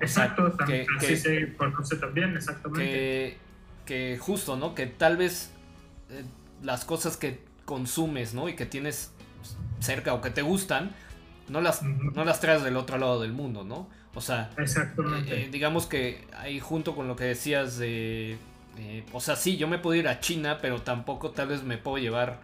Exacto, 0.00 0.54
que, 0.66 0.86
así 0.98 1.16
se 1.16 1.54
conoce 1.54 1.96
también, 1.96 2.36
exactamente. 2.36 3.38
Que, 3.86 4.18
justo, 4.20 4.56
¿no? 4.56 4.74
Que 4.74 4.86
tal 4.86 5.16
vez 5.16 5.52
eh, 6.10 6.22
las 6.62 6.84
cosas 6.84 7.16
que 7.16 7.40
consumes, 7.64 8.34
¿no? 8.34 8.48
Y 8.48 8.56
que 8.56 8.66
tienes 8.66 9.12
cerca 9.80 10.12
o 10.12 10.20
que 10.20 10.30
te 10.30 10.42
gustan, 10.42 10.90
no 11.48 11.60
las, 11.60 11.82
no 11.82 12.24
las 12.24 12.40
traes 12.40 12.62
del 12.62 12.76
otro 12.76 12.98
lado 12.98 13.20
del 13.20 13.32
mundo, 13.32 13.64
¿no? 13.64 13.88
O 14.14 14.20
sea, 14.20 14.50
eh, 15.26 15.48
digamos 15.52 15.86
que 15.86 16.26
ahí 16.38 16.58
junto 16.58 16.96
con 16.96 17.06
lo 17.06 17.16
que 17.16 17.24
decías 17.24 17.76
de... 17.76 18.38
Eh, 18.78 19.04
o 19.12 19.20
sea, 19.20 19.36
sí, 19.36 19.56
yo 19.56 19.68
me 19.68 19.78
puedo 19.78 19.94
ir 19.94 20.08
a 20.08 20.20
China, 20.20 20.58
pero 20.60 20.82
tampoco 20.82 21.30
tal 21.30 21.48
vez 21.48 21.62
me 21.62 21.78
puedo 21.78 21.98
llevar, 21.98 22.40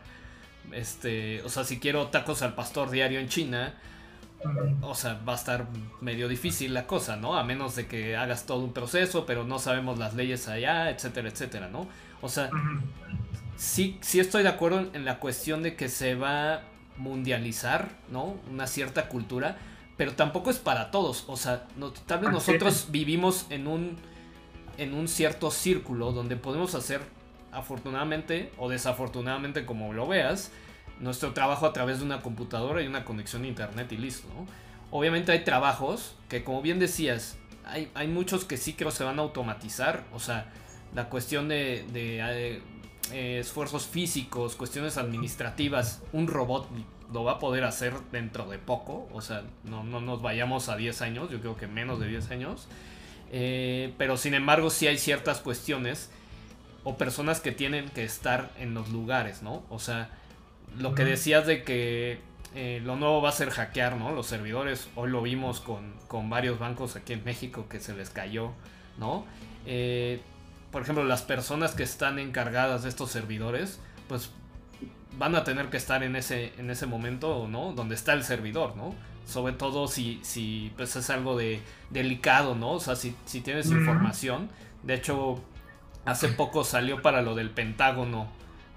este, 0.72 1.42
o 1.42 1.48
sea, 1.48 1.64
si 1.64 1.78
quiero 1.78 2.08
tacos 2.08 2.42
al 2.42 2.54
pastor 2.54 2.90
diario 2.90 3.20
en 3.20 3.28
China, 3.28 3.74
o 4.80 4.94
sea, 4.94 5.20
va 5.26 5.32
a 5.32 5.36
estar 5.36 5.66
medio 6.00 6.28
difícil 6.28 6.74
la 6.74 6.86
cosa, 6.86 7.16
¿no? 7.16 7.36
A 7.36 7.44
menos 7.44 7.76
de 7.76 7.86
que 7.86 8.16
hagas 8.16 8.46
todo 8.46 8.58
un 8.58 8.72
proceso, 8.72 9.24
pero 9.26 9.44
no 9.44 9.58
sabemos 9.58 9.98
las 9.98 10.14
leyes 10.14 10.48
allá, 10.48 10.90
etcétera, 10.90 11.28
etcétera, 11.28 11.68
¿no? 11.68 11.86
O 12.20 12.28
sea, 12.28 12.50
sí, 13.56 13.98
sí 14.00 14.20
estoy 14.20 14.42
de 14.42 14.48
acuerdo 14.48 14.90
en 14.92 15.04
la 15.04 15.18
cuestión 15.18 15.62
de 15.62 15.76
que 15.76 15.88
se 15.88 16.14
va 16.14 16.62
mundializar, 17.02 17.90
¿no? 18.10 18.36
Una 18.50 18.66
cierta 18.66 19.08
cultura, 19.08 19.58
pero 19.96 20.12
tampoco 20.12 20.50
es 20.50 20.58
para 20.58 20.90
todos. 20.90 21.24
O 21.26 21.36
sea, 21.36 21.66
tal 22.06 22.20
vez 22.20 22.30
nosotros 22.30 22.88
vivimos 22.90 23.46
en 23.50 23.66
un, 23.66 23.96
en 24.78 24.94
un 24.94 25.08
cierto 25.08 25.50
círculo 25.50 26.12
donde 26.12 26.36
podemos 26.36 26.74
hacer, 26.74 27.00
afortunadamente 27.50 28.50
o 28.56 28.70
desafortunadamente 28.70 29.66
como 29.66 29.92
lo 29.92 30.06
veas, 30.06 30.52
nuestro 31.00 31.34
trabajo 31.34 31.66
a 31.66 31.72
través 31.72 31.98
de 31.98 32.04
una 32.04 32.20
computadora 32.22 32.80
y 32.82 32.86
una 32.86 33.04
conexión 33.04 33.42
a 33.42 33.48
internet 33.48 33.90
y 33.92 33.96
listo, 33.96 34.28
¿no? 34.34 34.46
Obviamente 34.90 35.32
hay 35.32 35.42
trabajos 35.42 36.14
que, 36.28 36.44
como 36.44 36.62
bien 36.62 36.78
decías, 36.78 37.38
hay, 37.64 37.90
hay 37.94 38.08
muchos 38.08 38.44
que 38.44 38.56
sí 38.56 38.74
creo 38.74 38.90
se 38.90 39.04
van 39.04 39.18
a 39.18 39.22
automatizar. 39.22 40.04
O 40.12 40.20
sea, 40.20 40.52
la 40.94 41.08
cuestión 41.08 41.48
de, 41.48 41.84
de 41.92 42.20
eh, 42.20 42.62
eh, 43.12 43.38
esfuerzos 43.40 43.86
físicos, 43.86 44.56
cuestiones 44.56 44.96
administrativas, 44.96 46.02
un 46.12 46.26
robot 46.26 46.68
lo 47.12 47.24
va 47.24 47.32
a 47.32 47.38
poder 47.38 47.64
hacer 47.64 47.94
dentro 48.10 48.48
de 48.48 48.58
poco. 48.58 49.08
O 49.12 49.20
sea, 49.20 49.42
no, 49.64 49.82
nos 49.82 50.22
vayamos 50.22 50.68
a 50.68 50.76
10 50.76 51.02
años, 51.02 51.30
yo 51.30 51.40
creo 51.40 51.56
que 51.56 51.66
menos 51.66 52.00
de 52.00 52.08
10 52.08 52.30
años. 52.30 52.68
Eh, 53.30 53.94
pero 53.98 54.16
sin 54.16 54.34
embargo, 54.34 54.70
sí 54.70 54.86
hay 54.86 54.98
ciertas 54.98 55.40
cuestiones 55.40 56.10
o 56.84 56.96
personas 56.96 57.40
que 57.40 57.52
tienen 57.52 57.88
que 57.90 58.04
estar 58.04 58.50
en 58.58 58.74
los 58.74 58.88
lugares, 58.90 59.42
¿no? 59.42 59.62
O 59.70 59.78
sea, 59.78 60.10
lo 60.78 60.94
que 60.94 61.04
decías 61.04 61.46
de 61.46 61.62
que 61.62 62.18
eh, 62.54 62.80
lo 62.84 62.96
nuevo 62.96 63.22
va 63.22 63.30
a 63.30 63.32
ser 63.32 63.50
hackear, 63.50 63.96
¿no? 63.96 64.12
Los 64.12 64.26
servidores, 64.26 64.88
hoy 64.96 65.10
lo 65.10 65.22
vimos 65.22 65.60
con, 65.60 65.94
con 66.08 66.28
varios 66.28 66.58
bancos 66.58 66.96
aquí 66.96 67.12
en 67.12 67.24
México 67.24 67.66
que 67.68 67.80
se 67.80 67.94
les 67.94 68.10
cayó, 68.10 68.52
¿no? 68.98 69.24
Eh, 69.64 70.20
por 70.72 70.82
ejemplo, 70.82 71.04
las 71.04 71.22
personas 71.22 71.72
que 71.72 71.82
están 71.82 72.18
encargadas 72.18 72.82
de 72.82 72.88
estos 72.88 73.10
servidores, 73.10 73.78
pues 74.08 74.30
van 75.18 75.36
a 75.36 75.44
tener 75.44 75.68
que 75.68 75.76
estar 75.76 76.02
en 76.02 76.16
ese, 76.16 76.52
en 76.58 76.70
ese 76.70 76.86
momento, 76.86 77.46
¿no? 77.46 77.74
Donde 77.74 77.94
está 77.94 78.14
el 78.14 78.24
servidor, 78.24 78.74
¿no? 78.74 78.94
Sobre 79.26 79.52
todo 79.52 79.86
si, 79.86 80.18
si 80.22 80.72
pues 80.76 80.96
es 80.96 81.10
algo 81.10 81.36
de 81.36 81.60
delicado, 81.90 82.54
¿no? 82.54 82.72
O 82.72 82.80
sea, 82.80 82.96
si, 82.96 83.14
si 83.26 83.42
tienes 83.42 83.70
información. 83.70 84.48
De 84.82 84.94
hecho, 84.94 85.44
hace 86.06 86.28
poco 86.28 86.64
salió 86.64 87.02
para 87.02 87.20
lo 87.20 87.34
del 87.34 87.50
Pentágono, 87.50 88.28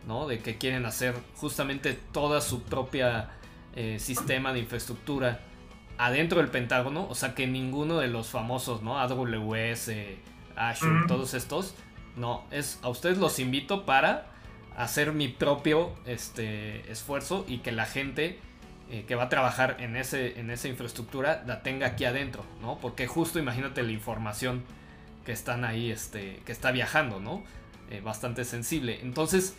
¿no? 0.06 0.28
De 0.28 0.40
que 0.40 0.58
quieren 0.58 0.86
hacer 0.86 1.16
justamente 1.38 1.94
toda 1.94 2.42
su 2.42 2.64
propia 2.64 3.30
eh, 3.74 4.00
sistema 4.00 4.52
de 4.52 4.60
infraestructura 4.60 5.40
adentro 5.98 6.40
del 6.40 6.50
Pentágono. 6.50 7.08
O 7.10 7.16
sea, 7.16 7.34
que 7.34 7.48
ninguno 7.48 8.00
de 8.00 8.10
los 8.10 8.28
famosos, 8.28 8.82
¿no? 8.84 9.00
AWS, 9.00 9.92
Azure, 10.56 11.08
todos 11.08 11.34
estos 11.34 11.76
no, 12.16 12.44
es 12.52 12.80
a 12.82 12.90
ustedes 12.90 13.18
los 13.18 13.40
invito 13.40 13.86
para 13.86 14.28
hacer 14.78 15.14
mi 15.14 15.28
propio 15.28 15.94
este, 16.06 16.90
esfuerzo 16.92 17.46
y 17.48 17.60
que 17.60 17.72
la 17.72 17.86
gente 17.86 18.40
eh, 18.90 19.06
que 19.08 19.16
va 19.16 19.24
a 19.24 19.30
trabajar 19.30 19.78
en, 19.80 19.96
ese, 19.96 20.40
en 20.40 20.50
esa 20.50 20.68
infraestructura 20.68 21.44
la 21.46 21.64
tenga 21.64 21.88
aquí 21.88 22.06
adentro, 22.06 22.46
¿no? 22.62 22.78
Porque 22.80 23.08
justo 23.08 23.40
imagínate 23.40 23.84
la 23.84 23.92
información 23.92 24.64
que 25.26 25.32
están 25.32 25.66
ahí, 25.66 25.92
este, 25.92 26.42
que 26.46 26.52
está 26.52 26.72
viajando, 26.72 27.20
¿no? 27.20 27.44
Eh, 27.90 28.02
bastante 28.02 28.46
sensible. 28.46 29.00
Entonces, 29.02 29.56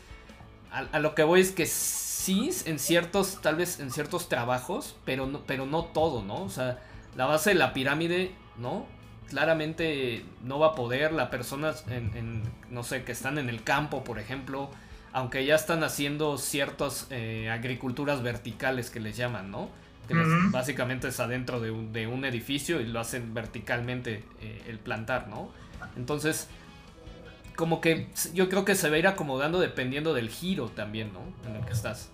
a, 0.71 0.81
a, 0.93 1.01
lo 1.01 1.15
que 1.15 1.25
voy 1.25 1.41
es 1.41 1.51
que 1.51 1.67
sí, 1.67 2.51
en 2.67 2.79
ciertos, 2.79 3.41
tal 3.43 3.57
vez 3.57 3.81
en 3.81 3.91
ciertos 3.91 4.29
trabajos, 4.29 4.97
pero 5.05 5.27
no, 5.27 5.41
pero 5.47 5.67
no 5.67 5.85
todo, 5.85 6.23
¿no? 6.23 6.43
O 6.43 6.51
sea, 6.51 6.79
la 7.17 7.27
base 7.27 7.51
de 7.51 7.57
la 7.57 7.73
pirámide, 7.73 8.33
¿no? 8.59 8.87
Claramente 9.29 10.25
no 10.43 10.59
va 10.59 10.69
a 10.69 10.75
poder. 10.75 11.13
Las 11.13 11.29
personas, 11.29 11.85
en, 11.89 12.43
no 12.71 12.83
sé, 12.83 13.05
que 13.05 13.13
están 13.13 13.39
en 13.39 13.49
el 13.49 13.63
campo, 13.63 14.05
por 14.05 14.19
ejemplo, 14.19 14.71
aunque 15.13 15.45
ya 15.45 15.55
están 15.55 15.83
haciendo 15.83 16.39
ciertas 16.39 17.07
eh, 17.11 17.51
agriculturas 17.51 18.23
verticales 18.23 18.91
que 18.91 19.01
les 19.01 19.17
llaman, 19.17 19.51
¿no? 19.51 19.71
Que 20.09 20.15
básicamente 20.51 21.09
es 21.09 21.19
adentro 21.19 21.61
de 21.61 21.73
un, 21.73 21.93
de 21.93 22.07
un, 22.07 22.25
edificio 22.25 22.81
y 22.81 22.87
lo 22.87 23.01
hacen 23.01 23.35
verticalmente 23.35 24.23
eh, 24.41 24.63
el 24.69 24.79
plantar, 24.79 25.27
¿no? 25.27 25.51
Entonces, 25.97 26.49
como 27.57 27.81
que 27.81 28.07
yo 28.33 28.49
creo 28.49 28.65
que 28.65 28.77
se 28.77 28.89
va 28.89 28.97
a 28.97 28.99
ir 29.01 29.07
acomodando 29.09 29.59
dependiendo 29.59 30.15
del 30.15 30.29
giro 30.29 30.69
también, 30.69 31.13
¿no? 31.13 31.23
En 31.49 31.57
el 31.57 31.67
que 31.67 31.73
estás. 31.73 32.13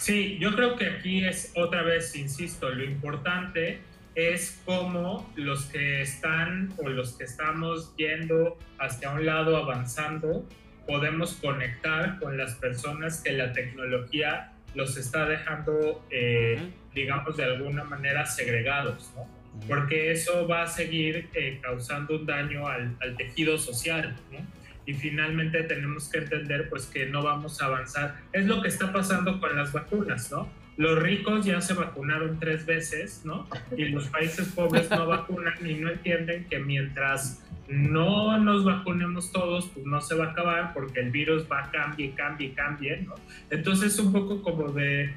Sí, 0.00 0.38
yo 0.40 0.56
creo 0.56 0.74
que 0.74 0.86
aquí 0.90 1.24
es 1.24 1.52
otra 1.54 1.82
vez, 1.82 2.16
insisto, 2.16 2.68
lo 2.70 2.82
importante 2.82 3.80
es 4.18 4.60
como 4.64 5.32
los 5.36 5.66
que 5.66 6.02
están 6.02 6.74
o 6.78 6.88
los 6.88 7.12
que 7.12 7.22
estamos 7.22 7.94
yendo 7.94 8.58
hacia 8.80 9.12
un 9.12 9.24
lado 9.24 9.56
avanzando, 9.56 10.44
podemos 10.88 11.34
conectar 11.34 12.18
con 12.18 12.36
las 12.36 12.56
personas 12.56 13.20
que 13.22 13.30
la 13.30 13.52
tecnología 13.52 14.54
los 14.74 14.96
está 14.96 15.24
dejando, 15.24 16.04
eh, 16.10 16.58
digamos, 16.92 17.36
de 17.36 17.44
alguna 17.44 17.84
manera 17.84 18.26
segregados, 18.26 19.12
¿no? 19.14 19.24
Porque 19.68 20.10
eso 20.10 20.48
va 20.48 20.62
a 20.62 20.66
seguir 20.66 21.28
eh, 21.34 21.60
causando 21.62 22.16
un 22.16 22.26
daño 22.26 22.66
al, 22.66 22.96
al, 23.00 23.16
tejido 23.16 23.56
social, 23.56 24.16
¿no? 24.32 24.38
Y 24.84 24.94
finalmente 24.94 25.62
tenemos 25.62 26.10
que 26.10 26.18
entender, 26.18 26.68
pues, 26.68 26.86
que 26.86 27.06
no 27.06 27.22
vamos 27.22 27.62
a 27.62 27.66
avanzar. 27.66 28.16
Es 28.32 28.46
lo 28.46 28.62
que 28.62 28.68
está 28.68 28.92
pasando 28.92 29.38
con 29.38 29.54
las 29.54 29.72
vacunas, 29.72 30.32
¿no? 30.32 30.50
Los 30.78 30.96
ricos 30.96 31.44
ya 31.44 31.60
se 31.60 31.74
vacunaron 31.74 32.38
tres 32.38 32.64
veces, 32.64 33.22
¿no? 33.24 33.48
Y 33.76 33.86
los 33.86 34.06
países 34.06 34.46
pobres 34.52 34.88
no 34.88 35.08
vacunan 35.08 35.54
y 35.66 35.74
no 35.74 35.90
entienden 35.90 36.46
que 36.48 36.60
mientras 36.60 37.44
no 37.66 38.38
nos 38.38 38.64
vacunemos 38.64 39.32
todos, 39.32 39.68
pues 39.74 39.84
no 39.84 40.00
se 40.00 40.14
va 40.14 40.26
a 40.26 40.30
acabar 40.30 40.72
porque 40.72 41.00
el 41.00 41.10
virus 41.10 41.50
va 41.50 41.64
a 41.64 41.70
cambiar, 41.72 42.14
cambie, 42.14 42.52
cambie, 42.54 42.96
¿no? 42.98 43.16
Entonces 43.50 43.98
un 43.98 44.12
poco 44.12 44.40
como 44.40 44.68
de, 44.68 45.12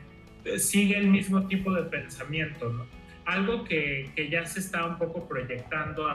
sigue 0.57 0.97
el 0.97 1.09
mismo 1.09 1.47
tipo 1.47 1.71
de 1.71 1.83
pensamiento, 1.83 2.73
¿no? 2.73 2.87
Algo 3.25 3.63
que, 3.63 4.09
que 4.15 4.31
ya 4.31 4.43
se 4.47 4.61
está 4.61 4.83
un 4.87 4.97
poco 4.97 5.27
proyectando 5.27 6.07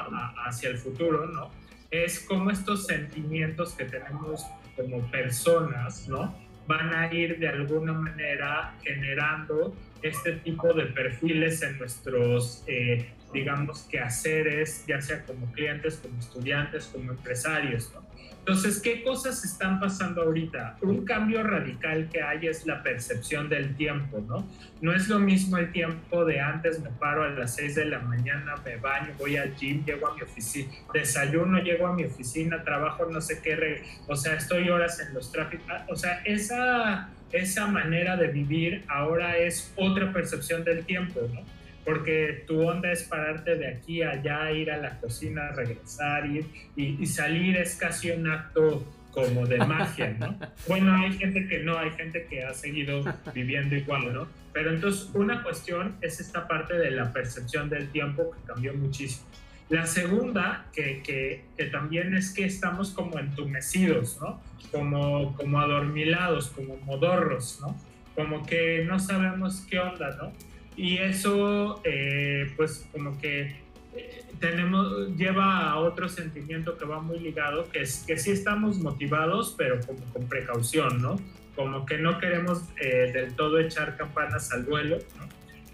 hacia 0.45 0.71
el 0.71 0.79
futuro, 0.79 1.25
¿no? 1.29 1.53
Es 1.93 2.19
como 2.19 2.51
estos 2.51 2.87
sentimientos 2.87 3.75
que 3.75 3.85
tenemos 3.85 4.45
como 4.75 5.09
personas, 5.09 6.09
¿no? 6.09 6.35
Van 6.67 6.95
a 6.95 7.13
ir 7.13 7.39
de 7.39 7.49
alguna 7.49 7.93
manera 7.93 8.75
generando 8.83 9.77
este 10.03 10.33
tipo 10.33 10.73
de 10.73 10.87
perfiles 10.87 11.63
en 11.63 11.79
nuestros 11.79 12.65
eh, 12.67 13.07
digamos, 13.33 13.83
que 13.83 13.99
es 14.47 14.87
ya 14.87 15.01
sea 15.01 15.23
como 15.25 15.51
clientes, 15.53 15.99
como 16.03 16.19
estudiantes, 16.19 16.87
como 16.87 17.13
empresarios, 17.13 17.93
¿no? 17.93 18.06
Entonces, 18.47 18.79
¿qué 18.79 19.03
cosas 19.03 19.45
están 19.45 19.81
pasando 19.81 20.23
ahorita? 20.23 20.77
Un 20.83 21.05
cambio 21.05 21.43
radical 21.43 22.09
que 22.09 22.23
hay 22.23 22.47
es 22.47 22.65
la 22.65 22.81
percepción 22.81 23.49
del 23.49 23.75
tiempo, 23.75 24.25
¿no? 24.25 24.47
No 24.81 24.95
es 24.95 25.09
lo 25.09 25.19
mismo 25.19 25.57
el 25.59 25.73
tiempo 25.73 26.25
de 26.25 26.39
antes, 26.39 26.79
me 26.79 26.91
paro 26.91 27.25
a 27.25 27.31
las 27.31 27.57
6 27.57 27.75
de 27.75 27.87
la 27.87 27.99
mañana, 27.99 28.55
me 28.65 28.77
baño, 28.77 29.09
voy 29.19 29.37
al 29.37 29.57
gym, 29.57 29.85
llego 29.85 30.07
a 30.07 30.15
mi 30.15 30.23
oficina, 30.23 30.71
desayuno, 30.95 31.59
llego 31.59 31.89
a 31.89 31.95
mi 31.95 32.05
oficina, 32.05 32.63
trabajo 32.63 33.07
no 33.07 33.21
sé 33.21 33.41
qué, 33.43 33.83
o 34.07 34.15
sea, 34.15 34.35
estoy 34.35 34.69
horas 34.69 35.01
en 35.01 35.13
los 35.13 35.33
tráficos, 35.33 35.67
ah, 35.69 35.85
o 35.89 35.97
sea, 35.97 36.23
esa, 36.25 37.09
esa 37.33 37.67
manera 37.67 38.17
de 38.17 38.29
vivir 38.29 38.85
ahora 38.87 39.39
es 39.39 39.73
otra 39.75 40.13
percepción 40.13 40.63
del 40.63 40.87
tiempo, 40.87 41.21
¿no? 41.35 41.56
Porque 41.87 42.43
tu 42.49 42.69
onda 42.69 42.91
es 42.91 43.05
pararte 43.05 43.55
de 43.55 43.69
aquí 43.69 44.03
a 44.03 44.11
allá, 44.11 44.51
ir 44.51 44.73
a 44.73 44.77
la 44.77 44.99
cocina, 44.99 45.53
regresar, 45.53 46.27
ir 46.27 46.45
y, 46.75 47.07
salir 47.07 47.57
es 47.57 47.77
casi 47.77 48.11
un 48.11 48.29
acto 48.29 48.85
como 49.13 49.47
de 49.47 49.59
magia, 49.59 50.17
¿no? 50.19 50.37
Bueno, 50.69 50.97
hay 50.97 51.13
gente 51.17 51.47
que 51.47 51.61
no, 51.61 51.79
hay 51.79 51.91
gente 51.93 52.27
que 52.29 52.43
ha 52.43 52.53
seguido 52.53 53.05
viviendo 53.33 53.77
igual, 53.77 54.13
¿no? 54.13 54.27
Pero 54.53 54.71
entonces 54.75 55.09
una 55.15 55.45
cuestión 55.45 55.95
es 56.01 56.19
esta 56.19 56.49
parte 56.49 56.77
de 56.77 56.91
la 56.91 57.13
percepción 57.13 57.71
del 57.71 57.89
tiempo 57.91 58.33
que 58.33 58.53
cambió 58.53 58.75
muchísimo. 58.75 59.25
La 59.69 59.87
segunda, 59.87 60.67
que, 60.73 61.03
que, 61.05 61.45
que 61.57 61.67
también 61.67 62.17
es 62.17 62.33
que 62.33 62.47
estamos 62.47 62.91
como 62.91 63.21
entumecidos, 63.21 64.19
¿no? 64.21 64.41
Como, 64.73 65.37
como 65.37 65.61
adormilados, 65.61 66.49
como 66.49 66.77
modorros, 66.79 67.61
¿no? 67.61 67.77
Como 68.17 68.45
que 68.45 68.85
no 68.85 68.99
sabemos 68.99 69.65
qué 69.71 69.79
onda, 69.79 70.17
¿no? 70.17 70.33
Y 70.77 70.99
eso 70.99 71.81
eh, 71.85 72.53
pues 72.57 72.87
como 72.93 73.19
que 73.19 73.57
eh, 73.95 74.23
tenemos, 74.39 75.17
lleva 75.17 75.71
a 75.71 75.79
otro 75.79 76.09
sentimiento 76.09 76.77
que 76.77 76.85
va 76.85 77.01
muy 77.01 77.19
ligado, 77.19 77.71
que 77.71 77.81
es 77.81 78.05
que 78.07 78.19
sí 78.19 78.31
estamos 78.31 78.79
motivados, 78.79 79.55
pero 79.57 79.81
como 79.81 80.01
con 80.13 80.29
precaución, 80.29 81.01
¿no? 81.01 81.19
Como 81.55 81.87
que 81.87 81.97
no 81.97 82.19
queremos 82.19 82.63
eh, 82.79 83.11
del 83.13 83.35
todo 83.35 83.59
echar 83.59 83.97
campanas 83.97 84.53
al 84.53 84.65
vuelo, 84.65 84.99
¿no? 85.19 85.27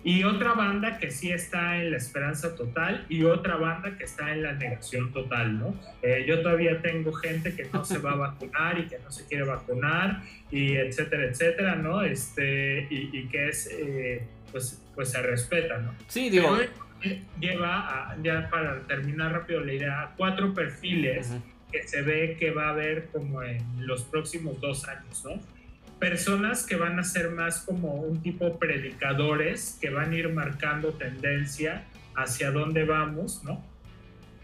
Y 0.05 0.25
otra 0.25 0.55
banda 0.55 0.99
que 0.99 1.13
sí 1.13 1.31
está 1.31 1.81
en 1.81 1.93
la 1.93 1.97
esperanza 1.97 2.57
total 2.57 3.07
y 3.09 3.23
otra 3.23 3.57
banda 3.57 3.97
que 3.97 4.03
está 4.03 4.33
en 4.33 4.43
la 4.43 4.53
negación 4.53 5.13
total, 5.13 5.61
¿no? 5.61 5.77
yo 6.27 6.43
todavía 6.43 6.83
tengo 6.83 7.13
gente 7.13 7.55
que 7.55 7.69
no 7.73 7.85
se 7.85 7.99
va 7.99 8.11
a 8.11 8.17
vacunar 8.17 8.81
y 8.81 8.89
que 8.89 8.99
no 8.99 9.13
se 9.13 9.25
quiere 9.29 9.45
vacunar 9.45 10.25
y 10.51 10.73
etcétera, 10.73 11.27
etcétera, 11.27 11.77
¿no? 11.77 12.03
Este, 12.03 12.89
y, 12.91 13.17
y 13.17 13.29
que 13.29 13.49
es 13.51 13.71
pues, 14.51 14.82
pues 14.95 15.11
se 15.11 15.23
respeta, 15.23 15.79
¿no? 15.79 15.95
Sí, 16.09 16.31
digo. 16.31 16.59
lleva, 17.41 18.11
a, 18.11 18.17
ya 18.23 18.49
para 18.51 18.81
terminar 18.81 19.33
rápido 19.33 19.61
la 19.61 19.73
idea, 19.73 20.13
cuatro 20.17 20.55
perfiles 20.55 21.31
que 21.71 21.87
se 21.89 22.03
ve 22.03 22.37
que 22.39 22.51
va 22.51 22.67
a 22.67 22.71
haber 22.71 23.07
como 23.07 23.43
en 23.43 23.65
los 23.87 24.03
próximos 24.05 24.61
dos 24.61 24.87
años, 24.87 25.25
¿no? 25.25 25.41
Personas 25.99 26.67
que 26.67 26.77
van 26.77 26.99
a 26.99 27.05
ser 27.05 27.31
más 27.31 27.61
como 27.61 27.95
un 27.95 28.23
tipo 28.23 28.59
predicadores, 28.59 29.79
que 29.81 29.91
van 29.91 30.13
a 30.13 30.17
ir 30.17 30.29
marcando 30.29 30.93
tendencia 30.93 31.85
hacia 32.15 32.51
dónde 32.51 32.85
vamos, 32.85 33.43
¿no? 33.45 33.65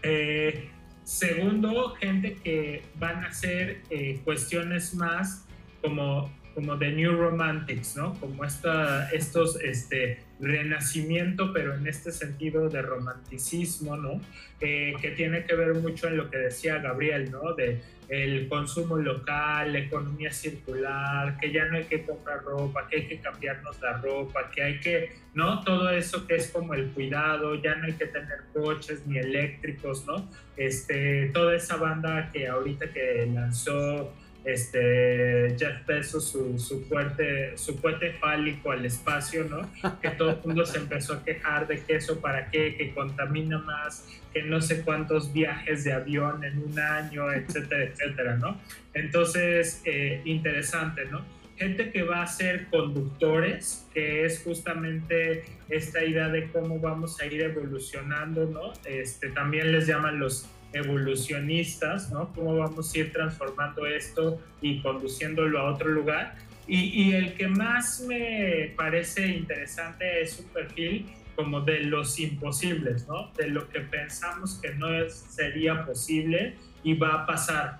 Eh, 0.01 0.69
segundo, 1.03 1.95
gente 1.95 2.35
que 2.35 2.83
van 2.95 3.23
a 3.23 3.27
hacer 3.27 3.81
eh, 3.89 4.21
cuestiones 4.23 4.93
más 4.95 5.45
como 5.81 6.31
como 6.59 6.75
de 6.75 6.91
New 6.91 7.15
Romantics, 7.15 7.95
¿no? 7.95 8.13
Como 8.19 8.43
esta, 8.43 9.09
estos, 9.11 9.61
este, 9.61 10.19
renacimiento, 10.39 11.51
pero 11.53 11.75
en 11.75 11.87
este 11.87 12.11
sentido 12.11 12.69
de 12.69 12.81
romanticismo, 12.81 13.97
¿no? 13.97 14.21
Eh, 14.61 14.93
que 15.01 15.11
tiene 15.11 15.45
que 15.45 15.55
ver 15.55 15.73
mucho 15.75 16.07
en 16.07 16.17
lo 16.17 16.29
que 16.29 16.37
decía 16.37 16.79
Gabriel, 16.79 17.31
¿no? 17.31 17.53
De 17.53 17.81
el 18.09 18.47
consumo 18.47 18.97
local, 18.97 19.71
la 19.71 19.79
economía 19.79 20.31
circular, 20.31 21.37
que 21.37 21.51
ya 21.51 21.65
no 21.65 21.77
hay 21.77 21.83
que 21.83 22.03
comprar 22.03 22.43
ropa, 22.43 22.87
que 22.87 22.97
hay 22.97 23.07
que 23.07 23.19
cambiarnos 23.19 23.79
la 23.81 23.97
ropa, 23.97 24.49
que 24.49 24.63
hay 24.63 24.79
que, 24.79 25.11
¿no? 25.35 25.63
Todo 25.63 25.91
eso 25.91 26.25
que 26.25 26.35
es 26.35 26.49
como 26.49 26.73
el 26.73 26.87
cuidado, 26.87 27.55
ya 27.61 27.75
no 27.75 27.85
hay 27.85 27.93
que 27.93 28.07
tener 28.07 28.39
coches 28.51 29.05
ni 29.05 29.19
eléctricos, 29.19 30.07
¿no? 30.07 30.27
Este, 30.57 31.29
toda 31.33 31.55
esa 31.55 31.77
banda 31.77 32.31
que 32.33 32.47
ahorita 32.47 32.91
que 32.91 33.29
lanzó 33.31 34.11
este, 34.45 35.55
Jeff 35.57 35.85
Bezos 35.85 36.29
su, 36.29 36.57
su, 36.57 36.81
fuerte, 36.85 37.57
su 37.57 37.77
fuerte 37.77 38.13
fálico 38.13 38.71
al 38.71 38.85
espacio, 38.85 39.45
¿no? 39.45 39.69
Que 40.01 40.09
todo 40.11 40.31
el 40.31 40.37
mundo 40.43 40.65
se 40.65 40.77
empezó 40.77 41.13
a 41.13 41.23
quejar 41.23 41.67
de 41.67 41.81
que 41.81 41.95
eso 41.95 42.19
para 42.19 42.49
qué, 42.49 42.75
que 42.75 42.93
contamina 42.93 43.59
más, 43.59 44.07
que 44.33 44.43
no 44.43 44.61
sé 44.61 44.81
cuántos 44.81 45.33
viajes 45.33 45.83
de 45.83 45.93
avión 45.93 46.43
en 46.43 46.59
un 46.59 46.79
año, 46.79 47.31
etcétera, 47.33 47.83
etcétera, 47.83 48.35
¿no? 48.37 48.59
Entonces, 48.93 49.81
eh, 49.85 50.21
interesante, 50.25 51.05
¿no? 51.05 51.21
Gente 51.57 51.91
que 51.91 52.03
va 52.03 52.23
a 52.23 52.27
ser 52.27 52.67
conductores, 52.67 53.85
que 53.93 54.23
es 54.23 54.41
justamente 54.43 55.43
esta 55.67 56.03
idea 56.05 56.29
de 56.29 56.47
cómo 56.47 56.79
vamos 56.79 57.19
a 57.19 57.25
ir 57.25 57.41
evolucionando, 57.41 58.45
¿no? 58.45 58.71
Este, 58.85 59.29
también 59.29 59.73
les 59.73 59.85
llaman 59.85 60.19
los 60.19 60.47
evolucionistas, 60.73 62.11
¿no? 62.11 62.31
Cómo 62.33 62.57
vamos 62.57 62.93
a 62.93 62.99
ir 62.99 63.11
transformando 63.11 63.85
esto 63.85 64.39
y 64.61 64.81
conduciéndolo 64.81 65.59
a 65.59 65.71
otro 65.71 65.89
lugar. 65.89 66.35
Y, 66.67 67.13
el 67.13 67.33
que 67.33 67.47
más 67.47 67.99
me 68.01 68.73
parece 68.77 69.27
interesante 69.27 70.21
es 70.21 70.39
un 70.39 70.45
perfil 70.49 71.07
como 71.35 71.61
de 71.61 71.79
los 71.79 72.19
imposibles, 72.19 73.07
¿no? 73.07 73.31
De 73.35 73.47
lo 73.47 73.67
que 73.69 73.79
pensamos 73.79 74.59
que 74.61 74.75
no 74.75 74.87
sería 75.09 75.83
posible 75.83 76.57
y 76.83 76.93
va 76.93 77.23
a 77.23 77.25
pasar. 77.25 77.79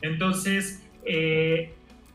Entonces, 0.00 0.82
eh, 1.04 1.74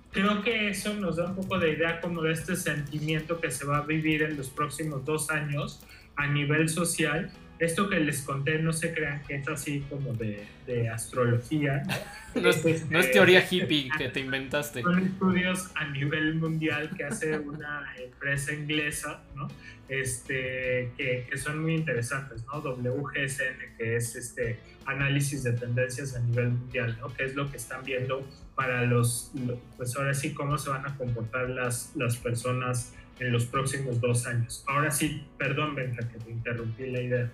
creo 0.10 0.42
que 0.42 0.70
eso 0.70 0.96
nos 0.96 1.18
da 1.18 1.26
un 1.26 1.36
poco 1.36 1.60
de 1.60 1.74
idea 1.74 2.02
como 2.02 2.24
de 2.24 2.34
este 2.34 2.56
sentimiento 2.56 3.40
que 3.40 3.52
se 3.52 3.66
va 3.66 3.78
a 3.78 3.82
vivir 3.82 4.24
en 4.24 4.36
los 4.36 4.50
próximos 4.50 5.06
dos 5.06 5.30
años 5.30 5.86
a 6.16 6.26
nivel 6.26 6.70
social 6.70 7.32
esto 7.60 7.90
que 7.90 8.00
les 8.00 8.22
conté, 8.22 8.60
no 8.60 8.74
se 8.74 8.94
crean 8.94 9.22
que 9.24 9.36
es 9.36 9.48
así 9.48 9.86
como 9.90 10.14
de, 10.14 10.46
de 10.66 10.90
astrología. 10.90 11.84
no, 12.36 12.50
es, 12.50 12.90
no, 12.90 13.00
es, 13.00 13.12
teoría 13.12 13.46
hippie 13.50 13.90
que 13.98 14.10
te 14.10 14.20
inventaste. 14.20 14.82
Son 14.82 15.00
estudios 15.00 15.72
a 15.76 15.86
nivel 15.86 16.36
mundial 16.36 16.92
que 16.96 17.06
hace 17.06 17.38
una 17.40 17.94
empresa 17.98 18.54
inglesa, 18.54 19.24
¿no? 19.36 19.48
Este, 19.88 20.92
que, 20.98 21.28
que, 21.30 21.38
son 21.38 21.62
muy 21.62 21.76
interesantes, 21.76 22.44
¿no? 22.46 22.60
WGSN, 22.60 23.78
que 23.78 23.96
es 23.96 24.16
este 24.16 24.58
análisis 24.86 25.44
de 25.44 25.54
tendencias 25.54 26.16
a 26.16 26.20
nivel 26.20 26.50
mundial, 26.50 26.98
¿no? 27.00 27.14
Que 27.14 27.26
es 27.26 27.36
lo 27.36 27.50
que 27.50 27.58
están 27.58 27.84
viendo 27.84 28.28
para 28.56 28.84
los, 28.84 29.32
pues 29.78 29.96
ahora 29.96 30.14
sí, 30.14 30.34
cómo 30.34 30.58
se 30.58 30.70
van 30.70 30.86
a 30.86 30.98
comportar 30.98 31.50
las, 31.50 31.92
las 31.96 32.16
personas 32.18 32.94
en 33.20 33.32
los 33.32 33.46
próximos 33.46 34.02
dos 34.02 34.26
años. 34.26 34.64
Ahora 34.68 34.92
sí, 34.92 35.26
perdón, 35.38 35.76
Benja, 35.76 36.08
que 36.08 36.20
te 36.20 36.32
interrumpí 36.32 36.88
la 36.88 37.02
idea. 37.02 37.32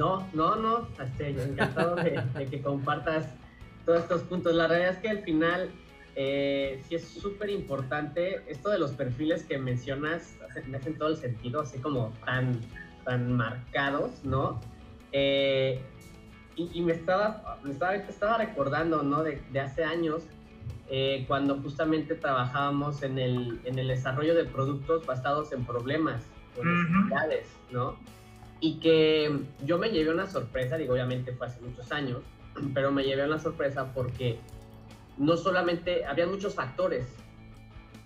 No, 0.00 0.26
no, 0.32 0.56
no, 0.56 0.88
este, 0.98 1.28
encantado 1.28 1.94
de, 1.94 2.46
que 2.50 2.62
compartas 2.62 3.34
todos 3.84 4.00
estos 4.00 4.22
puntos. 4.22 4.54
La 4.54 4.66
realidad 4.66 4.92
es 4.92 4.98
que 5.00 5.10
al 5.10 5.18
final 5.18 5.70
eh, 6.16 6.82
sí 6.88 6.94
es 6.94 7.06
súper 7.06 7.50
importante 7.50 8.42
esto 8.50 8.70
de 8.70 8.78
los 8.78 8.92
perfiles 8.92 9.44
que 9.44 9.58
mencionas, 9.58 10.38
me 10.66 10.78
hacen 10.78 10.96
todo 10.96 11.10
el 11.10 11.16
sentido, 11.16 11.60
así 11.60 11.78
como 11.80 12.14
tan, 12.24 12.58
tan 13.04 13.36
marcados, 13.36 14.24
¿no? 14.24 14.58
Eh, 15.12 15.82
y, 16.56 16.80
me, 16.80 16.92
estaba, 16.92 17.58
me 17.62 17.72
estaba, 17.72 17.94
estaba 17.96 18.38
recordando, 18.38 19.02
¿no? 19.02 19.22
De, 19.22 19.42
de 19.52 19.60
hace 19.60 19.84
años, 19.84 20.22
eh, 20.88 21.26
cuando 21.28 21.58
justamente 21.60 22.14
trabajábamos 22.14 23.02
en 23.02 23.18
el, 23.18 23.60
en 23.64 23.78
el 23.78 23.88
desarrollo 23.88 24.34
de 24.34 24.46
productos 24.46 25.04
basados 25.04 25.52
en 25.52 25.66
problemas 25.66 26.22
o 26.58 26.64
necesidades, 26.64 27.54
¿no? 27.70 27.98
Y 28.60 28.78
que 28.78 29.40
yo 29.64 29.78
me 29.78 29.90
llevé 29.90 30.12
una 30.12 30.26
sorpresa, 30.26 30.76
digo, 30.76 30.92
obviamente 30.92 31.32
fue 31.32 31.46
hace 31.46 31.60
muchos 31.60 31.90
años, 31.92 32.20
pero 32.74 32.92
me 32.92 33.04
llevé 33.04 33.24
una 33.24 33.38
sorpresa 33.38 33.92
porque 33.94 34.38
no 35.16 35.36
solamente, 35.36 36.04
había 36.04 36.26
muchos 36.26 36.54
factores, 36.54 37.06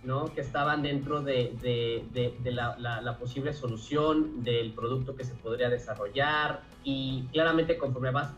¿no? 0.02 0.32
Que 0.34 0.40
estaban 0.42 0.82
dentro 0.82 1.22
de, 1.22 1.54
de, 1.62 2.34
de, 2.42 2.52
la, 2.52 2.76
la, 2.78 3.18
posible 3.18 3.52
solución 3.52 4.44
del 4.44 4.72
producto 4.72 5.16
que 5.16 5.24
se 5.24 5.34
podría 5.34 5.70
desarrollar 5.70 6.62
y 6.82 7.24
claramente 7.32 7.78
conforme 7.78 8.10
vas 8.10 8.32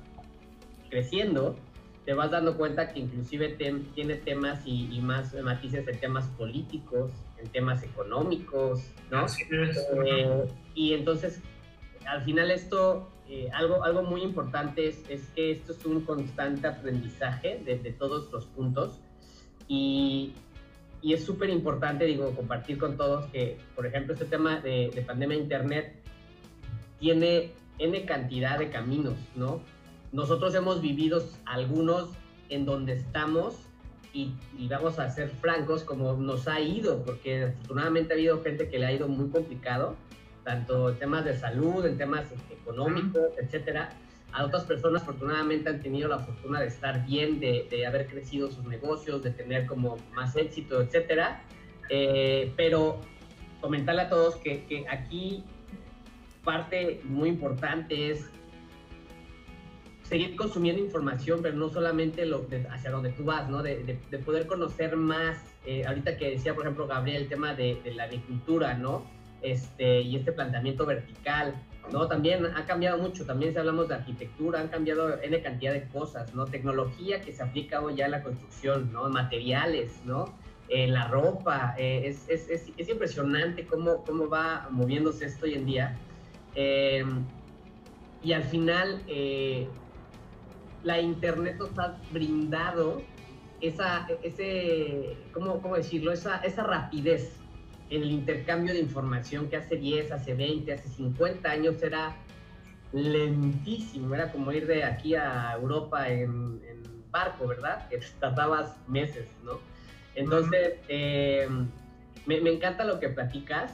creciendo, 0.90 1.56
te 2.04 2.14
vas 2.14 2.30
dando 2.30 2.56
cuenta 2.56 2.92
que 2.92 3.00
inclusive 3.00 3.48
tiene 3.94 4.14
temas 4.14 4.60
y, 4.64 5.00
más 5.00 5.34
matices 5.42 5.88
en 5.88 5.98
temas 5.98 6.26
políticos, 6.38 7.10
en 7.38 7.48
temas 7.48 7.82
económicos, 7.82 8.92
¿no? 9.10 9.26
Eh, 10.06 10.46
y 10.74 10.94
entonces, 10.94 11.42
al 12.06 12.22
final 12.22 12.50
esto, 12.50 13.10
eh, 13.28 13.48
algo, 13.52 13.84
algo 13.84 14.02
muy 14.02 14.22
importante 14.22 14.88
es, 14.88 15.02
es, 15.08 15.28
que 15.34 15.50
esto 15.50 15.72
es 15.72 15.84
un 15.84 16.02
constante 16.02 16.66
aprendizaje 16.66 17.60
de, 17.64 17.76
todos 17.92 18.30
los 18.32 18.46
puntos 18.46 19.00
y, 19.68 20.32
y 21.02 21.12
es 21.12 21.24
súper 21.24 21.50
importante, 21.50 22.04
digo, 22.04 22.30
compartir 22.34 22.78
con 22.78 22.96
todos 22.96 23.26
que, 23.26 23.58
por 23.74 23.86
ejemplo, 23.86 24.14
este 24.14 24.26
tema 24.26 24.60
de, 24.60 24.90
de 24.94 25.02
pandemia 25.02 25.36
Internet 25.36 25.94
tiene 26.98 27.52
N 27.78 28.04
cantidad 28.04 28.58
de 28.58 28.70
caminos, 28.70 29.18
¿no? 29.34 29.60
Nosotros 30.12 30.54
hemos 30.54 30.80
vivido 30.80 31.22
algunos 31.44 32.10
en 32.48 32.64
donde 32.64 32.94
estamos 32.94 33.66
y, 34.16 34.68
vamos 34.68 34.98
a 34.98 35.10
ser 35.10 35.28
francos 35.28 35.84
como 35.84 36.14
nos 36.14 36.48
ha 36.48 36.60
ido, 36.60 37.04
porque 37.04 37.44
afortunadamente 37.44 38.14
ha 38.14 38.16
habido 38.16 38.42
gente 38.42 38.68
que 38.68 38.78
le 38.78 38.86
ha 38.86 38.92
ido 38.92 39.08
muy 39.08 39.28
complicado, 39.28 39.94
tanto 40.46 40.90
en 40.90 40.98
temas 40.98 41.24
de 41.26 41.36
salud, 41.36 41.84
en 41.84 41.98
temas 41.98 42.24
económicos, 42.50 43.32
etcétera. 43.38 43.90
A 44.32 44.44
otras 44.44 44.64
personas 44.64 45.02
afortunadamente 45.02 45.68
han 45.68 45.82
tenido 45.82 46.08
la 46.08 46.20
fortuna 46.20 46.60
de 46.60 46.68
estar 46.68 47.04
bien, 47.04 47.38
de, 47.40 47.86
haber 47.86 48.06
crecido 48.06 48.50
sus 48.50 48.64
negocios, 48.64 49.22
de 49.22 49.32
tener 49.32 49.66
como 49.66 49.98
más 50.14 50.36
éxito, 50.36 50.80
etcétera. 50.80 51.42
Eh, 51.90 52.52
pero 52.56 53.00
comentarle 53.60 54.02
a 54.02 54.08
todos 54.08 54.36
que, 54.36 54.64
que 54.64 54.86
aquí 54.88 55.44
parte 56.44 57.00
muy 57.04 57.28
importante 57.28 58.10
es 58.10 58.30
seguir 60.08 60.36
consumiendo 60.36 60.80
información, 60.82 61.40
pero 61.42 61.56
no 61.56 61.68
solamente 61.68 62.24
lo, 62.26 62.46
hacia 62.70 62.90
donde 62.90 63.10
tú 63.10 63.24
vas, 63.24 63.48
¿no? 63.48 63.62
De, 63.62 63.98
de, 64.10 64.18
poder 64.18 64.46
conocer 64.46 64.96
más. 64.96 65.38
Eh, 65.64 65.84
ahorita 65.84 66.16
que 66.16 66.30
decía, 66.30 66.54
por 66.54 66.64
ejemplo, 66.64 66.86
Gabriel, 66.86 67.22
el 67.22 67.28
tema 67.28 67.54
de, 67.54 67.80
la 67.94 68.04
agricultura, 68.04 68.74
¿no? 68.74 69.04
Este, 69.42 70.00
y 70.00 70.16
este 70.16 70.32
planteamiento 70.32 70.86
vertical, 70.86 71.54
¿no? 71.92 72.08
También 72.08 72.46
ha 72.46 72.64
cambiado 72.64 72.98
mucho, 72.98 73.24
también 73.26 73.52
si 73.52 73.58
hablamos 73.58 73.88
de 73.88 73.94
arquitectura, 73.94 74.60
han 74.60 74.68
cambiado 74.68 75.20
N 75.20 75.40
cantidad 75.42 75.72
de 75.72 75.86
cosas, 75.88 76.34
¿no? 76.34 76.46
Tecnología 76.46 77.20
que 77.20 77.32
se 77.32 77.42
aplica 77.42 77.80
hoy 77.80 77.96
ya 77.96 78.06
en 78.06 78.12
la 78.12 78.22
construcción, 78.22 78.92
¿no? 78.92 79.08
Materiales, 79.08 80.00
¿no? 80.04 80.34
Eh, 80.68 80.88
la 80.88 81.06
ropa, 81.06 81.76
eh, 81.78 82.02
es, 82.06 82.28
es, 82.28 82.48
es, 82.50 82.72
es, 82.76 82.88
impresionante 82.88 83.66
cómo, 83.66 84.02
cómo 84.04 84.28
va 84.28 84.66
moviéndose 84.70 85.26
esto 85.26 85.44
hoy 85.44 85.54
en 85.54 85.66
día. 85.66 85.96
y 88.22 88.32
al 88.32 88.42
final, 88.44 89.02
la 90.82 91.00
Internet 91.00 91.56
nos 91.58 91.78
ha 91.78 91.96
brindado 92.10 93.02
esa, 93.60 94.08
ese, 94.22 95.16
¿cómo, 95.32 95.60
cómo 95.60 95.76
decirlo? 95.76 96.10
Esa, 96.12 96.38
esa 96.38 96.62
rapidez 96.64 97.32
en 97.90 98.02
el 98.02 98.10
intercambio 98.10 98.72
de 98.72 98.80
información 98.80 99.48
que 99.48 99.56
hace 99.56 99.76
10, 99.76 100.12
hace 100.12 100.34
20, 100.34 100.72
hace 100.72 100.88
50 100.88 101.50
años 101.50 101.82
era 101.82 102.16
lentísimo, 102.92 104.14
era 104.14 104.32
como 104.32 104.52
ir 104.52 104.66
de 104.66 104.84
aquí 104.84 105.14
a 105.14 105.52
Europa 105.54 106.08
en, 106.08 106.60
barco, 107.10 107.46
¿verdad? 107.46 107.88
Que 107.88 107.98
tardabas 108.20 108.76
meses, 108.88 109.26
¿no? 109.42 109.58
Entonces, 110.14 110.74
eh, 110.88 111.48
me, 112.26 112.40
me, 112.40 112.50
encanta 112.50 112.84
lo 112.84 113.00
que 113.00 113.08
platicas. 113.08 113.72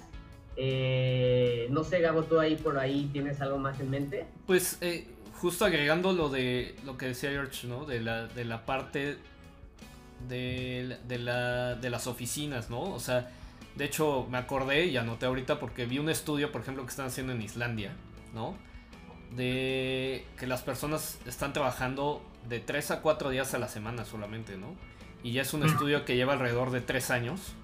Eh, 0.57 1.67
no 1.71 1.83
sé, 1.83 2.01
Gabo, 2.01 2.23
tú 2.25 2.39
ahí 2.39 2.57
por 2.57 2.79
ahí 2.79 3.09
tienes 3.13 3.41
algo 3.41 3.59
más 3.59 3.81
en 3.81 3.91
mente. 3.91 4.27
Pues 4.47 4.79
eh, 4.81 5.09
justo 5.35 5.65
agregando 5.65 6.13
lo 6.13 6.29
de 6.29 6.77
lo 6.85 6.97
que 6.97 7.07
decía 7.07 7.31
George, 7.31 7.67
¿no? 7.67 7.85
De 7.85 8.01
la, 8.01 8.29
de 8.29 8.45
la 8.45 8.65
parte 8.65 9.17
de, 10.29 10.99
de, 11.09 11.19
la, 11.19 11.75
de 11.75 11.91
las 11.91 12.07
oficinas, 12.07 12.71
¿no? 12.71 12.83
O 12.83 13.01
sea, 13.01 13.31
de 13.77 13.85
hecho 13.85 14.27
me 14.31 14.39
acordé 14.39 14.87
y 14.87 14.97
anoté 14.97 15.27
ahorita 15.27 15.59
porque 15.59 15.87
vi 15.87 15.99
un 15.99 16.09
estudio, 16.09 16.53
por 16.53 16.62
ejemplo, 16.62 16.85
que 16.85 16.91
están 16.91 17.07
haciendo 17.07 17.33
en 17.33 17.43
Islandia, 17.43 17.93
¿no? 18.35 18.57
De 19.35 20.27
que 20.39 20.47
las 20.47 20.62
personas 20.62 21.18
están 21.27 21.53
trabajando 21.53 22.23
de 22.49 22.61
3 22.61 22.91
a 22.93 23.01
4 23.01 23.31
días 23.31 23.55
a 23.55 23.59
la 23.59 23.68
semana 23.68 24.05
solamente, 24.05 24.57
¿no? 24.57 24.75
Y 25.23 25.33
ya 25.33 25.43
es 25.43 25.55
un 25.55 25.64
estudio 25.64 26.05
que 26.05 26.16
lleva 26.16 26.33
alrededor 26.33 26.70
de 26.70 26.81
3 26.81 27.11
años 27.11 27.55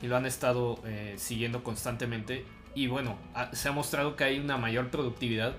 y 0.00 0.06
lo 0.06 0.16
han 0.16 0.26
estado 0.26 0.78
eh, 0.84 1.14
siguiendo 1.18 1.64
constantemente. 1.64 2.44
Y 2.74 2.86
bueno, 2.86 3.18
se 3.52 3.68
ha 3.68 3.72
mostrado 3.72 4.14
que 4.16 4.24
hay 4.24 4.38
una 4.38 4.56
mayor 4.56 4.90
productividad 4.90 5.54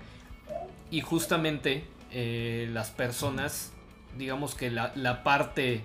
y 0.92 1.02
justamente 1.02 1.84
eh, 2.12 2.68
las 2.72 2.90
personas, 2.90 3.74
digamos 4.18 4.56
que 4.56 4.72
la, 4.72 5.24
parte 5.24 5.82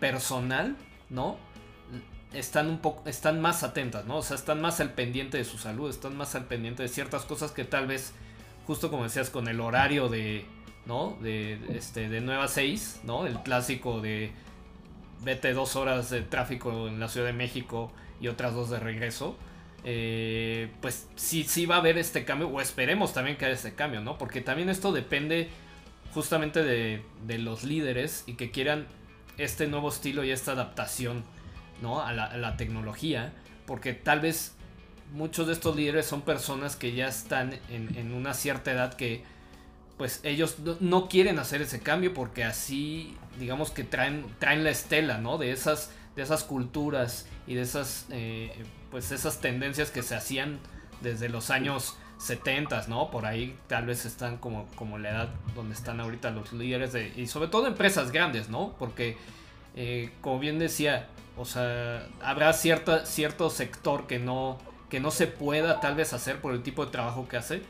personal, 0.00 0.76
¿no? 1.10 1.36
Están 2.32 2.68
un 2.68 2.78
poco, 2.78 3.08
están 3.08 3.40
más 3.40 3.62
atentas, 3.62 4.04
¿no? 4.04 4.18
O 4.18 4.22
sea, 4.22 4.36
están 4.36 4.60
más 4.60 4.80
al 4.80 4.92
pendiente 4.92 5.38
de 5.38 5.44
su 5.44 5.58
salud, 5.58 5.88
están 5.88 6.16
más 6.16 6.34
al 6.34 6.44
pendiente 6.44 6.82
de 6.82 6.88
ciertas 6.88 7.24
cosas 7.24 7.52
que 7.52 7.64
tal 7.64 7.86
vez, 7.86 8.12
justo 8.66 8.90
como 8.90 9.04
decías, 9.04 9.30
con 9.30 9.48
el 9.48 9.60
horario 9.60 10.08
de, 10.08 10.44
¿no? 10.86 11.16
De, 11.22 11.58
este, 11.70 12.08
de 12.08 12.20
9 12.20 12.42
a 12.42 12.48
6, 12.48 13.00
¿no? 13.04 13.26
El 13.26 13.38
clásico 13.40 14.00
de 14.00 14.32
vete 15.24 15.52
dos 15.52 15.74
horas 15.74 16.10
de 16.10 16.22
tráfico 16.22 16.86
en 16.86 17.00
la 17.00 17.08
Ciudad 17.08 17.26
de 17.26 17.32
México 17.32 17.90
y 18.20 18.28
otras 18.28 18.54
dos 18.54 18.70
de 18.70 18.78
regreso 18.78 19.36
eh, 19.84 20.70
pues 20.80 21.06
sí, 21.16 21.44
sí 21.44 21.66
va 21.66 21.76
a 21.76 21.78
haber 21.78 21.98
este 21.98 22.24
cambio, 22.24 22.48
o 22.48 22.60
esperemos 22.60 23.12
también 23.14 23.36
que 23.36 23.44
haya 23.46 23.54
este 23.54 23.74
cambio, 23.74 24.00
¿no? 24.00 24.18
Porque 24.18 24.40
también 24.40 24.68
esto 24.68 24.92
depende 24.92 25.48
justamente 26.12 26.62
de, 26.62 27.02
los 27.38 27.64
líderes 27.64 28.24
y 28.26 28.34
que 28.34 28.50
quieran 28.50 28.86
este 29.36 29.68
nuevo 29.68 29.88
estilo 29.88 30.24
y 30.24 30.30
esta 30.30 30.52
adaptación, 30.52 31.24
¿no? 31.82 32.02
A 32.02 32.12
la, 32.12 32.56
tecnología, 32.56 33.32
porque 33.66 33.92
tal 33.92 34.20
vez 34.20 34.54
muchos 35.12 35.46
de 35.46 35.52
estos 35.52 35.76
líderes 35.76 36.06
son 36.06 36.22
personas 36.22 36.76
que 36.76 36.92
ya 36.92 37.08
están 37.08 37.58
en, 37.70 38.12
una 38.12 38.34
cierta 38.34 38.72
edad 38.72 38.94
que 38.94 39.24
pues 39.96 40.20
ellos 40.22 40.58
no, 40.80 41.08
quieren 41.08 41.38
hacer 41.38 41.60
ese 41.62 41.80
cambio 41.80 42.14
porque 42.14 42.44
así 42.44 43.16
digamos 43.38 43.70
que 43.70 43.82
traen, 43.84 44.26
traen 44.38 44.62
la 44.62 44.70
estela, 44.70 45.18
¿no? 45.18 45.38
De 45.38 45.50
esas, 45.50 45.90
de 46.14 46.22
esas 46.22 46.44
culturas 46.44 47.26
y 47.46 47.54
de 47.54 47.62
esas 47.62 48.06
eh, 48.10 48.52
pues 48.90 49.10
esas 49.12 49.40
tendencias 49.40 49.90
que 49.90 50.02
se 50.02 50.14
hacían 50.14 50.58
desde 51.00 51.28
los 51.28 51.50
años 51.50 51.96
70, 52.18 52.86
¿no? 52.88 53.10
Por 53.10 53.26
ahí 53.26 53.56
tal 53.68 53.86
vez 53.86 54.04
están 54.04 54.38
como, 54.38 54.66
como 54.74 54.98
la 54.98 55.10
edad 55.10 55.28
donde 55.54 55.74
están 55.74 56.00
ahorita 56.00 56.30
los 56.30 56.52
líderes 56.52 56.92
de, 56.92 57.12
y 57.16 57.26
sobre 57.26 57.48
todo 57.48 57.66
empresas 57.66 58.10
grandes, 58.10 58.48
¿no? 58.48 58.74
Porque, 58.78 59.16
eh, 59.76 60.10
como 60.20 60.38
bien 60.38 60.58
decía, 60.58 61.08
o 61.38 61.44
sea, 61.44 62.06
habrá 62.22 62.52
cierta, 62.52 63.06
cierto 63.06 63.50
sector 63.50 64.06
que 64.06 64.18
no, 64.18 64.58
que 64.90 65.00
no 65.00 65.10
se 65.10 65.26
pueda 65.26 65.80
tal 65.80 65.94
vez 65.94 66.12
hacer 66.12 66.40
por 66.40 66.52
el 66.52 66.62
tipo 66.62 66.84
de 66.84 66.92
trabajo 66.92 67.28
que 67.28 67.36
hace, 67.36 67.62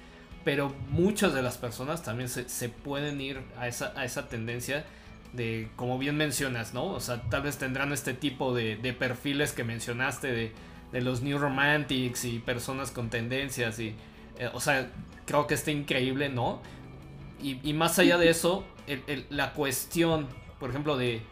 pero 0.45 0.75
muchas 0.89 1.35
de 1.35 1.43
las 1.43 1.59
personas 1.59 2.03
también 2.03 2.29
se, 2.29 2.69
pueden 2.69 3.21
ir 3.21 3.41
a 3.59 3.69
esa, 3.69 3.93
a 3.97 4.05
esa 4.05 4.29
tendencia 4.29 4.85
de, 5.33 5.69
como 5.77 5.99
bien 5.99 6.17
mencionas, 6.17 6.73
¿no? 6.75 6.87
O 6.87 7.01
sea, 7.01 7.23
tal 7.31 7.43
vez 7.43 7.59
tendrán 7.59 7.93
este 7.93 8.15
tipo 8.15 8.55
de, 8.55 8.77
perfiles 8.99 9.53
que 9.53 9.65
mencionaste 9.65 10.33
de 10.33 10.53
de 10.93 11.01
los 11.01 11.23
New 11.23 11.39
Romantics 11.39 12.25
y 12.25 12.39
personas 12.39 12.91
con 12.91 13.11
tendencias 13.11 13.79
y, 13.79 13.95
eh, 14.39 14.51
o 14.53 14.61
sea, 14.61 14.91
creo 15.27 15.47
que 15.47 15.55
está 15.55 15.71
increíble, 15.71 16.29
¿no? 16.29 16.61
Y, 17.41 17.73
más 17.73 18.01
allá 18.01 18.19
de 18.19 18.31
eso, 18.31 18.65
la 19.31 19.53
cuestión, 19.53 20.27
por 20.59 20.71
ejemplo, 20.71 20.97
de, 20.97 21.23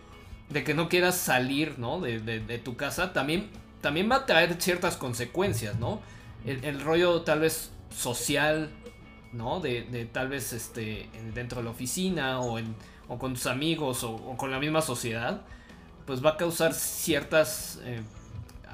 de, 0.51 0.65
que 0.65 0.75
no 0.75 0.89
quieras 0.89 1.17
salir, 1.17 1.79
¿no? 1.79 2.01
De, 2.01 2.21
de, 2.21 2.59
tu 2.59 2.77
casa, 2.77 3.13
también, 3.13 3.49
también 3.81 4.11
va 4.11 4.17
a 4.17 4.27
traer 4.27 4.61
ciertas 4.61 4.97
consecuencias, 4.97 5.77
¿no? 5.79 6.01
El, 6.45 6.81
rollo 6.81 7.23
tal 7.23 7.41
vez 7.41 7.73
social, 7.91 8.71
¿no? 9.33 9.61
De, 9.61 10.09
tal 10.13 10.29
vez 10.29 10.53
este, 10.53 11.09
dentro 11.35 11.59
de 11.59 11.65
la 11.65 11.71
oficina 11.71 12.41
o 12.41 12.61
con 13.19 13.35
tus 13.35 13.47
amigos 13.47 14.05
o, 14.05 14.37
con 14.37 14.51
la 14.51 14.59
misma 14.59 14.83
sociedad, 14.83 15.43
pues 16.07 16.25
va 16.25 16.31
a 16.31 16.37
causar 16.37 16.75
ciertas... 16.75 17.81
Eh, 17.85 18.01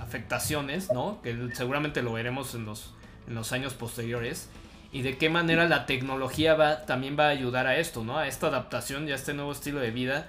afectaciones, 0.03 0.93
¿no? 0.93 1.21
Que 1.23 1.49
seguramente 1.55 2.03
lo 2.03 2.13
veremos 2.13 2.55
en 2.55 2.67
los, 2.67 2.93
en 3.27 3.35
los 3.35 3.53
años 3.53 3.75
posteriores. 3.75 4.49
Y 4.93 5.03
de 5.03 5.17
qué 5.17 5.31
manera 5.31 5.67
la 5.67 5.87
tecnología 5.87 6.55
va, 6.55 6.85
también 6.85 7.17
va 7.19 7.27
a 7.27 7.31
ayudar 7.31 7.67
a 7.67 7.79
esto, 7.79 8.05
¿no? 8.05 8.19
A 8.19 8.29
esta 8.29 8.49
adaptación 8.49 9.09
y 9.09 9.13
a 9.13 9.15
este 9.15 9.33
nuevo 9.33 9.53
estilo 9.53 9.81
de 9.81 9.91
vida 9.91 10.27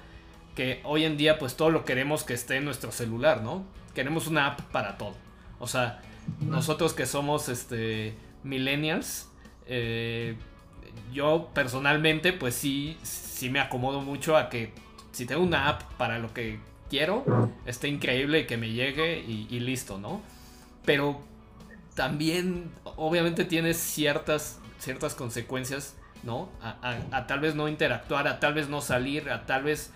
que 0.55 0.81
hoy 0.83 1.05
en 1.05 1.17
día 1.17 1.39
pues 1.39 1.55
todo 1.55 1.69
lo 1.69 1.85
queremos 1.85 2.23
que 2.23 2.33
esté 2.33 2.57
en 2.57 2.65
nuestro 2.65 2.91
celular, 2.91 3.41
¿no? 3.41 3.65
Queremos 3.95 4.27
una 4.27 4.47
app 4.47 4.61
para 4.71 4.97
todo. 4.97 5.15
O 5.59 5.67
sea, 5.67 6.01
nosotros 6.41 6.93
que 6.93 7.05
somos 7.05 7.49
este 7.49 8.15
millennials, 8.43 9.29
eh, 9.67 10.35
yo 11.11 11.49
personalmente 11.53 12.33
pues 12.33 12.55
sí, 12.55 12.97
sí 13.03 13.49
me 13.49 13.59
acomodo 13.59 14.01
mucho 14.01 14.37
a 14.37 14.49
que 14.49 14.73
si 15.11 15.25
tengo 15.25 15.43
una 15.43 15.69
app 15.69 15.83
para 15.93 16.19
lo 16.19 16.33
que 16.33 16.59
quiero, 16.89 17.51
esté 17.65 17.87
increíble 17.87 18.41
y 18.41 18.45
que 18.45 18.57
me 18.57 18.71
llegue 18.71 19.19
y, 19.19 19.59
listo, 19.59 19.97
¿no? 19.97 20.21
Pero 20.85 21.21
también, 21.95 22.71
obviamente, 22.83 23.45
tiene 23.45 23.73
ciertas, 23.73 24.59
ciertas 24.79 25.15
consecuencias 25.15 25.95
¿no? 26.23 26.49
A, 26.61 27.27
tal 27.27 27.41
vez 27.41 27.53
no 27.55 27.67
interactuar, 27.67 28.27
a 28.27 28.39
tal 28.39 28.53
vez 28.53 28.69
no 28.69 28.81
salir, 28.81 29.29
a 29.29 29.45
tal 29.45 29.63
vez 29.63 29.91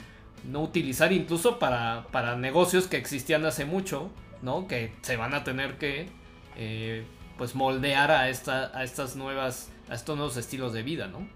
no 0.46 0.62
utilizar 0.62 1.12
incluso 1.12 1.60
para, 1.60 2.08
para 2.12 2.36
negocios 2.36 2.88
que 2.88 2.98
existían 2.98 3.46
hace 3.46 3.66
mucho, 3.66 4.12
¿no? 4.42 4.68
Que 4.68 4.94
se 5.02 5.18
van 5.18 5.34
a 5.34 5.44
tener 5.44 5.78
que 5.78 6.08
eh, 6.56 7.06
pues 7.38 7.56
moldear 7.56 8.12
a, 8.12 8.30
esta, 8.30 8.78
a 8.78 8.84
estas 8.84 9.16
nuevas, 9.16 9.72
a 9.90 9.96
estos 9.96 10.16
nuevos 10.16 10.38
estilos 10.38 10.74
de 10.74 10.84
vida, 10.84 11.08
¿no? 11.08 11.28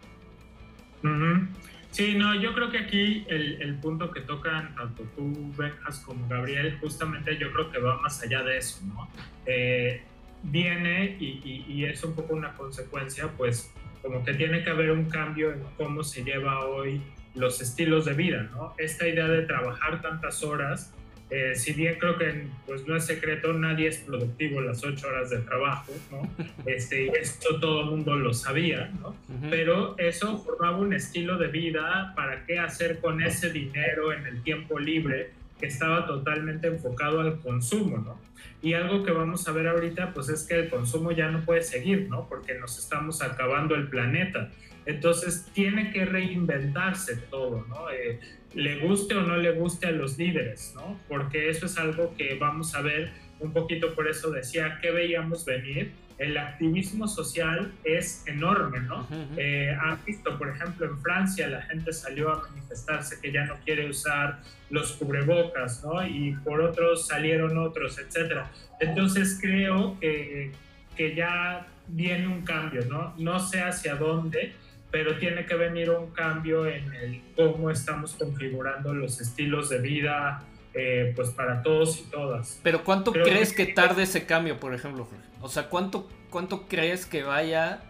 Sí, 1.92 2.16
no, 2.16 2.36
yo 2.36 2.54
creo 2.54 2.72
que 2.72 2.78
aquí 2.78 3.26
el, 3.28 3.62
el, 3.62 3.76
punto 3.76 4.12
que 4.12 4.22
tocan 4.22 4.74
tanto 4.76 5.04
tú, 5.16 5.52
Benjas, 5.58 6.00
como 6.00 6.28
Gabriel, 6.28 6.78
justamente 6.80 7.38
yo 7.38 7.52
creo 7.52 7.70
que 7.70 7.80
va 7.80 7.98
más 8.02 8.22
allá 8.22 8.44
de 8.44 8.58
eso, 8.58 8.82
¿no? 8.86 9.10
Eh, 9.46 10.02
viene 10.44 11.18
y, 11.20 11.66
y, 11.68 11.86
es 11.86 12.04
un 12.04 12.16
poco 12.16 12.34
una 12.34 12.54
consecuencia, 12.54 13.28
pues 13.36 13.74
como 14.02 14.24
que 14.24 14.34
tiene 14.34 14.64
que 14.64 14.70
haber 14.70 14.92
un 14.92 15.06
cambio 15.06 15.52
en 15.52 15.64
cómo 15.78 16.04
se 16.04 16.24
lleva 16.24 16.66
hoy 16.66 17.02
los 17.36 17.62
estilos 17.62 18.06
de 18.06 18.14
vida, 18.14 18.50
¿no? 18.54 18.74
Esta 18.78 19.08
idea 19.08 19.28
de 19.28 19.44
trabajar 19.44 20.02
tantas 20.02 20.44
horas, 20.44 20.94
eh, 21.30 21.56
si 21.56 21.72
bien 21.72 21.96
creo 21.98 22.18
que 22.18 22.48
pues 22.68 22.86
no 22.86 22.96
es 22.96 23.06
secreto, 23.06 23.54
nadie 23.54 23.88
es 23.88 24.00
productivo 24.00 24.60
las 24.60 24.84
ocho 24.84 25.08
horas 25.08 25.30
de 25.30 25.38
trabajo, 25.40 25.94
¿no? 26.12 26.30
Este, 26.66 27.08
esto 27.18 27.60
todo 27.60 27.82
el 27.82 27.86
mundo 27.88 28.16
lo 28.16 28.34
sabía, 28.34 28.92
¿no? 29.02 29.16
Pero 29.50 29.98
eso 29.98 30.38
formaba 30.40 30.78
un 30.78 30.94
estilo 30.94 31.38
de 31.38 31.48
vida 31.48 32.14
para 32.16 32.46
qué 32.46 32.60
hacer 32.60 33.00
con 33.00 33.22
ese 33.24 33.50
dinero 33.50 34.12
en 34.12 34.26
el 34.26 34.44
tiempo 34.44 34.78
libre 34.78 35.32
que 35.60 35.68
estaba 35.68 36.06
totalmente 36.06 36.68
enfocado 36.68 37.22
al 37.22 37.40
consumo, 37.40 37.98
¿no? 37.98 38.20
Y 38.62 38.74
algo 38.74 39.04
que 39.04 39.12
vamos 39.12 39.48
a 39.48 39.52
ver 39.54 39.68
ahorita, 39.68 40.14
pues 40.14 40.30
es 40.30 40.44
que 40.44 40.56
el 40.56 40.70
consumo 40.70 41.12
ya 41.12 41.30
no 41.30 41.46
puede 41.46 41.62
seguir, 41.62 42.08
¿no? 42.10 42.28
Porque 42.28 42.56
nos 42.56 42.78
estamos 42.78 43.22
acabando 43.22 43.76
el 43.76 43.88
planeta. 43.88 44.50
Entonces 44.86 45.46
tiene 45.54 45.92
que 45.92 46.06
reinventarse 46.06 47.18
todo, 47.30 47.66
¿no? 47.70 47.90
Eh, 47.92 48.20
le 48.54 48.80
guste 48.80 49.16
o 49.16 49.22
no 49.22 49.38
le 49.38 49.52
guste 49.52 49.88
a 49.88 49.92
los 49.92 50.18
líderes, 50.18 50.74
¿no? 50.76 51.00
Porque 51.08 51.50
eso 51.50 51.66
es 51.68 51.78
algo 51.78 52.16
que 52.18 52.36
vamos 52.36 52.76
a 52.76 52.82
ver 52.82 53.12
un 53.40 53.54
poquito, 53.54 53.94
por 53.96 54.08
eso 54.08 54.30
decía 54.32 54.80
que 54.82 54.92
veíamos 54.92 55.46
venir 55.46 55.92
el 56.22 56.38
activismo 56.38 57.08
social 57.08 57.72
es 57.84 58.24
enorme, 58.28 58.80
¿no? 58.82 59.08
Eh, 59.38 59.76
han 59.82 59.98
visto, 60.06 60.38
por 60.38 60.50
ejemplo, 60.50 60.86
en 60.86 61.02
Francia 61.02 61.48
la 61.48 61.64
gente 61.64 61.92
salió 61.92 62.32
a 62.32 62.48
manifestarse 62.48 63.20
que 63.20 63.32
ya 63.32 63.46
no 63.46 63.56
quiere 63.66 63.90
usar 63.90 64.40
los 64.70 64.92
cubrebocas, 64.92 65.84
¿no? 65.84 66.06
Y 66.06 66.34
por 66.44 66.62
otros 66.62 67.08
salieron 67.08 67.58
otros, 67.58 67.98
etcétera. 67.98 68.52
Entonces 68.80 69.40
creo 69.42 70.00
que, 70.00 70.52
que 70.96 71.16
ya 71.16 71.66
viene 71.88 72.28
un 72.28 72.44
cambio, 72.44 72.86
¿no? 72.86 73.16
No 73.18 73.40
sé 73.40 73.62
hacia 73.62 73.96
dónde, 73.96 74.54
pero 74.92 75.18
tiene 75.18 75.46
que 75.46 75.56
venir 75.56 75.90
un 75.90 76.12
cambio 76.12 76.68
en 76.68 76.94
el 76.94 77.22
cómo 77.36 77.72
estamos 77.72 78.14
configurando 78.16 78.94
los 78.94 79.22
estilos 79.22 79.70
de 79.70 79.80
vida, 79.80 80.44
eh, 80.74 81.14
pues 81.16 81.30
para 81.30 81.64
todos 81.64 82.00
y 82.00 82.04
todas. 82.12 82.60
Pero 82.62 82.84
¿cuánto 82.84 83.14
crees 83.14 83.54
que, 83.54 83.68
tarde 83.68 84.04
ese 84.04 84.26
cambio, 84.26 84.60
por 84.60 84.74
ejemplo, 84.74 85.08
O 85.40 85.48
sea, 85.48 85.70
¿cuánto, 85.70 86.10
cuánto 86.30 86.68
crees 86.68 87.06
que 87.06 87.24
vaya 87.24 87.82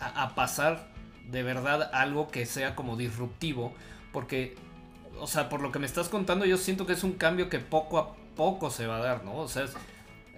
a, 0.00 0.34
pasar 0.34 0.88
de 1.28 1.42
verdad 1.42 1.90
algo 1.92 2.28
que 2.28 2.46
sea 2.46 2.74
como 2.74 2.96
disruptivo? 2.96 3.74
Porque, 4.10 4.54
o 5.18 5.26
sea, 5.26 5.50
por 5.50 5.60
lo 5.60 5.70
que 5.70 5.78
me 5.78 5.86
estás 5.86 6.08
contando, 6.08 6.46
yo 6.46 6.56
siento 6.56 6.86
que 6.86 6.94
es 6.94 7.04
un 7.04 7.12
cambio 7.12 7.50
que 7.50 7.58
poco 7.58 7.98
a 7.98 8.14
poco 8.36 8.70
se 8.70 8.86
va 8.86 8.96
a 8.96 9.00
dar, 9.00 9.24
¿no? 9.24 9.36
O 9.36 9.48
sea, 9.48 9.66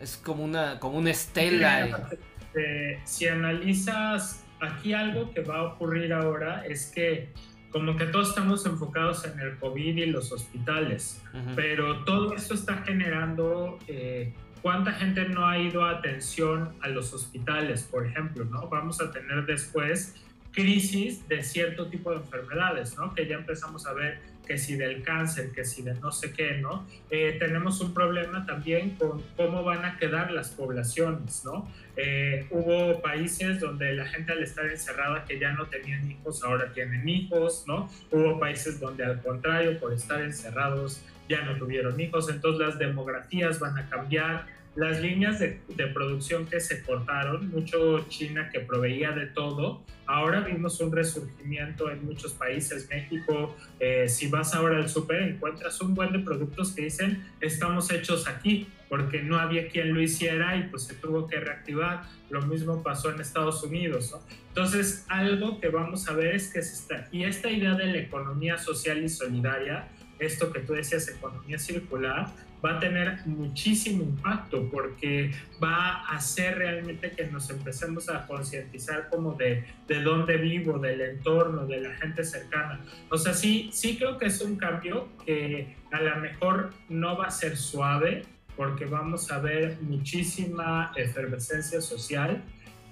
es, 0.01 0.17
como 0.17 0.43
una, 0.43 0.81
como 0.81 0.99
una 0.99 1.11
estela. 1.11 2.09
Eh, 2.55 2.99
si 3.05 3.29
analizas 3.29 4.45
aquí 4.61 4.93
algo 4.93 5.33
que 5.33 5.43
va 5.43 5.59
a 5.59 5.63
ocurrir 5.65 6.13
ahora 6.13 6.65
es 6.67 6.91
que 6.91 7.29
como 7.71 7.97
que 7.97 8.07
todos 8.07 8.31
estamos 8.31 8.65
enfocados 8.65 9.25
en 9.27 9.39
el 9.41 9.59
COVID 9.59 9.97
y 9.97 10.07
los 10.07 10.33
hospitales, 10.33 11.23
pero 11.55 12.03
todo 12.05 12.35
esto 12.35 12.55
está 12.55 12.79
generando 12.79 13.79
eh, 13.87 14.33
cuánta 14.63 14.93
gente 14.93 15.29
no 15.29 15.47
ha 15.47 15.59
ido 15.59 15.85
a 15.85 15.91
atención 15.91 16.75
a 16.81 16.89
los 16.89 17.13
hospitales, 17.13 17.83
por 17.83 18.07
ejemplo, 18.07 18.45
¿no? 18.47 18.69
Vamos 18.69 19.03
a 19.03 19.11
tener 19.11 19.45
después 19.45 20.15
crisis 20.53 21.29
de 21.29 21.43
cierto 21.43 21.89
tipo 21.89 22.11
de 22.11 22.17
enfermedades, 22.17 22.97
¿no? 22.97 23.15
Que 23.15 23.27
ya 23.27 23.37
empezamos 23.37 23.87
a 23.87 23.93
ver 23.93 24.21
que 24.49 24.59
si 24.59 24.77
del 24.77 25.03
cáncer, 25.03 25.53
que 25.53 25.65
si 25.65 25.83
de 25.83 25.95
no 25.95 26.11
sé 26.11 26.33
qué, 26.33 26.57
¿no? 26.57 26.87
Eh, 27.11 27.37
tenemos 27.39 27.81
un 27.81 27.93
problema 27.93 28.47
también 28.47 28.97
con 28.97 29.23
cómo 29.37 29.63
van 29.63 29.85
a 29.85 29.99
quedar 29.99 30.33
las 30.33 30.49
poblaciones, 30.49 31.45
¿no? 31.45 31.71
Eh, 31.97 32.47
hubo 32.51 33.01
países 33.03 33.61
donde 33.61 33.93
la 33.93 34.07
gente 34.07 34.33
al 34.33 34.43
estar 34.43 34.67
encerrada 34.67 35.25
que 35.25 35.39
ya 35.39 35.53
no 35.53 35.67
tenían 35.67 36.11
hijos, 36.11 36.43
ahora 36.43 36.73
tienen 36.73 37.07
hijos, 37.09 37.65
¿no? 37.67 37.91
Hubo 38.11 38.41
países 38.41 38.81
donde 38.81 39.05
al 39.05 39.21
contrario, 39.21 39.79
por 39.79 39.93
estar 39.93 40.23
encerrados, 40.23 41.03
ya 41.29 41.43
no 41.43 41.57
tuvieron 41.57 42.01
hijos, 42.01 42.31
entonces 42.31 42.67
las 42.67 42.79
demografías 42.79 43.61
van 43.61 43.77
a 43.77 43.89
cambiar, 43.91 44.47
las 44.75 45.01
líneas 45.01 45.41
de, 45.41 45.61
producción 45.93 46.47
que 46.47 46.61
se 46.61 46.83
cortaron, 46.83 47.51
mucho 47.51 48.07
China 48.09 48.51
que 48.53 48.61
proveía 48.61 49.13
de 49.13 49.27
todo, 49.27 49.83
ahora 50.07 50.41
vimos 50.41 50.81
un 50.81 50.93
resurgimiento 50.93 51.91
en 51.91 52.05
muchos 52.05 52.33
países, 52.33 52.89
México, 52.89 53.57
eh, 53.81 54.09
si 54.09 54.29
vas 54.29 54.55
ahora 54.55 54.77
al 54.77 54.89
súper 54.89 55.23
encuentras 55.23 55.81
un 55.81 55.95
buen 55.95 56.13
de 56.13 56.21
productos 56.21 56.73
que 56.73 56.83
dicen 56.83 57.25
estamos 57.41 57.91
hechos 57.91 58.29
aquí, 58.29 58.69
porque 58.89 59.23
no 59.23 59.39
había 59.39 59.69
quien 59.69 59.93
lo 59.93 60.01
hiciera 60.01 60.57
y 60.57 60.65
pues 60.65 60.85
se 60.85 60.95
tuvo 60.95 61.27
que 61.27 61.39
reactivar. 61.39 62.05
Lo 62.31 62.43
mismo 62.43 62.83
pasó 62.83 63.11
en 63.11 63.21
Estados 63.21 63.63
Unidos, 63.63 64.13
¿no? 64.13 64.21
Entonces, 64.49 65.05
algo 65.09 65.61
que 65.61 65.69
vamos 65.69 66.09
a 66.09 66.15
ver 66.15 66.35
es 66.35 66.53
que 66.53 66.63
se 66.63 66.75
está, 66.75 67.09
y 67.13 67.25
esta 67.25 67.51
idea 67.51 67.75
de 67.75 67.87
la 67.87 67.99
economía 67.99 68.59
social 68.59 69.03
y 69.05 69.09
solidaria, 69.09 69.89
esto 70.19 70.53
que 70.53 70.61
tú 70.61 70.73
decías, 70.73 71.09
economía 71.09 71.59
circular, 71.59 72.33
va 72.65 72.77
a 72.77 72.81
tener 72.81 73.27
muchísimo 73.27 74.03
impacto 74.03 74.69
porque 74.71 75.33
va 75.63 76.03
a 76.03 76.17
hacer 76.17 76.59
realmente 76.59 77.11
que 77.13 77.27
nos 77.27 77.51
empecemos 77.51 78.09
a 78.09 78.27
concientizar 78.27 79.09
como 79.09 79.35
de, 79.35 79.65
de 79.87 80.03
dónde 80.03 80.37
vivo, 80.37 80.79
del 80.79 81.01
entorno, 81.01 81.67
de 81.67 81.81
la 81.81 81.95
gente 81.95 82.25
cercana. 82.25 82.81
O 83.11 83.19
sea, 83.19 83.35
sí, 83.35 83.71
sí 83.73 83.97
creo 83.97 84.19
que 84.19 84.27
es 84.27 84.41
un 84.41 84.57
cambio 84.57 85.09
que 85.25 85.77
a 85.91 86.01
lo 86.01 86.17
mejor 86.17 86.71
no 86.89 87.17
va 87.17 87.27
a 87.27 87.31
ser 87.31 87.57
suave 87.57 88.25
porque 88.57 88.87
vamos 88.87 89.31
a 89.31 89.39
ver 89.39 89.79
muchísima 89.83 90.93
efervescencia 90.97 91.81
social, 91.81 92.43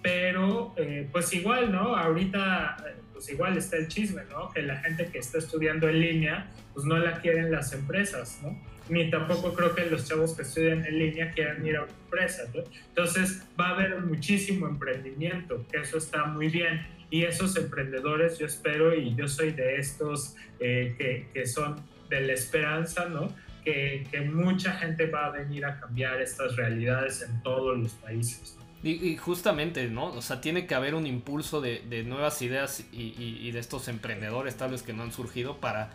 pero 0.00 0.72
eh, 0.76 1.08
pues 1.10 1.32
igual, 1.34 1.72
¿no? 1.72 1.96
Ahorita 1.96 2.76
pues 3.12 3.30
igual 3.30 3.56
está 3.56 3.78
el 3.78 3.88
chisme, 3.88 4.22
¿no? 4.30 4.50
Que 4.50 4.60
la 4.60 4.76
gente 4.76 5.06
que 5.06 5.18
está 5.18 5.38
estudiando 5.38 5.88
en 5.88 6.00
línea, 6.00 6.52
pues 6.74 6.84
no 6.84 6.98
la 6.98 7.20
quieren 7.22 7.50
las 7.50 7.72
empresas, 7.72 8.38
¿no? 8.42 8.60
Ni 8.88 9.10
tampoco 9.10 9.52
creo 9.54 9.74
que 9.74 9.86
los 9.86 10.06
chavos 10.08 10.34
que 10.34 10.42
estudian 10.42 10.84
en 10.84 10.98
línea 10.98 11.32
quieran 11.32 11.66
ir 11.66 11.76
a 11.76 11.84
una 11.84 11.92
empresa. 11.92 12.44
Entonces 12.88 13.44
va 13.58 13.68
a 13.68 13.70
haber 13.70 14.00
muchísimo 14.00 14.66
emprendimiento, 14.68 15.66
que 15.70 15.78
eso 15.78 15.98
está 15.98 16.24
muy 16.24 16.48
bien. 16.48 16.86
Y 17.10 17.22
esos 17.22 17.56
emprendedores, 17.56 18.38
yo 18.38 18.46
espero, 18.46 18.94
y 18.94 19.14
yo 19.14 19.28
soy 19.28 19.52
de 19.52 19.76
estos 19.76 20.34
eh, 20.58 20.94
que, 20.98 21.28
que, 21.32 21.46
son 21.46 21.76
de 22.08 22.20
la 22.20 22.32
esperanza, 22.32 23.08
¿no? 23.08 23.32
Que, 23.64 24.06
que, 24.10 24.22
mucha 24.22 24.72
gente 24.72 25.06
va 25.06 25.26
a 25.26 25.30
venir 25.30 25.64
a 25.64 25.78
cambiar 25.78 26.20
estas 26.20 26.56
realidades 26.56 27.22
en 27.22 27.42
todos 27.42 27.78
los 27.78 27.92
países. 27.92 28.58
Y, 28.82 29.16
justamente, 29.16 29.88
¿no? 29.88 30.06
O 30.06 30.22
sea, 30.22 30.40
tiene 30.40 30.66
que 30.66 30.74
haber 30.74 30.94
un 30.94 31.06
impulso 31.06 31.60
de, 31.60 31.82
de 31.88 32.04
nuevas 32.04 32.40
ideas 32.42 32.84
y, 32.92 33.14
y 33.16 33.50
de 33.50 33.58
estos 33.58 33.88
emprendedores 33.88 34.56
tal 34.56 34.72
vez 34.72 34.82
que 34.82 34.92
no 34.92 35.02
han 35.02 35.12
surgido 35.12 35.58
para 35.58 35.90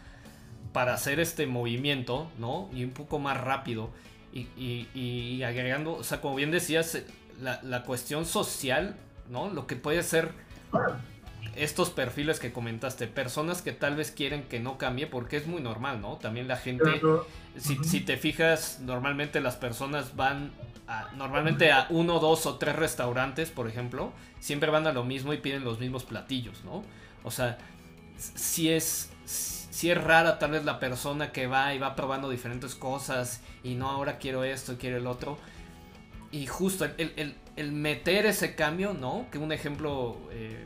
para 0.74 0.94
hacer 0.94 1.20
este 1.20 1.48
movimiento, 1.48 2.30
¿no? 2.38 2.70
Y 2.74 2.84
un 2.84 2.92
poco 2.92 3.20
más 3.20 3.40
rápido. 3.40 3.90
Y, 4.34 5.44
agregando, 5.44 5.94
o 5.94 6.04
sea, 6.04 6.22
como 6.22 6.36
bien 6.36 6.52
decías, 6.52 7.04
la, 7.42 7.84
cuestión 7.84 8.26
social, 8.26 8.96
¿no? 9.30 9.50
Lo 9.50 9.68
que 9.68 9.76
puede 9.76 10.04
ser 10.04 10.32
estos 11.56 11.90
perfiles 11.90 12.40
que 12.40 12.54
comentaste, 12.54 13.08
personas 13.08 13.62
que 13.62 13.74
tal 13.74 13.98
vez 13.98 14.12
quieren 14.12 14.44
que 14.44 14.62
no 14.62 14.78
cambie, 14.78 15.08
porque 15.08 15.36
es 15.36 15.48
muy 15.48 15.62
normal, 15.62 16.00
¿no? 16.00 16.16
También 16.16 16.48
la 16.48 16.56
gente, 16.56 17.02
si, 17.58 18.00
te 18.02 18.16
fijas, 18.16 18.80
normalmente 18.82 19.42
las 19.42 19.58
personas 19.58 20.16
van 20.16 20.52
a, 20.88 21.12
normalmente 21.18 21.74
a 21.74 21.88
uno, 21.90 22.20
dos 22.20 22.46
o 22.46 22.56
tres 22.56 22.78
restaurantes, 22.78 23.50
por 23.50 23.68
ejemplo, 23.68 24.14
siempre 24.40 24.70
van 24.70 24.88
a 24.88 24.94
lo 24.94 25.04
mismo 25.04 25.34
y 25.34 25.38
piden 25.38 25.66
los 25.66 25.80
mismos 25.80 26.06
platillos, 26.06 26.64
¿no? 26.64 26.84
O 27.24 27.32
sea, 27.32 27.58
si 28.18 28.70
es 28.70 29.12
si 29.32 29.90
es 29.90 30.02
rara 30.02 30.38
tal 30.38 30.52
vez 30.52 30.66
la 30.66 30.80
persona 30.80 31.32
que 31.32 31.48
va 31.48 31.74
y 31.74 31.80
va 31.80 31.96
probando 31.96 32.30
diferentes 32.30 32.76
cosas 32.76 33.42
y 33.64 33.76
no 33.76 33.90
ahora 33.90 34.18
quiero 34.18 34.44
esto, 34.44 34.78
quiero 34.78 34.98
el 34.98 35.08
otro. 35.08 35.38
Y 36.32 36.46
justo 36.46 36.86
el, 36.86 37.72
meter 37.72 38.26
ese 38.26 38.56
cambio, 38.56 38.94
¿no? 38.94 39.26
Que 39.32 39.38
un 39.38 39.52
ejemplo 39.52 40.18
eh, 40.32 40.64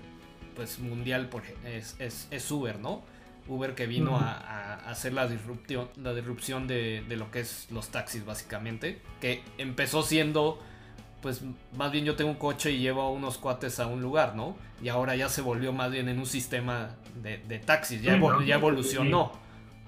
pues 0.55 0.79
mundial 0.79 1.29
por, 1.29 1.43
es, 1.65 1.95
es, 1.99 2.51
Uber, 2.51 2.79
¿no? 2.79 3.03
Uber 3.47 3.73
que 3.73 3.87
vino 3.87 4.17
a, 4.17 4.75
hacer 4.89 5.13
la 5.13 5.27
disrupción, 5.27 5.89
la 5.95 6.13
disrupción 6.13 6.67
de, 6.67 7.03
de, 7.07 7.15
lo 7.15 7.31
que 7.31 7.39
es 7.39 7.67
los 7.71 7.89
taxis 7.89 8.25
básicamente, 8.25 9.01
que 9.21 9.43
empezó 9.57 10.03
siendo 10.03 10.59
pues 11.21 11.41
más 11.77 11.91
bien 11.91 12.05
yo 12.05 12.15
tengo 12.15 12.31
un 12.31 12.37
coche 12.37 12.71
y 12.71 12.79
llevo 12.79 13.01
a 13.01 13.09
unos 13.09 13.37
cuates 13.37 13.79
a 13.79 13.87
un 13.87 14.01
lugar, 14.01 14.35
¿no? 14.35 14.55
Y 14.81 14.89
ahora 14.89 15.15
ya 15.15 15.29
se 15.29 15.41
volvió 15.41 15.73
más 15.73 15.91
bien 15.91 16.09
en 16.09 16.19
un 16.19 16.25
sistema 16.25 16.95
de, 17.15 17.37
taxis, 17.59 18.01
ya, 18.01 18.19
ya 18.45 18.55
evolucionó, 18.55 19.31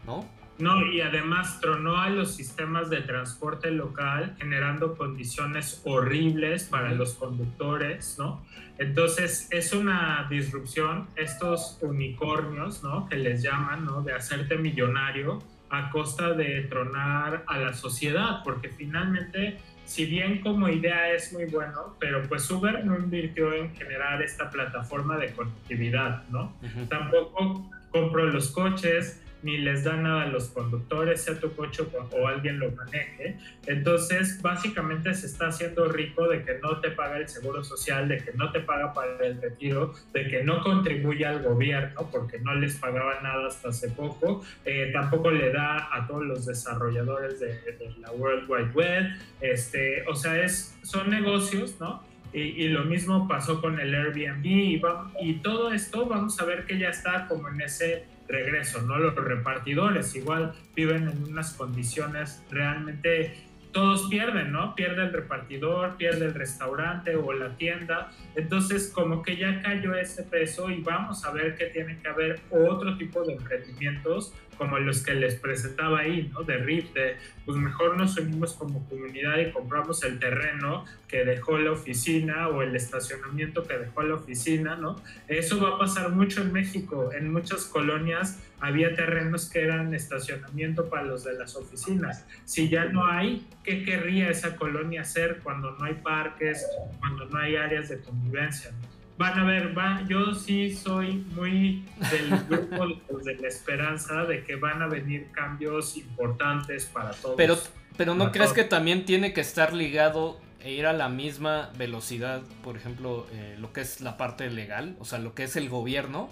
¿no? 0.06 0.26
No, 0.60 0.84
y 0.88 1.02
además 1.02 1.60
tronó 1.62 1.98
a 1.98 2.10
los 2.10 2.36
sistemas 2.36 2.90
de 2.90 3.02
transporte 3.02 3.70
local, 3.70 4.36
generando 4.40 4.96
condiciones 4.96 5.82
horribles 5.86 6.64
para 6.64 6.94
los 6.94 7.14
conductores, 7.14 8.16
¿no? 8.18 8.44
Entonces 8.80 9.48
es 9.52 9.74
una 9.74 10.26
disrupción, 10.30 11.08
estos 11.16 11.78
unicornios, 11.82 12.84
¿no? 12.84 13.08
Que 13.08 13.18
les 13.18 13.44
llaman, 13.44 13.86
¿no? 13.86 14.02
De 14.02 14.14
hacerte 14.14 14.58
millonario 14.58 15.44
a 15.70 15.92
costa 15.92 16.34
de 16.34 16.62
tronar 16.64 17.44
a 17.46 17.58
la 17.60 17.74
sociedad, 17.74 18.42
porque 18.44 18.70
finalmente, 18.70 19.60
si 19.88 20.06
bien 20.06 20.42
como 20.42 20.68
idea 20.68 21.12
es 21.14 21.32
muy 21.32 21.46
bueno, 21.46 21.96
pero 21.98 22.22
pues 22.28 22.50
Uber 22.52 22.86
no 22.86 22.98
invirtió 22.98 23.54
en 23.54 23.74
generar 23.74 24.22
esta 24.22 24.50
plataforma 24.50 25.18
de 25.18 25.32
conectividad, 25.32 26.28
¿no? 26.30 26.54
Tampoco 26.90 27.70
compró 27.90 28.26
los 28.26 28.52
coches, 28.52 29.24
ni 29.44 29.58
les 29.58 29.84
da 29.84 29.96
nada 29.96 30.24
a 30.24 30.28
los 30.28 30.50
conductores, 30.50 31.22
sea 31.22 31.40
tu 31.40 31.54
coche 31.56 31.84
o 32.12 32.28
alguien 32.28 32.60
lo 32.60 32.72
maneje. 32.72 33.38
Entonces, 33.66 34.42
básicamente 34.42 35.14
se 35.14 35.28
está 35.28 35.48
haciendo 35.48 35.88
rico 35.88 36.28
de 36.28 36.44
que 36.44 36.60
no 36.60 36.80
te 36.80 36.92
paga 36.92 37.18
el 37.18 37.28
seguro 37.28 37.64
social, 37.64 38.08
de 38.08 38.18
que 38.18 38.34
no 38.34 38.52
te 38.52 38.62
paga 38.62 38.94
para 38.94 39.26
el 39.26 39.42
retiro, 39.42 39.94
de 40.14 40.28
que 40.28 40.44
no 40.44 40.64
contribuye 40.64 41.26
al 41.26 41.44
gobierno 41.44 42.10
porque 42.12 42.40
no 42.40 42.56
les 42.56 42.76
pagaba 42.76 43.22
nada 43.22 43.48
hasta 43.48 43.70
hace 43.70 43.90
poco. 43.90 44.44
Eh, 44.66 44.92
tampoco 44.94 45.32
le 45.32 45.52
da 45.52 45.90
a 45.96 46.08
todos 46.08 46.26
los 46.26 46.46
desarrolladores 46.46 47.40
de, 47.40 47.58
la 48.00 48.12
World 48.12 48.50
Wide 48.50 48.72
Web. 48.74 49.06
Este, 49.42 50.04
o 50.08 50.16
sea, 50.16 50.42
es, 50.44 50.78
son 50.84 51.10
negocios, 51.10 51.76
¿no? 51.80 52.04
Y, 52.34 52.68
lo 52.68 52.84
mismo 52.84 53.28
pasó 53.28 53.62
con 53.62 53.80
el 53.80 53.96
Airbnb 53.96 54.46
y, 54.46 54.82
y 55.22 55.34
todo 55.36 55.72
esto 55.72 56.06
vamos 56.06 56.40
a 56.40 56.46
ver 56.46 56.66
que 56.66 56.78
ya 56.78 56.90
está 56.90 57.26
como 57.28 57.48
en 57.50 57.62
ese 57.62 58.06
regreso, 58.28 58.82
¿no? 58.82 58.98
Los 58.98 59.16
repartidores 59.16 60.16
igual 60.16 60.54
viven 60.76 61.08
en 61.08 61.24
unas 61.24 61.54
condiciones 61.54 62.44
realmente 62.50 63.48
todos 63.72 64.08
pierden, 64.10 64.52
¿no? 64.52 64.74
Pierde 64.74 65.04
el 65.04 65.14
repartidor, 65.14 65.98
pierde 65.98 66.26
el 66.26 66.34
restaurante 66.34 67.16
o 67.16 67.32
la 67.34 67.56
tienda. 67.58 68.12
Entonces, 68.36 68.92
como 68.94 69.22
que 69.22 69.36
ya 69.36 69.62
cayó 69.62 69.94
ese 69.94 70.24
peso 70.24 70.72
y 70.72 70.82
vamos 70.82 71.24
a 71.26 71.32
ver 71.32 71.56
que 71.56 71.66
tiene 71.68 72.00
que 72.00 72.08
haber 72.08 72.40
otro 72.50 72.98
tipo 72.98 73.24
de 73.24 73.34
emprendimientos 73.34 74.34
como 74.58 74.80
los 74.80 75.04
que 75.04 75.14
les 75.14 75.36
presentaba 75.36 76.00
ahí, 76.00 76.30
¿no? 76.34 76.44
De 76.44 76.58
RIF, 76.58 76.94
de 76.94 77.18
pues 77.46 77.58
mejor 77.58 77.98
nos 77.98 78.18
unimos 78.18 78.54
como 78.54 78.88
comunidad 78.90 79.38
y 79.38 79.52
compramos 79.52 80.04
el 80.04 80.20
terreno 80.20 80.86
que 81.08 81.24
dejó 81.24 81.58
la 81.58 81.72
oficina 81.72 82.50
o 82.50 82.62
el 82.62 82.76
estacionamiento 82.76 83.64
que 83.64 83.78
dejó 83.78 84.04
la 84.04 84.16
oficina, 84.16 84.76
¿no? 84.76 85.02
Eso 85.28 85.62
va 85.62 85.76
a 85.76 85.78
pasar 85.78 86.12
mucho 86.12 86.42
en 86.42 86.52
México. 86.52 87.12
En 87.14 87.32
muchas 87.32 87.66
colonias 87.66 88.40
había 88.60 88.96
terrenos 88.96 89.50
que 89.50 89.62
eran 89.62 89.94
estacionamiento 89.94 90.90
para 90.90 91.04
los 91.04 91.24
de 91.24 91.34
las 91.34 91.56
oficinas. 91.56 92.26
Si 92.46 92.70
ya 92.70 92.86
no 92.86 93.06
hay, 93.06 93.48
¿qué 93.64 93.84
querría 93.84 94.30
esa 94.30 94.56
colonia 94.56 95.02
hacer 95.02 95.40
cuando 95.44 95.72
no 95.72 95.86
hay 95.86 95.94
parques, 95.96 96.66
cuando 97.00 97.26
no 97.26 97.40
hay 97.40 97.56
áreas 97.56 97.90
de 97.90 98.00
convivencia? 98.02 98.72
Van 99.18 99.40
a 99.40 99.44
ver, 99.46 99.74
van, 99.74 100.08
yo 100.08 100.36
sí 100.36 100.74
soy 100.76 101.26
muy 101.36 101.84
del 102.12 102.30
grupo 102.48 102.88
de 103.24 103.36
la 103.36 103.48
esperanza 103.48 104.26
de 104.26 104.44
que 104.44 104.56
van 104.56 104.82
a 104.82 104.88
venir 104.88 105.32
cambios 105.32 105.98
importantes 105.98 106.86
para 106.86 107.12
todos. 107.12 107.36
Pero, 107.36 107.58
pero 107.98 108.14
¿no 108.14 108.32
crees 108.32 108.54
que 108.54 108.64
también 108.64 109.06
tiene 109.06 109.34
que 109.34 109.42
estar 109.42 109.74
ligado 109.74 110.40
e 110.60 110.74
ir 110.74 110.86
a 110.86 110.94
la 110.94 111.10
misma 111.10 111.72
velocidad, 111.78 112.42
por 112.64 112.78
ejemplo, 112.78 113.26
eh, 113.32 113.56
lo 113.60 113.74
que 113.74 113.82
es 113.82 114.02
la 114.02 114.18
parte 114.18 114.50
legal, 114.52 114.96
o 115.00 115.06
sea, 115.06 115.18
lo 115.18 115.34
que 115.34 115.46
es 115.46 115.56
el 115.56 115.68
gobierno? 115.68 116.30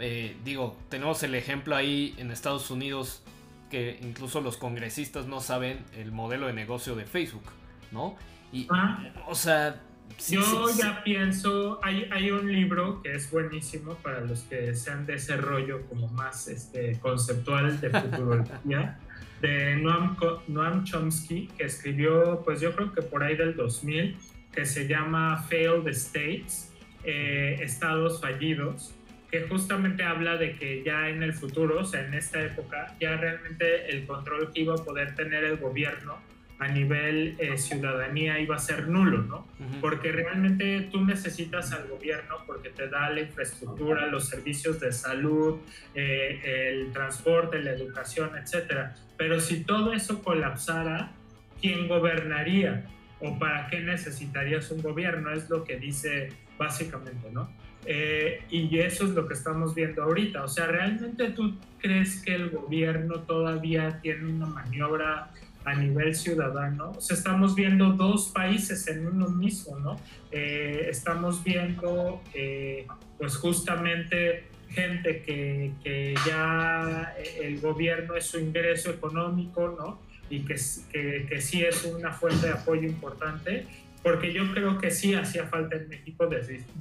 Eh, 0.00 0.36
digo, 0.44 0.76
tenemos 0.88 1.22
el 1.22 1.36
ejemplo 1.36 1.76
ahí 1.76 2.14
en 2.18 2.32
Estados 2.32 2.70
Unidos 2.70 3.22
que 3.70 3.98
incluso 4.02 4.40
los 4.40 4.56
congresistas 4.56 5.26
no 5.26 5.40
saben 5.40 5.84
el 5.96 6.10
modelo 6.10 6.46
de 6.46 6.52
negocio 6.52 6.96
de 6.96 7.04
Facebook, 7.04 7.44
¿no? 7.92 8.16
Y, 8.52 8.66
ah. 8.70 8.98
o 9.26 9.34
sea, 9.34 9.80
yo 10.28 10.70
ya 10.70 11.02
pienso, 11.04 11.80
hay, 11.82 12.08
hay 12.10 12.30
un 12.30 12.50
libro 12.50 13.02
que 13.02 13.12
es 13.12 13.30
buenísimo 13.30 13.94
para 13.96 14.20
los 14.20 14.42
que 14.42 14.74
sean 14.74 15.06
de 15.06 15.14
ese 15.14 15.36
rollo 15.36 15.82
como 15.88 16.08
más 16.08 16.48
este, 16.48 16.98
conceptual 17.00 17.80
de 17.80 17.90
futurología, 17.90 18.98
de 19.40 19.76
Noam, 19.76 20.16
Noam 20.48 20.84
Chomsky, 20.84 21.48
que 21.58 21.64
escribió, 21.64 22.42
pues 22.44 22.60
yo 22.60 22.74
creo 22.74 22.92
que 22.92 23.02
por 23.02 23.22
ahí 23.22 23.36
del 23.36 23.54
2000, 23.56 24.16
que 24.52 24.64
se 24.64 24.86
llama 24.86 25.42
Failed 25.48 25.88
States, 25.88 26.72
eh, 27.02 27.58
Estados 27.60 28.20
Fallidos, 28.20 28.94
que 29.30 29.48
justamente 29.48 30.04
habla 30.04 30.36
de 30.36 30.56
que 30.56 30.82
ya 30.84 31.08
en 31.08 31.22
el 31.22 31.34
futuro, 31.34 31.80
o 31.80 31.84
sea, 31.84 32.06
en 32.06 32.14
esta 32.14 32.40
época, 32.40 32.94
ya 33.00 33.16
realmente 33.16 33.90
el 33.90 34.06
control 34.06 34.52
que 34.52 34.60
iba 34.60 34.74
a 34.74 34.78
poder 34.78 35.14
tener 35.16 35.44
el 35.44 35.56
gobierno 35.56 36.18
a 36.64 36.68
nivel 36.68 37.36
eh, 37.38 37.58
ciudadanía 37.58 38.40
iba 38.40 38.56
a 38.56 38.58
ser 38.58 38.88
nulo, 38.88 39.22
¿no? 39.22 39.46
Porque 39.82 40.10
realmente 40.12 40.88
tú 40.90 41.04
necesitas 41.04 41.72
al 41.72 41.88
gobierno 41.88 42.36
porque 42.46 42.70
te 42.70 42.88
da 42.88 43.10
la 43.10 43.20
infraestructura, 43.20 44.06
los 44.06 44.28
servicios 44.28 44.80
de 44.80 44.90
salud, 44.90 45.58
eh, 45.94 46.70
el 46.70 46.90
transporte, 46.90 47.60
la 47.60 47.72
educación, 47.72 48.30
etcétera. 48.40 48.94
Pero 49.18 49.40
si 49.40 49.64
todo 49.64 49.92
eso 49.92 50.22
colapsara, 50.22 51.12
¿quién 51.60 51.86
gobernaría? 51.86 52.86
¿O 53.20 53.38
para 53.38 53.66
qué 53.68 53.80
necesitarías 53.80 54.70
un 54.70 54.80
gobierno? 54.80 55.32
Es 55.32 55.50
lo 55.50 55.64
que 55.64 55.76
dice 55.76 56.30
básicamente, 56.56 57.30
¿no? 57.30 57.50
Eh, 57.86 58.42
y 58.48 58.78
eso 58.78 59.04
es 59.04 59.10
lo 59.10 59.28
que 59.28 59.34
estamos 59.34 59.74
viendo 59.74 60.02
ahorita. 60.02 60.44
O 60.44 60.48
sea, 60.48 60.66
¿realmente 60.66 61.30
tú 61.30 61.58
crees 61.78 62.22
que 62.22 62.34
el 62.34 62.48
gobierno 62.48 63.20
todavía 63.20 64.00
tiene 64.00 64.32
una 64.32 64.46
maniobra 64.46 65.30
a 65.64 65.74
nivel 65.74 66.14
ciudadano? 66.14 66.92
O 66.96 67.00
sea, 67.00 67.16
estamos 67.16 67.54
viendo 67.54 67.90
dos 67.92 68.28
países 68.28 68.86
en 68.88 69.06
uno 69.06 69.28
mismo, 69.28 69.78
¿no? 69.78 69.96
Eh, 70.30 70.86
estamos 70.88 71.42
viendo, 71.42 72.22
eh, 72.34 72.86
pues 73.18 73.36
justamente 73.36 74.44
gente 74.70 75.22
que, 75.22 75.72
que, 75.82 76.14
ya 76.26 77.14
el 77.40 77.60
gobierno 77.60 78.16
es 78.16 78.26
su 78.26 78.38
ingreso 78.40 78.90
económico, 78.90 79.74
¿no? 79.78 80.00
Y 80.30 80.40
que, 80.40 80.56
que, 80.90 81.26
que 81.28 81.40
sí 81.40 81.62
es 81.62 81.84
una 81.84 82.12
fuente 82.12 82.46
de 82.46 82.52
apoyo 82.54 82.82
importante 82.82 83.66
porque 84.04 84.34
yo 84.34 84.52
creo 84.52 84.78
que 84.78 84.90
sí 84.90 85.14
hacía 85.14 85.46
falta 85.46 85.76
en 85.76 85.88
México 85.88 86.28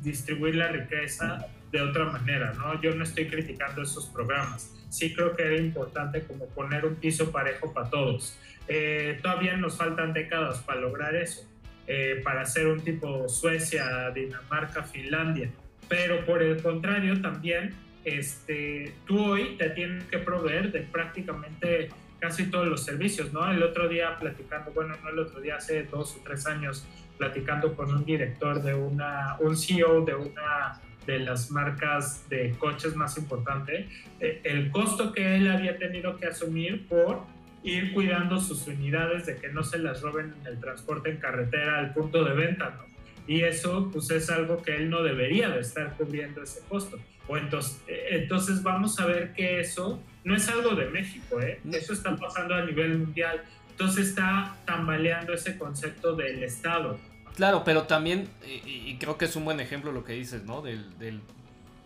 distribuir 0.03 0.55
la 0.55 0.67
riqueza 0.67 1.47
de 1.71 1.81
otra 1.81 2.03
manera, 2.05 2.53
¿no? 2.53 2.79
Yo 2.81 2.93
no 2.93 3.05
estoy 3.05 3.27
criticando 3.27 3.81
esos 3.81 4.07
programas, 4.07 4.75
sí 4.89 5.13
creo 5.13 5.33
que 5.33 5.43
era 5.43 5.57
importante 5.57 6.21
como 6.23 6.47
poner 6.47 6.85
un 6.85 6.95
piso 6.95 7.31
parejo 7.31 7.73
para 7.73 7.89
todos. 7.89 8.37
Eh, 8.67 9.19
todavía 9.21 9.57
nos 9.57 9.77
faltan 9.77 10.13
décadas 10.13 10.59
para 10.59 10.79
lograr 10.79 11.15
eso, 11.15 11.47
eh, 11.87 12.21
para 12.23 12.41
hacer 12.41 12.67
un 12.67 12.81
tipo 12.81 13.27
Suecia, 13.27 14.09
Dinamarca, 14.11 14.83
Finlandia, 14.83 15.49
pero 15.89 16.25
por 16.25 16.41
el 16.41 16.61
contrario 16.61 17.21
también, 17.21 17.73
este, 18.05 18.93
tú 19.05 19.23
hoy 19.23 19.55
te 19.57 19.69
tienes 19.71 20.05
que 20.05 20.19
proveer 20.19 20.71
de 20.71 20.81
prácticamente 20.81 21.89
casi 22.19 22.49
todos 22.49 22.67
los 22.67 22.83
servicios, 22.83 23.33
¿no? 23.33 23.51
El 23.51 23.61
otro 23.63 23.89
día 23.89 24.17
platicando, 24.17 24.71
bueno, 24.71 24.95
no 25.03 25.09
el 25.09 25.19
otro 25.19 25.41
día, 25.41 25.57
hace 25.57 25.83
dos 25.83 26.15
o 26.15 26.23
tres 26.23 26.47
años, 26.47 26.87
platicando 27.17 27.75
con 27.75 27.93
un 27.93 28.05
director 28.05 28.61
de 28.61 28.73
una, 28.73 29.35
un 29.39 29.57
CEO 29.57 30.05
de 30.05 30.15
una 30.15 30.79
de 31.05 31.19
las 31.19 31.51
marcas 31.51 32.27
de 32.29 32.51
coches 32.57 32.95
más 32.95 33.17
importante, 33.17 33.89
eh, 34.19 34.39
el 34.45 34.71
costo 34.71 35.11
que 35.11 35.35
él 35.35 35.51
había 35.51 35.77
tenido 35.77 36.17
que 36.17 36.27
asumir 36.27 36.87
por 36.87 37.23
ir 37.63 37.93
cuidando 37.93 38.39
sus 38.39 38.67
unidades 38.67 39.25
de 39.25 39.37
que 39.37 39.49
no 39.49 39.63
se 39.63 39.79
las 39.79 40.01
roben 40.01 40.33
en 40.41 40.47
el 40.47 40.59
transporte 40.59 41.09
en 41.09 41.17
carretera 41.17 41.79
al 41.79 41.93
punto 41.93 42.23
de 42.23 42.33
venta, 42.33 42.71
¿no? 42.77 42.93
Y 43.25 43.41
eso 43.41 43.89
pues 43.91 44.11
es 44.11 44.29
algo 44.29 44.61
que 44.61 44.75
él 44.75 44.89
no 44.89 45.01
debería 45.01 45.49
de 45.49 45.61
estar 45.61 45.95
cubriendo 45.95 46.43
ese 46.43 46.61
costo. 46.67 46.99
O 47.27 47.37
entonces, 47.37 47.81
eh, 47.87 48.07
entonces 48.11 48.61
vamos 48.63 48.99
a 48.99 49.05
ver 49.05 49.33
que 49.33 49.61
eso 49.61 50.01
no 50.25 50.35
es 50.35 50.49
algo 50.49 50.75
de 50.75 50.89
México, 50.89 51.39
¿eh? 51.39 51.59
Eso 51.71 51.93
está 51.93 52.15
pasando 52.17 52.53
a 52.53 52.65
nivel 52.65 52.97
mundial. 52.99 53.41
Entonces 53.71 54.09
está 54.09 54.57
tambaleando 54.65 55.33
ese 55.33 55.57
concepto 55.57 56.15
del 56.15 56.43
Estado. 56.43 56.99
Claro, 57.35 57.63
pero 57.63 57.83
también, 57.83 58.29
y, 58.45 58.95
creo 58.97 59.17
que 59.17 59.25
es 59.25 59.35
un 59.35 59.45
buen 59.45 59.59
ejemplo 59.59 59.91
lo 59.91 60.03
que 60.03 60.13
dices, 60.13 60.43
¿no? 60.43 60.61
Del, 60.61 60.97
del, 60.99 61.21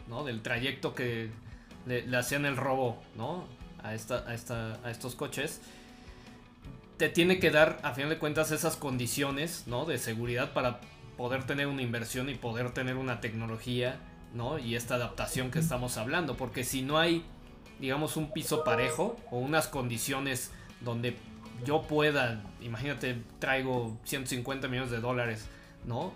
¿no? 0.09 0.25
del 0.25 0.41
trayecto 0.41 0.93
que 0.93 1.30
le, 1.86 2.17
hacían 2.17 2.45
el 2.45 2.57
robo, 2.57 3.01
¿no? 3.15 3.47
A, 3.88 4.89
estos 4.89 5.15
coches. 5.15 5.61
Te 6.97 7.09
tiene 7.09 7.39
que 7.39 7.51
dar, 7.51 7.79
a 7.83 7.93
fin 7.93 8.09
de 8.09 8.17
cuentas, 8.17 8.51
esas 8.51 8.75
condiciones. 8.75 9.65
De 9.88 9.97
seguridad 9.97 10.53
para 10.53 10.81
poder 11.15 11.45
tener 11.45 11.67
una 11.67 11.81
inversión 11.81 12.29
y 12.29 12.35
poder 12.35 12.71
tener 12.71 12.95
una 12.95 13.21
tecnología, 13.21 13.99
¿no? 14.33 14.59
Y 14.59 14.75
esta 14.75 14.95
adaptación 14.95 15.51
que 15.51 15.59
estamos 15.59 15.97
hablando. 15.97 16.35
Porque 16.38 16.63
si 16.63 16.81
no 16.81 16.97
hay, 16.97 17.23
digamos, 17.79 18.17
un 18.17 18.31
piso 18.31 18.63
parejo 18.63 19.17
o 19.31 19.39
unas 19.39 19.67
condiciones 19.67 20.51
donde 20.81 21.15
yo 21.65 21.83
pueda, 21.83 22.43
imagínate, 22.61 23.21
traigo 23.39 23.97
150 24.03 24.67
millones 24.67 24.91
de 24.91 24.99
dólares. 24.99 25.47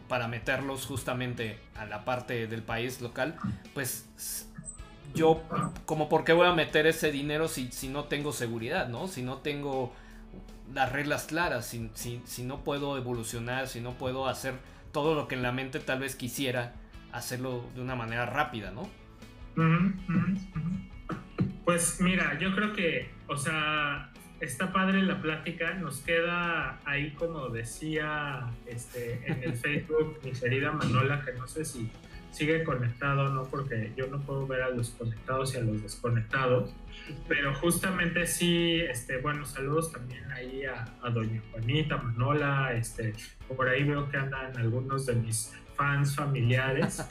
Para 0.09 0.27
meterlos 0.27 0.85
justamente 0.85 1.57
a 1.75 1.85
la 1.85 2.03
parte 2.03 2.45
del 2.47 2.61
país 2.61 2.99
local, 2.99 3.37
pues 3.73 4.05
yo, 5.13 5.41
como 5.85 6.09
por 6.09 6.23
qué 6.23 6.33
voy 6.33 6.47
a 6.47 6.53
meter 6.53 6.87
ese 6.87 7.11
dinero 7.11 7.47
si, 7.47 7.71
si 7.71 7.87
no 7.87 8.05
tengo 8.05 8.33
seguridad, 8.33 8.87
¿no? 8.87 9.07
Si 9.07 9.21
no 9.21 9.37
tengo 9.37 9.93
las 10.73 10.91
reglas 10.91 11.25
claras, 11.25 11.65
si, 11.65 11.89
si, 11.93 12.21
si 12.25 12.43
no 12.43 12.63
puedo 12.63 12.97
evolucionar, 12.97 13.67
si 13.67 13.81
no 13.81 13.91
puedo 13.93 14.27
hacer 14.27 14.55
todo 14.91 15.15
lo 15.15 15.27
que 15.27 15.35
en 15.35 15.41
la 15.41 15.51
mente 15.51 15.79
tal 15.79 15.99
vez 15.99 16.15
quisiera 16.15 16.73
hacerlo 17.11 17.65
de 17.75 17.81
una 17.81 17.95
manera 17.95 18.25
rápida, 18.25 18.71
¿no? 18.71 18.89
Pues 21.65 21.99
mira, 22.01 22.37
yo 22.39 22.55
creo 22.55 22.73
que, 22.73 23.11
o 23.27 23.37
sea, 23.37 24.11
está 24.39 24.71
padre 24.71 25.01
la 25.03 25.21
plática, 25.21 25.73
nos 25.75 25.99
queda 25.99 26.79
ahí 26.85 27.11
como 27.11 27.49
decía 27.49 28.49
este, 28.65 29.21
en 29.25 29.43
el 29.43 29.53
Facebook 29.57 30.19
mi 30.23 30.31
querida 30.31 30.71
Manola, 30.71 31.21
que 31.23 31.33
no 31.33 31.47
sé 31.47 31.65
si 31.65 31.89
sigue 32.31 32.63
conectado 32.63 33.29
no, 33.29 33.43
porque 33.43 33.91
yo 33.95 34.07
no 34.07 34.19
puedo 34.21 34.47
ver 34.47 34.63
a 34.63 34.69
los 34.69 34.89
conectados 34.91 35.53
y 35.53 35.57
a 35.57 35.61
los 35.61 35.83
desconectados, 35.83 36.73
pero 37.27 37.53
justamente 37.53 38.25
sí, 38.25 38.79
este, 38.79 39.17
bueno, 39.17 39.45
saludos 39.45 39.91
también 39.91 40.31
ahí 40.31 40.63
a, 40.65 41.09
doña 41.09 41.41
Juanita, 41.51 41.97
Manola, 41.97 42.73
este, 42.73 43.13
por 43.55 43.67
ahí 43.67 43.83
veo 43.83 44.09
que 44.09 44.17
andan 44.17 44.57
algunos 44.57 45.05
de 45.05 45.15
mis 45.15 45.53
fans 45.75 46.15
familiares. 46.15 47.05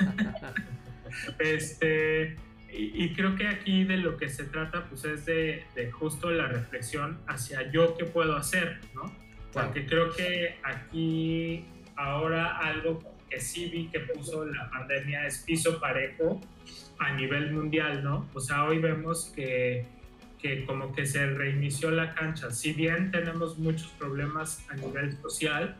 este, 1.38 2.36
y, 2.72 3.12
creo 3.14 3.34
que 3.34 3.48
aquí 3.48 3.84
de 3.84 3.96
lo 3.96 4.16
que 4.16 4.28
se 4.28 4.44
trata 4.44 4.84
pues 4.84 5.04
es 5.04 5.26
de, 5.26 5.64
de, 5.74 5.90
justo 5.90 6.30
la 6.30 6.46
reflexión 6.46 7.18
hacia 7.26 7.70
yo 7.72 7.96
qué 7.96 8.04
puedo 8.04 8.36
hacer, 8.36 8.80
¿no? 8.94 9.12
Porque 9.52 9.84
creo 9.86 10.14
que 10.14 10.56
aquí 10.62 11.64
ahora 11.96 12.56
algo 12.58 13.00
que 13.30 13.40
sí 13.40 13.66
vi 13.66 13.86
que 13.86 14.00
puso 14.00 14.44
la 14.44 14.68
pandemia 14.70 15.26
es 15.26 15.38
piso 15.38 15.80
parejo 15.80 16.40
a 16.98 17.14
nivel 17.14 17.52
mundial, 17.52 18.04
¿no? 18.04 18.28
O 18.34 18.40
sea, 18.40 18.64
hoy 18.64 18.78
vemos 18.78 19.32
que, 19.34 19.86
que 20.38 20.66
como 20.66 20.92
que 20.92 21.06
se 21.06 21.26
reinició 21.26 21.90
la 21.90 22.14
cancha. 22.14 22.50
Si 22.50 22.72
bien 22.72 23.10
tenemos 23.10 23.58
muchos 23.58 23.88
problemas 23.92 24.66
a 24.68 24.74
nivel 24.74 25.16
social, 25.16 25.76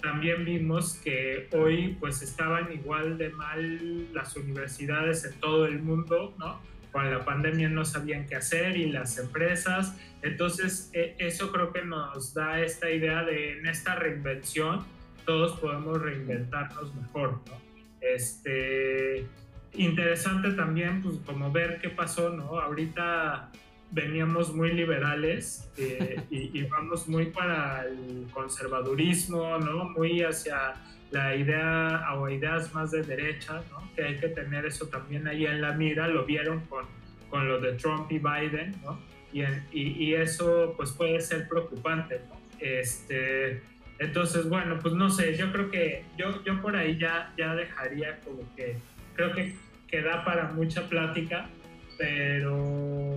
también 0.00 0.44
vimos 0.44 0.94
que 0.94 1.48
hoy 1.52 1.96
pues 2.00 2.22
estaban 2.22 2.72
igual 2.72 3.18
de 3.18 3.30
mal 3.30 4.12
las 4.14 4.36
universidades 4.36 5.24
en 5.24 5.34
todo 5.40 5.66
el 5.66 5.80
mundo, 5.80 6.34
¿no? 6.38 6.60
Con 6.92 7.10
la 7.10 7.24
pandemia 7.24 7.68
no 7.68 7.84
sabían 7.84 8.26
qué 8.26 8.36
hacer 8.36 8.76
y 8.76 8.90
las 8.90 9.18
empresas. 9.18 9.96
Entonces, 10.22 10.90
e, 10.92 11.14
eso 11.18 11.52
creo 11.52 11.72
que 11.72 11.82
nos 11.82 12.34
da 12.34 12.60
esta 12.60 12.90
idea 12.90 13.22
de 13.22 13.58
en 13.58 13.66
esta 13.66 13.94
reinvención, 13.94 14.84
todos 15.24 15.58
podemos 15.58 16.00
reinventarnos 16.00 16.94
mejor, 16.94 17.40
¿no? 17.46 17.60
Este, 18.00 19.26
interesante 19.74 20.52
también, 20.52 21.02
pues, 21.02 21.18
como 21.24 21.50
ver 21.52 21.78
qué 21.80 21.90
pasó, 21.90 22.30
¿no? 22.30 22.58
Ahorita 22.58 23.50
veníamos 23.90 24.54
muy 24.54 24.72
liberales 24.72 25.68
eh, 25.76 26.20
y, 26.30 26.62
vamos 26.64 27.08
muy 27.08 27.26
para 27.26 27.84
el 27.84 28.26
conservadurismo, 28.32 29.58
¿no? 29.58 29.90
Muy 29.90 30.22
hacia 30.22 30.74
la 31.10 31.34
idea 31.34 32.06
o 32.16 32.28
ideas 32.28 32.72
más 32.72 32.92
de 32.92 33.02
derecha, 33.02 33.62
¿no? 33.70 33.90
Que 33.94 34.04
hay 34.04 34.16
que 34.18 34.28
tener 34.28 34.64
eso 34.64 34.86
también 34.86 35.26
ahí 35.26 35.46
en 35.46 35.60
la 35.60 35.72
mira, 35.72 36.08
lo 36.08 36.24
vieron 36.24 36.60
con, 36.66 36.86
con 37.28 37.48
lo 37.48 37.60
de 37.60 37.72
Trump 37.72 38.10
y 38.12 38.18
Biden, 38.18 38.76
¿no? 38.82 38.98
Y, 39.32 39.42
y, 39.72 40.04
y 40.04 40.14
eso 40.14 40.74
pues 40.76 40.92
puede 40.92 41.20
ser 41.20 41.48
preocupante, 41.48 42.20
¿no? 42.28 42.40
Este, 42.60 43.62
entonces, 44.00 44.48
bueno, 44.48 44.78
pues 44.80 44.94
no 44.94 45.10
sé, 45.10 45.36
yo 45.36 45.52
creo 45.52 45.70
que 45.70 46.04
yo, 46.16 46.42
yo 46.42 46.60
por 46.62 46.74
ahí 46.74 46.98
ya, 46.98 47.34
ya 47.36 47.54
dejaría 47.54 48.18
como 48.20 48.42
que, 48.56 48.78
creo 49.14 49.34
que, 49.34 49.54
que 49.86 50.00
da 50.00 50.24
para 50.24 50.52
mucha 50.52 50.88
plática, 50.88 51.50
pero, 51.98 53.14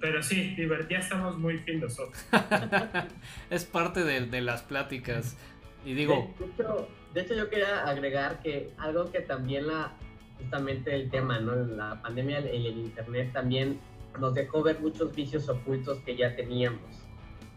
pero 0.00 0.22
sí, 0.22 0.56
ya 0.88 0.98
estamos 0.98 1.36
muy 1.36 1.58
filosóficos. 1.58 2.24
es 3.50 3.64
parte 3.64 4.04
de, 4.04 4.26
de, 4.26 4.40
las 4.40 4.62
pláticas. 4.62 5.36
Y 5.84 5.94
digo... 5.94 6.32
De, 6.38 6.46
hecho, 6.46 6.88
de 7.12 7.20
hecho, 7.20 7.34
yo 7.34 7.50
quería 7.50 7.84
agregar 7.84 8.40
que 8.40 8.70
algo 8.78 9.10
que 9.10 9.18
también 9.18 9.66
la, 9.66 9.94
justamente 10.38 10.94
el 10.94 11.10
tema, 11.10 11.40
¿no? 11.40 11.56
La 11.56 12.00
pandemia 12.00 12.38
y 12.54 12.68
el 12.68 12.78
internet 12.78 13.32
también 13.32 13.80
nos 14.20 14.32
dejó 14.32 14.62
ver 14.62 14.78
muchos 14.78 15.12
vicios 15.12 15.48
ocultos 15.48 15.98
que 16.06 16.16
ya 16.16 16.36
teníamos. 16.36 17.02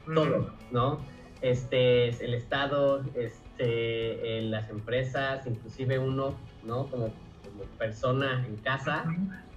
Todo, 0.07 0.55
¿no? 0.71 1.05
Este, 1.41 2.09
el 2.23 2.33
Estado, 2.33 3.03
este, 3.15 4.41
las 4.43 4.69
empresas, 4.69 5.45
inclusive 5.47 5.99
uno, 5.99 6.35
¿no? 6.63 6.87
Como, 6.87 7.11
persona 7.77 8.45
en 8.47 8.57
casa, 8.57 9.05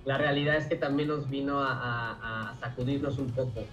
la 0.05 0.17
realidad 0.17 0.57
es 0.57 0.67
que 0.67 0.77
también 0.77 1.09
nos 1.09 1.29
vino 1.29 1.61
a, 1.61 2.57
sacudirnos 2.61 3.19
un 3.19 3.31
poco. 3.31 3.65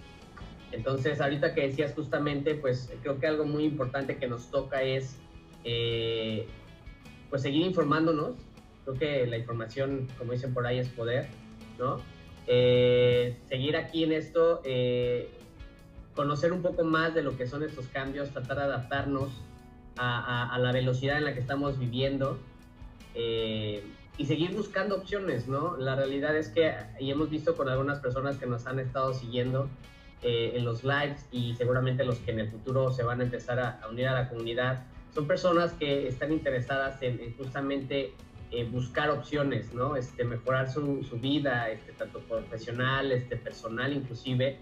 Entonces, 0.71 1.21
ahorita 1.21 1.53
que 1.53 1.67
decías 1.67 1.93
justamente, 1.93 2.55
pues 2.55 2.91
creo 3.01 3.19
que 3.19 3.27
algo 3.27 3.45
muy 3.45 3.63
importante 3.63 4.17
que 4.17 4.27
nos 4.27 4.51
toca 4.51 4.81
es, 4.81 5.17
eh, 5.63 6.45
pues 7.29 7.41
seguir 7.41 7.65
informándonos. 7.65 8.35
Creo 8.83 8.97
que 8.97 9.27
la 9.27 9.37
información, 9.37 10.07
como 10.17 10.33
dicen 10.33 10.53
por 10.53 10.67
ahí, 10.67 10.79
es 10.79 10.89
poder, 10.89 11.27
¿no? 11.79 12.01
Eh, 12.47 13.37
seguir 13.47 13.77
aquí 13.77 14.03
en 14.03 14.11
esto, 14.11 14.61
eh, 14.65 15.29
conocer 16.17 16.51
un 16.51 16.63
poco 16.63 16.83
más 16.83 17.13
de 17.13 17.21
lo 17.21 17.37
que 17.37 17.47
son 17.47 17.63
estos 17.63 17.87
cambios, 17.87 18.31
tratar 18.31 18.57
de 18.57 18.63
adaptarnos 18.63 19.29
a, 19.97 20.57
la 20.59 20.71
velocidad 20.71 21.17
en 21.17 21.25
la 21.25 21.33
que 21.33 21.39
estamos 21.39 21.79
viviendo 21.79 22.39
eh, 23.15 23.83
y 24.17 24.25
seguir 24.25 24.53
buscando 24.53 24.95
opciones, 24.95 25.47
¿no? 25.47 25.77
La 25.77 25.95
realidad 25.95 26.35
es 26.35 26.49
que, 26.49 26.73
y 26.99 27.11
hemos 27.11 27.29
visto 27.29 27.55
con 27.55 27.69
algunas 27.69 27.99
personas 27.99 28.37
que 28.37 28.47
nos 28.47 28.65
han 28.65 28.79
estado 28.79 29.13
siguiendo 29.13 29.69
eh, 30.23 30.53
en 30.55 30.65
los 30.65 30.83
lives 30.83 31.25
y 31.31 31.55
seguramente 31.55 32.03
los 32.03 32.17
que 32.17 32.31
en 32.31 32.39
el 32.39 32.49
futuro 32.49 32.91
se 32.91 33.03
van 33.03 33.21
a 33.21 33.23
empezar 33.23 33.59
a, 33.59 33.79
unir 33.89 34.07
a 34.07 34.13
la 34.13 34.29
comunidad, 34.29 34.85
son 35.13 35.27
personas 35.27 35.73
que 35.73 36.07
están 36.07 36.31
interesadas 36.31 37.01
en, 37.01 37.35
justamente 37.37 38.13
eh, 38.51 38.63
buscar 38.65 39.11
opciones, 39.11 39.73
¿no? 39.73 39.95
Este, 39.95 40.23
mejorar 40.23 40.71
su, 40.71 41.03
su 41.03 41.19
vida, 41.19 41.69
este, 41.69 41.91
tanto 41.93 42.19
profesional, 42.21 43.11
este, 43.11 43.35
personal 43.35 43.93
inclusive, 43.93 44.59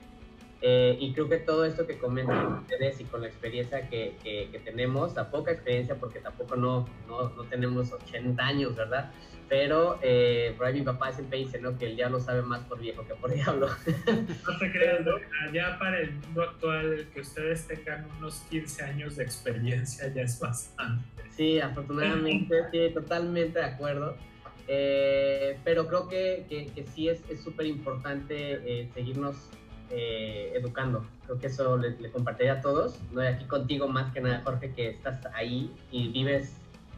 eh, 0.68 0.98
y 1.00 1.14
creo 1.14 1.30
que 1.30 1.38
todo 1.38 1.64
esto 1.64 1.86
que 1.86 2.00
comentan 2.00 2.54
ustedes 2.54 3.00
y 3.00 3.04
con 3.04 3.22
la 3.22 3.28
experiencia 3.28 3.88
que, 3.88 4.16
que, 4.24 4.60
tenemos, 4.66 5.14
la 5.14 5.30
poca 5.30 5.52
experiencia 5.52 5.94
porque 5.94 6.20
tampoco 6.20 6.56
no, 6.56 6.90
no, 7.08 7.30
no 7.30 7.44
tenemos 7.44 7.92
80 7.92 8.44
años, 8.44 8.76
¿verdad? 8.76 9.12
Pero 9.48 10.00
eh, 10.02 10.56
por 10.58 10.66
ahí 10.66 10.74
mi 10.74 10.82
papá 10.82 11.14
siempre 11.14 11.38
dice, 11.38 11.62
¿no? 11.62 11.78
Que 11.78 11.86
el 11.86 11.96
diablo 11.96 12.20
sabe 12.20 12.42
más 12.42 12.62
por 12.62 12.80
viejo 12.80 13.06
que 13.06 13.14
por 13.14 13.32
diablo. 13.32 13.68
No 14.48 14.58
te 14.58 14.72
creas, 14.72 15.06
¿no? 15.06 15.12
Ya 15.54 15.78
para 15.78 16.00
el 16.00 16.14
mundo 16.14 16.42
actual, 16.42 17.10
que 17.14 17.22
ustedes 17.22 17.68
tengan 17.68 18.08
unos 18.18 18.40
15 18.50 18.86
años 18.86 19.18
de 19.18 19.24
experiencia 19.24 20.12
ya 20.16 20.24
es 20.24 20.40
bastante. 20.40 21.06
Sí, 21.30 21.60
afortunadamente, 21.60 22.56
sí, 22.72 22.90
totalmente 22.92 23.60
de 23.60 23.66
acuerdo. 23.66 24.18
Eh, 24.68 25.60
pero 25.64 25.88
creo 25.88 26.10
que, 26.10 26.48
que, 26.50 26.66
que 26.74 26.88
sí 26.88 27.08
es 27.08 27.22
súper 27.44 27.68
importante 27.68 28.90
seguirnos 28.96 29.36
eh, 29.90 30.54
educando. 30.56 31.06
Creo 31.26 31.40
que 31.40 31.48
eso 31.48 31.78
le, 31.78 32.12
compartiría 32.12 32.54
a 32.54 32.62
todos. 32.62 33.00
No 33.12 33.22
aquí 33.22 33.46
contigo 33.46 33.88
más 33.88 34.14
que 34.14 34.22
nada, 34.22 34.42
Jorge, 34.44 34.74
que 34.74 34.90
estás 34.90 35.26
ahí 35.34 35.72
y 35.92 36.10
vives 36.10 36.54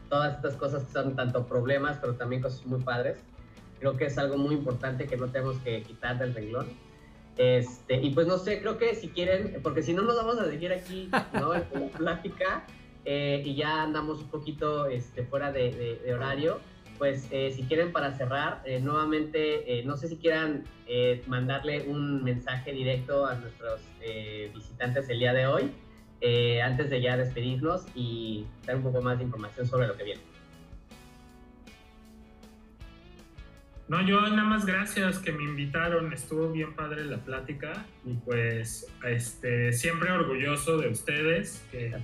todas 0.08 0.36
estas 0.36 0.54
cosas 0.56 0.84
que 0.84 0.92
son 0.92 1.14
tanto 1.14 1.46
problemas, 1.46 1.98
pero 2.00 2.14
también 2.14 2.42
cosas 2.42 2.64
muy 2.66 2.80
padres. 2.80 3.18
Creo 3.78 3.96
que 3.96 4.06
es 4.06 4.18
algo 4.18 4.36
muy 4.38 4.54
importante 4.54 5.06
que 5.06 5.16
no 5.16 5.28
tenemos 5.28 5.58
que 5.58 5.82
quitar 5.82 6.18
del 6.18 6.34
renglón. 6.34 6.66
Este, 7.36 8.00
y 8.00 8.10
pues 8.10 8.26
no 8.26 8.38
sé, 8.38 8.60
creo 8.60 8.78
que 8.78 8.94
si 8.94 9.10
quieren, 9.10 9.60
porque 9.62 9.82
si 9.82 9.92
no 9.92 10.02
nos 10.02 10.16
vamos 10.16 10.38
a 10.38 10.46
seguir 10.46 10.72
aquí, 10.72 11.10
¿no? 11.34 11.54
En 11.72 11.92
la 11.92 11.98
plática 11.98 12.64
eh, 13.04 13.42
y 13.44 13.54
ya 13.54 13.82
andamos 13.82 14.20
un 14.20 14.28
poquito 14.28 14.86
este, 14.86 15.24
fuera 15.24 15.52
de, 15.52 16.00
de 16.04 16.14
horario 16.14 16.58
pues 16.98 17.28
eh, 17.30 17.52
si 17.54 17.62
quieren 17.62 17.92
para 17.92 18.16
cerrar, 18.16 18.60
eh, 18.64 18.80
nuevamente, 18.80 19.78
eh, 19.78 19.84
no 19.84 19.96
sé 19.96 20.08
si 20.08 20.16
quieran 20.16 20.64
mandarle 21.26 21.82
un 21.82 22.24
mensaje 22.24 22.72
directo 22.72 23.26
a 23.26 23.34
nuestros 23.34 23.82
visitantes 24.54 25.06
el 25.10 25.18
día 25.18 25.34
de 25.34 25.46
hoy, 25.46 25.70
antes 26.62 26.88
de 26.88 27.02
ya 27.02 27.18
despedirnos 27.18 27.84
y 27.94 28.46
dar 28.64 28.76
un 28.76 28.84
poco 28.84 29.02
más 29.02 29.18
de 29.18 29.24
información 29.24 29.66
sobre 29.66 29.86
lo 29.86 29.98
que 29.98 30.04
viene. 30.04 30.22
No, 33.86 34.00
yo 34.00 34.22
nada 34.22 34.44
más 34.44 34.64
gracias 34.64 35.18
que 35.18 35.30
me 35.30 35.44
invitaron, 35.44 36.10
estuvo 36.14 36.50
bien 36.50 36.74
padre 36.74 37.04
la 37.04 37.18
plática 37.18 37.84
y 38.06 38.14
pues 38.14 38.86
este, 39.04 39.74
siempre 39.74 40.10
orgulloso 40.10 40.78
de 40.78 40.88
ustedes, 40.88 41.62
que 41.70 41.94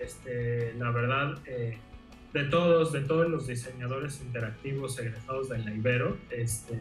este, 0.00 0.74
la 0.78 0.90
verdad 0.90 1.38
de 2.32 2.44
todos, 2.44 2.92
de 2.92 3.00
todos 3.00 3.28
los 3.28 3.46
diseñadores 3.46 4.20
interactivos 4.20 4.98
egresados 4.98 5.48
de 5.48 5.58
la 5.58 5.72
Ibero. 5.72 6.16
Este, 6.30 6.80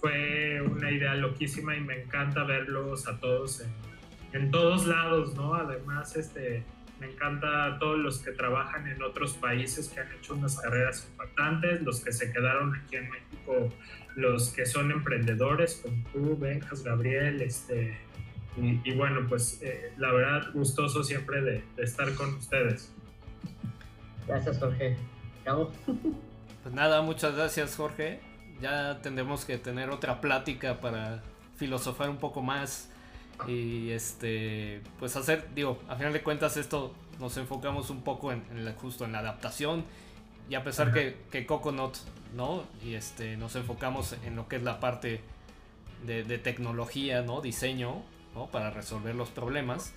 fue 0.00 0.60
una 0.60 0.90
idea 0.90 1.14
loquísima 1.14 1.76
y 1.76 1.80
me 1.80 2.02
encanta 2.02 2.44
verlos 2.44 3.08
a 3.08 3.18
todos 3.18 3.60
en, 3.60 3.70
en 4.32 4.50
todos 4.50 4.86
lados, 4.86 5.34
¿no? 5.34 5.54
Además, 5.54 6.16
este, 6.16 6.64
me 7.02 7.10
encanta 7.10 7.78
todos 7.80 7.98
los 7.98 8.18
que 8.20 8.30
trabajan 8.30 8.86
en 8.86 9.02
otros 9.02 9.34
países 9.34 9.88
que 9.88 10.00
han 10.00 10.12
hecho 10.12 10.34
unas 10.34 10.60
carreras 10.60 11.08
impactantes, 11.10 11.82
los 11.82 12.00
que 12.00 12.12
se 12.12 12.32
quedaron 12.32 12.76
aquí 12.76 12.94
en 12.94 13.10
México, 13.10 13.68
los 14.14 14.50
que 14.50 14.66
son 14.66 14.92
emprendedores 14.92 15.80
como 15.82 16.04
tú, 16.12 16.38
Benjas, 16.38 16.84
Gabriel, 16.84 17.42
este, 17.42 17.98
y, 18.56 18.92
bueno, 18.92 19.26
pues 19.28 19.60
eh, 19.62 19.92
la 19.96 20.12
verdad 20.12 20.52
gustoso 20.52 21.02
siempre 21.02 21.40
de, 21.40 21.64
estar 21.78 22.14
con 22.14 22.34
ustedes. 22.34 22.92
Gracias 24.26 24.58
Jorge. 24.58 24.96
¿Cabo? 25.44 25.70
Pues 26.62 26.74
nada, 26.74 27.02
muchas 27.02 27.34
gracias 27.34 27.74
Jorge. 27.76 28.20
Ya 28.60 29.00
tendremos 29.02 29.44
que 29.44 29.58
tener 29.58 29.90
otra 29.90 30.20
plática 30.20 30.80
para 30.80 31.22
filosofar 31.56 32.08
un 32.08 32.18
poco 32.18 32.40
más 32.40 32.88
y 33.48 33.90
este 33.90 34.82
pues 34.98 35.16
hacer 35.16 35.48
digo 35.54 35.78
a 35.88 35.96
final 35.96 36.12
de 36.12 36.22
cuentas 36.22 36.56
esto 36.56 36.94
nos 37.18 37.36
enfocamos 37.36 37.90
un 37.90 38.02
poco 38.02 38.32
en, 38.32 38.42
justo 38.76 39.04
en 39.04 39.12
la 39.12 39.18
adaptación 39.18 39.84
y 40.48 40.54
a 40.54 40.64
pesar 40.64 40.92
que, 40.92 41.16
que, 41.30 41.46
Coconut 41.46 41.96
no 42.34 42.64
y 42.84 42.94
este 42.94 43.36
nos 43.36 43.56
enfocamos 43.56 44.16
en 44.24 44.36
lo 44.36 44.48
que 44.48 44.56
es 44.56 44.62
la 44.62 44.80
parte 44.80 45.20
de, 46.04 46.38
tecnología 46.38 47.22
no 47.22 47.40
diseño 47.40 48.02
¿no? 48.34 48.46
para 48.46 48.70
resolver 48.70 49.14
los 49.14 49.30
problemas 49.30 49.92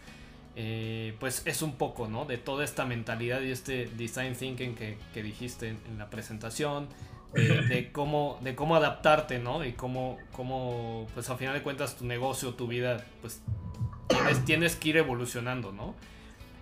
eh, 0.56 1.16
pues 1.20 1.42
es 1.46 1.62
un 1.62 1.76
poco 1.76 2.08
no 2.08 2.26
de 2.26 2.38
toda 2.38 2.64
esta 2.64 2.86
mentalidad 2.86 3.42
y 3.42 3.52
este 3.52 3.90
design 3.98 4.36
thinking 4.36 4.76
que, 4.76 5.24
dijiste 5.24 5.70
en 5.70 5.98
la 5.98 6.10
presentación 6.10 6.88
de, 7.34 7.90
cómo, 7.92 8.40
de 8.42 8.56
cómo 8.56 8.76
adaptarte, 8.76 9.40
¿no? 9.40 9.66
Y 9.66 9.74
cómo, 9.74 10.18
cómo, 10.32 11.08
pues 11.14 11.30
al 11.30 11.38
final 11.38 11.54
de 11.54 11.62
cuentas 11.62 11.98
tu 11.98 12.06
negocio, 12.06 12.54
tu 12.54 12.68
vida, 12.68 13.06
pues 13.22 13.42
tienes, 14.46 14.76
que 14.76 14.90
ir 14.90 14.98
evolucionando, 14.98 15.72
¿no? 15.72 15.96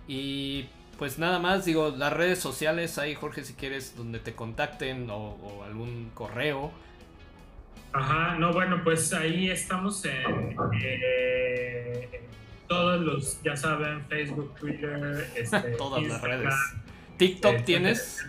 Y 0.08 0.66
pues 0.98 1.18
nada 1.18 1.38
más, 1.38 1.64
digo, 1.64 1.94
las 1.96 2.12
redes 2.12 2.38
sociales, 2.38 2.98
ahí 2.98 3.14
Jorge, 3.14 3.44
si 3.44 3.54
quieres, 3.54 3.96
donde 3.96 4.18
te 4.18 4.34
contacten 4.34 5.08
o, 5.10 5.62
algún 5.64 6.10
correo. 6.14 6.72
Ajá, 7.92 8.36
no, 8.38 8.52
bueno, 8.52 8.80
pues 8.82 9.12
ahí 9.12 9.50
estamos 9.50 10.04
en 10.04 10.56
eh, 10.82 12.20
todos 12.68 13.00
los, 13.00 13.42
ya 13.42 13.56
saben, 13.56 14.04
Facebook, 14.06 14.54
Twitter, 14.58 15.26
este, 15.36 15.58
todas 15.78 16.02
las 16.02 16.22
redes. 16.22 16.54
TikTok 17.16 17.52
este, 17.52 17.64
tienes. 17.64 18.26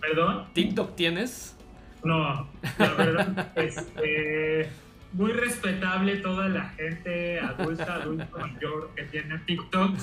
¿Perdón? 0.00 0.46
¿TikTok 0.52 0.96
tienes? 0.96 1.56
No, 2.04 2.48
la 2.78 2.94
verdad, 2.94 3.52
este, 3.56 4.68
muy 5.12 5.32
respetable 5.32 6.16
toda 6.16 6.48
la 6.48 6.68
gente 6.70 7.40
adulta, 7.40 7.94
adulto 7.94 8.38
mayor 8.38 8.90
que 8.94 9.04
tiene 9.04 9.38
TikTok. 9.38 9.96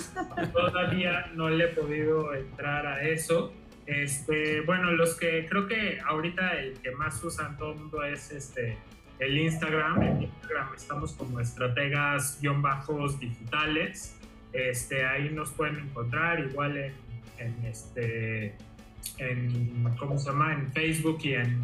Todavía 0.52 1.32
no 1.36 1.50
le 1.50 1.66
he 1.66 1.68
podido 1.68 2.34
entrar 2.34 2.86
a 2.86 3.04
eso. 3.04 3.54
Este, 3.86 4.62
bueno, 4.62 4.92
los 4.92 5.16
que 5.16 5.46
creo 5.50 5.68
que 5.68 6.00
ahorita 6.06 6.60
el 6.60 6.74
que 6.80 6.92
más 6.92 7.24
usan 7.24 7.58
todo 7.58 7.74
el 7.74 7.80
mundo 7.80 8.04
es 8.04 8.32
este, 8.32 8.78
el 9.26 9.38
Instagram. 9.38 10.02
En 10.02 10.24
Instagram 10.24 10.74
estamos 10.76 11.14
como 11.14 11.40
estrategas-bajos 11.40 13.20
digitales. 13.20 14.18
Este, 14.52 15.06
ahí 15.06 15.30
nos 15.30 15.52
pueden 15.52 15.80
encontrar 15.80 16.40
igual 16.40 16.78
en, 16.78 16.94
en 17.40 17.66
este 17.66 18.56
en 19.18 19.84
¿cómo 19.98 20.18
se 20.18 20.30
llama? 20.30 20.54
en 20.54 20.72
Facebook 20.72 21.20
y 21.24 21.34
en 21.34 21.62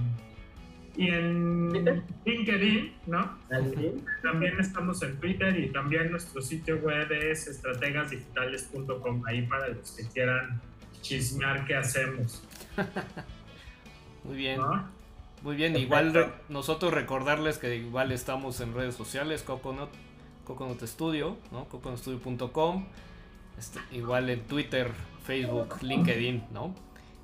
y 0.99 1.07
en 1.07 2.03
LinkedIn, 2.25 2.93
¿no? 3.07 3.37
También 4.21 4.59
estamos 4.59 5.01
en 5.01 5.17
Twitter 5.17 5.57
y 5.57 5.69
también 5.69 6.11
nuestro 6.11 6.41
sitio 6.41 6.77
web 6.79 7.09
es 7.11 7.47
estrategasdigitales.com, 7.47 9.23
ahí 9.25 9.43
para 9.43 9.69
los 9.69 9.91
que 9.91 10.03
quieran 10.09 10.59
chismear 11.01 11.65
qué 11.65 11.75
hacemos. 11.75 12.43
Muy 14.25 14.35
bien. 14.35 14.59
Muy 15.41 15.55
bien, 15.55 15.77
igual 15.77 16.33
nosotros 16.49 16.93
recordarles 16.93 17.57
que 17.57 17.75
igual 17.77 18.11
estamos 18.11 18.59
en 18.59 18.73
redes 18.73 18.95
sociales, 18.95 19.41
Coconut, 19.41 19.89
Coconut 20.43 20.83
Studio, 20.83 21.37
¿no? 21.51 21.65
coconutstudio.com, 21.65 22.85
este, 23.57 23.79
igual 23.91 24.29
en 24.29 24.41
Twitter, 24.41 24.91
Facebook, 25.23 25.77
LinkedIn, 25.81 26.43
¿no? 26.51 26.75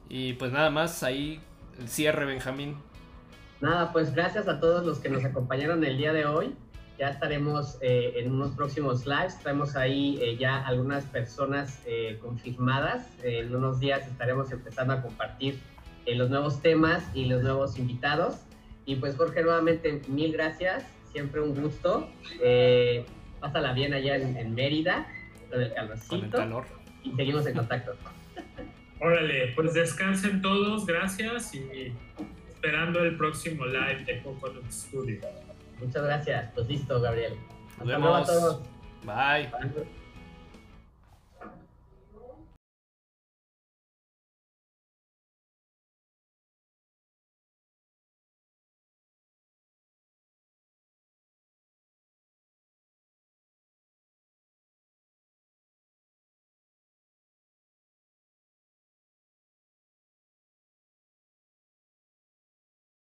Y 0.07 0.33
pues 0.33 0.53
nada 0.53 0.69
más, 0.69 1.03
ahí 1.03 1.41
el 1.79 1.89
cierre, 1.89 2.25
Benjamín. 2.25 2.77
Nada, 3.59 3.91
pues 3.91 4.13
gracias 4.13 4.47
a 4.47 4.59
todos 4.59 4.85
los 4.85 4.99
que 4.99 5.09
nos 5.09 5.25
acompañaron 5.25 5.83
el 5.83 5.97
día 5.97 6.13
de 6.13 6.25
hoy. 6.25 6.55
Ya 6.97 7.09
estaremos 7.09 7.77
eh, 7.81 8.13
en 8.17 8.31
unos 8.31 8.51
próximos 8.51 9.05
lives. 9.05 9.39
Traemos 9.39 9.75
ahí 9.75 10.17
eh, 10.21 10.37
ya 10.37 10.65
algunas 10.65 11.03
personas 11.05 11.81
eh, 11.85 12.17
confirmadas. 12.21 13.07
en 13.23 13.53
unos 13.53 13.79
días 13.79 14.07
estaremos 14.07 14.51
empezando 14.51 14.93
a 14.93 15.01
compartir 15.01 15.59
los 16.13 16.29
nuevos 16.29 16.61
temas 16.61 17.03
y 17.15 17.25
los 17.25 17.41
nuevos 17.41 17.79
invitados. 17.79 18.41
Y 18.85 18.97
pues 18.97 19.15
Jorge, 19.15 19.41
nuevamente 19.41 20.01
mil 20.07 20.33
gracias. 20.33 20.85
Siempre 21.11 21.41
un 21.41 21.59
gusto. 21.59 22.07
pásala 23.39 23.73
bien 23.73 23.93
allá 23.93 24.17
en, 24.17 24.53
Mérida, 24.53 25.07
con 25.49 25.61
el 25.61 25.73
calorcito. 25.73 26.37
calor. 26.37 26.65
Y 27.03 27.11
seguimos 27.15 27.47
en 27.47 27.55
contacto. 27.55 27.95
Órale, 28.99 29.53
pues 29.55 29.73
descansen 29.73 30.41
todos. 30.41 30.85
Gracias 30.85 31.53
y 31.55 31.93
esperando 32.49 32.99
el 33.03 33.17
próximo 33.17 33.65
live 33.65 34.03
de 34.05 34.21
Coconut 34.21 34.69
Studio. 34.69 35.21
Muchas 35.79 36.03
gracias. 36.03 36.51
Pues 36.53 36.67
listo, 36.67 37.01
Gabriel. 37.01 37.33
Nos 37.79 37.87
vemos. 37.87 38.29
a 38.29 38.33
todos. 38.33 38.61
Bye. 39.03 39.49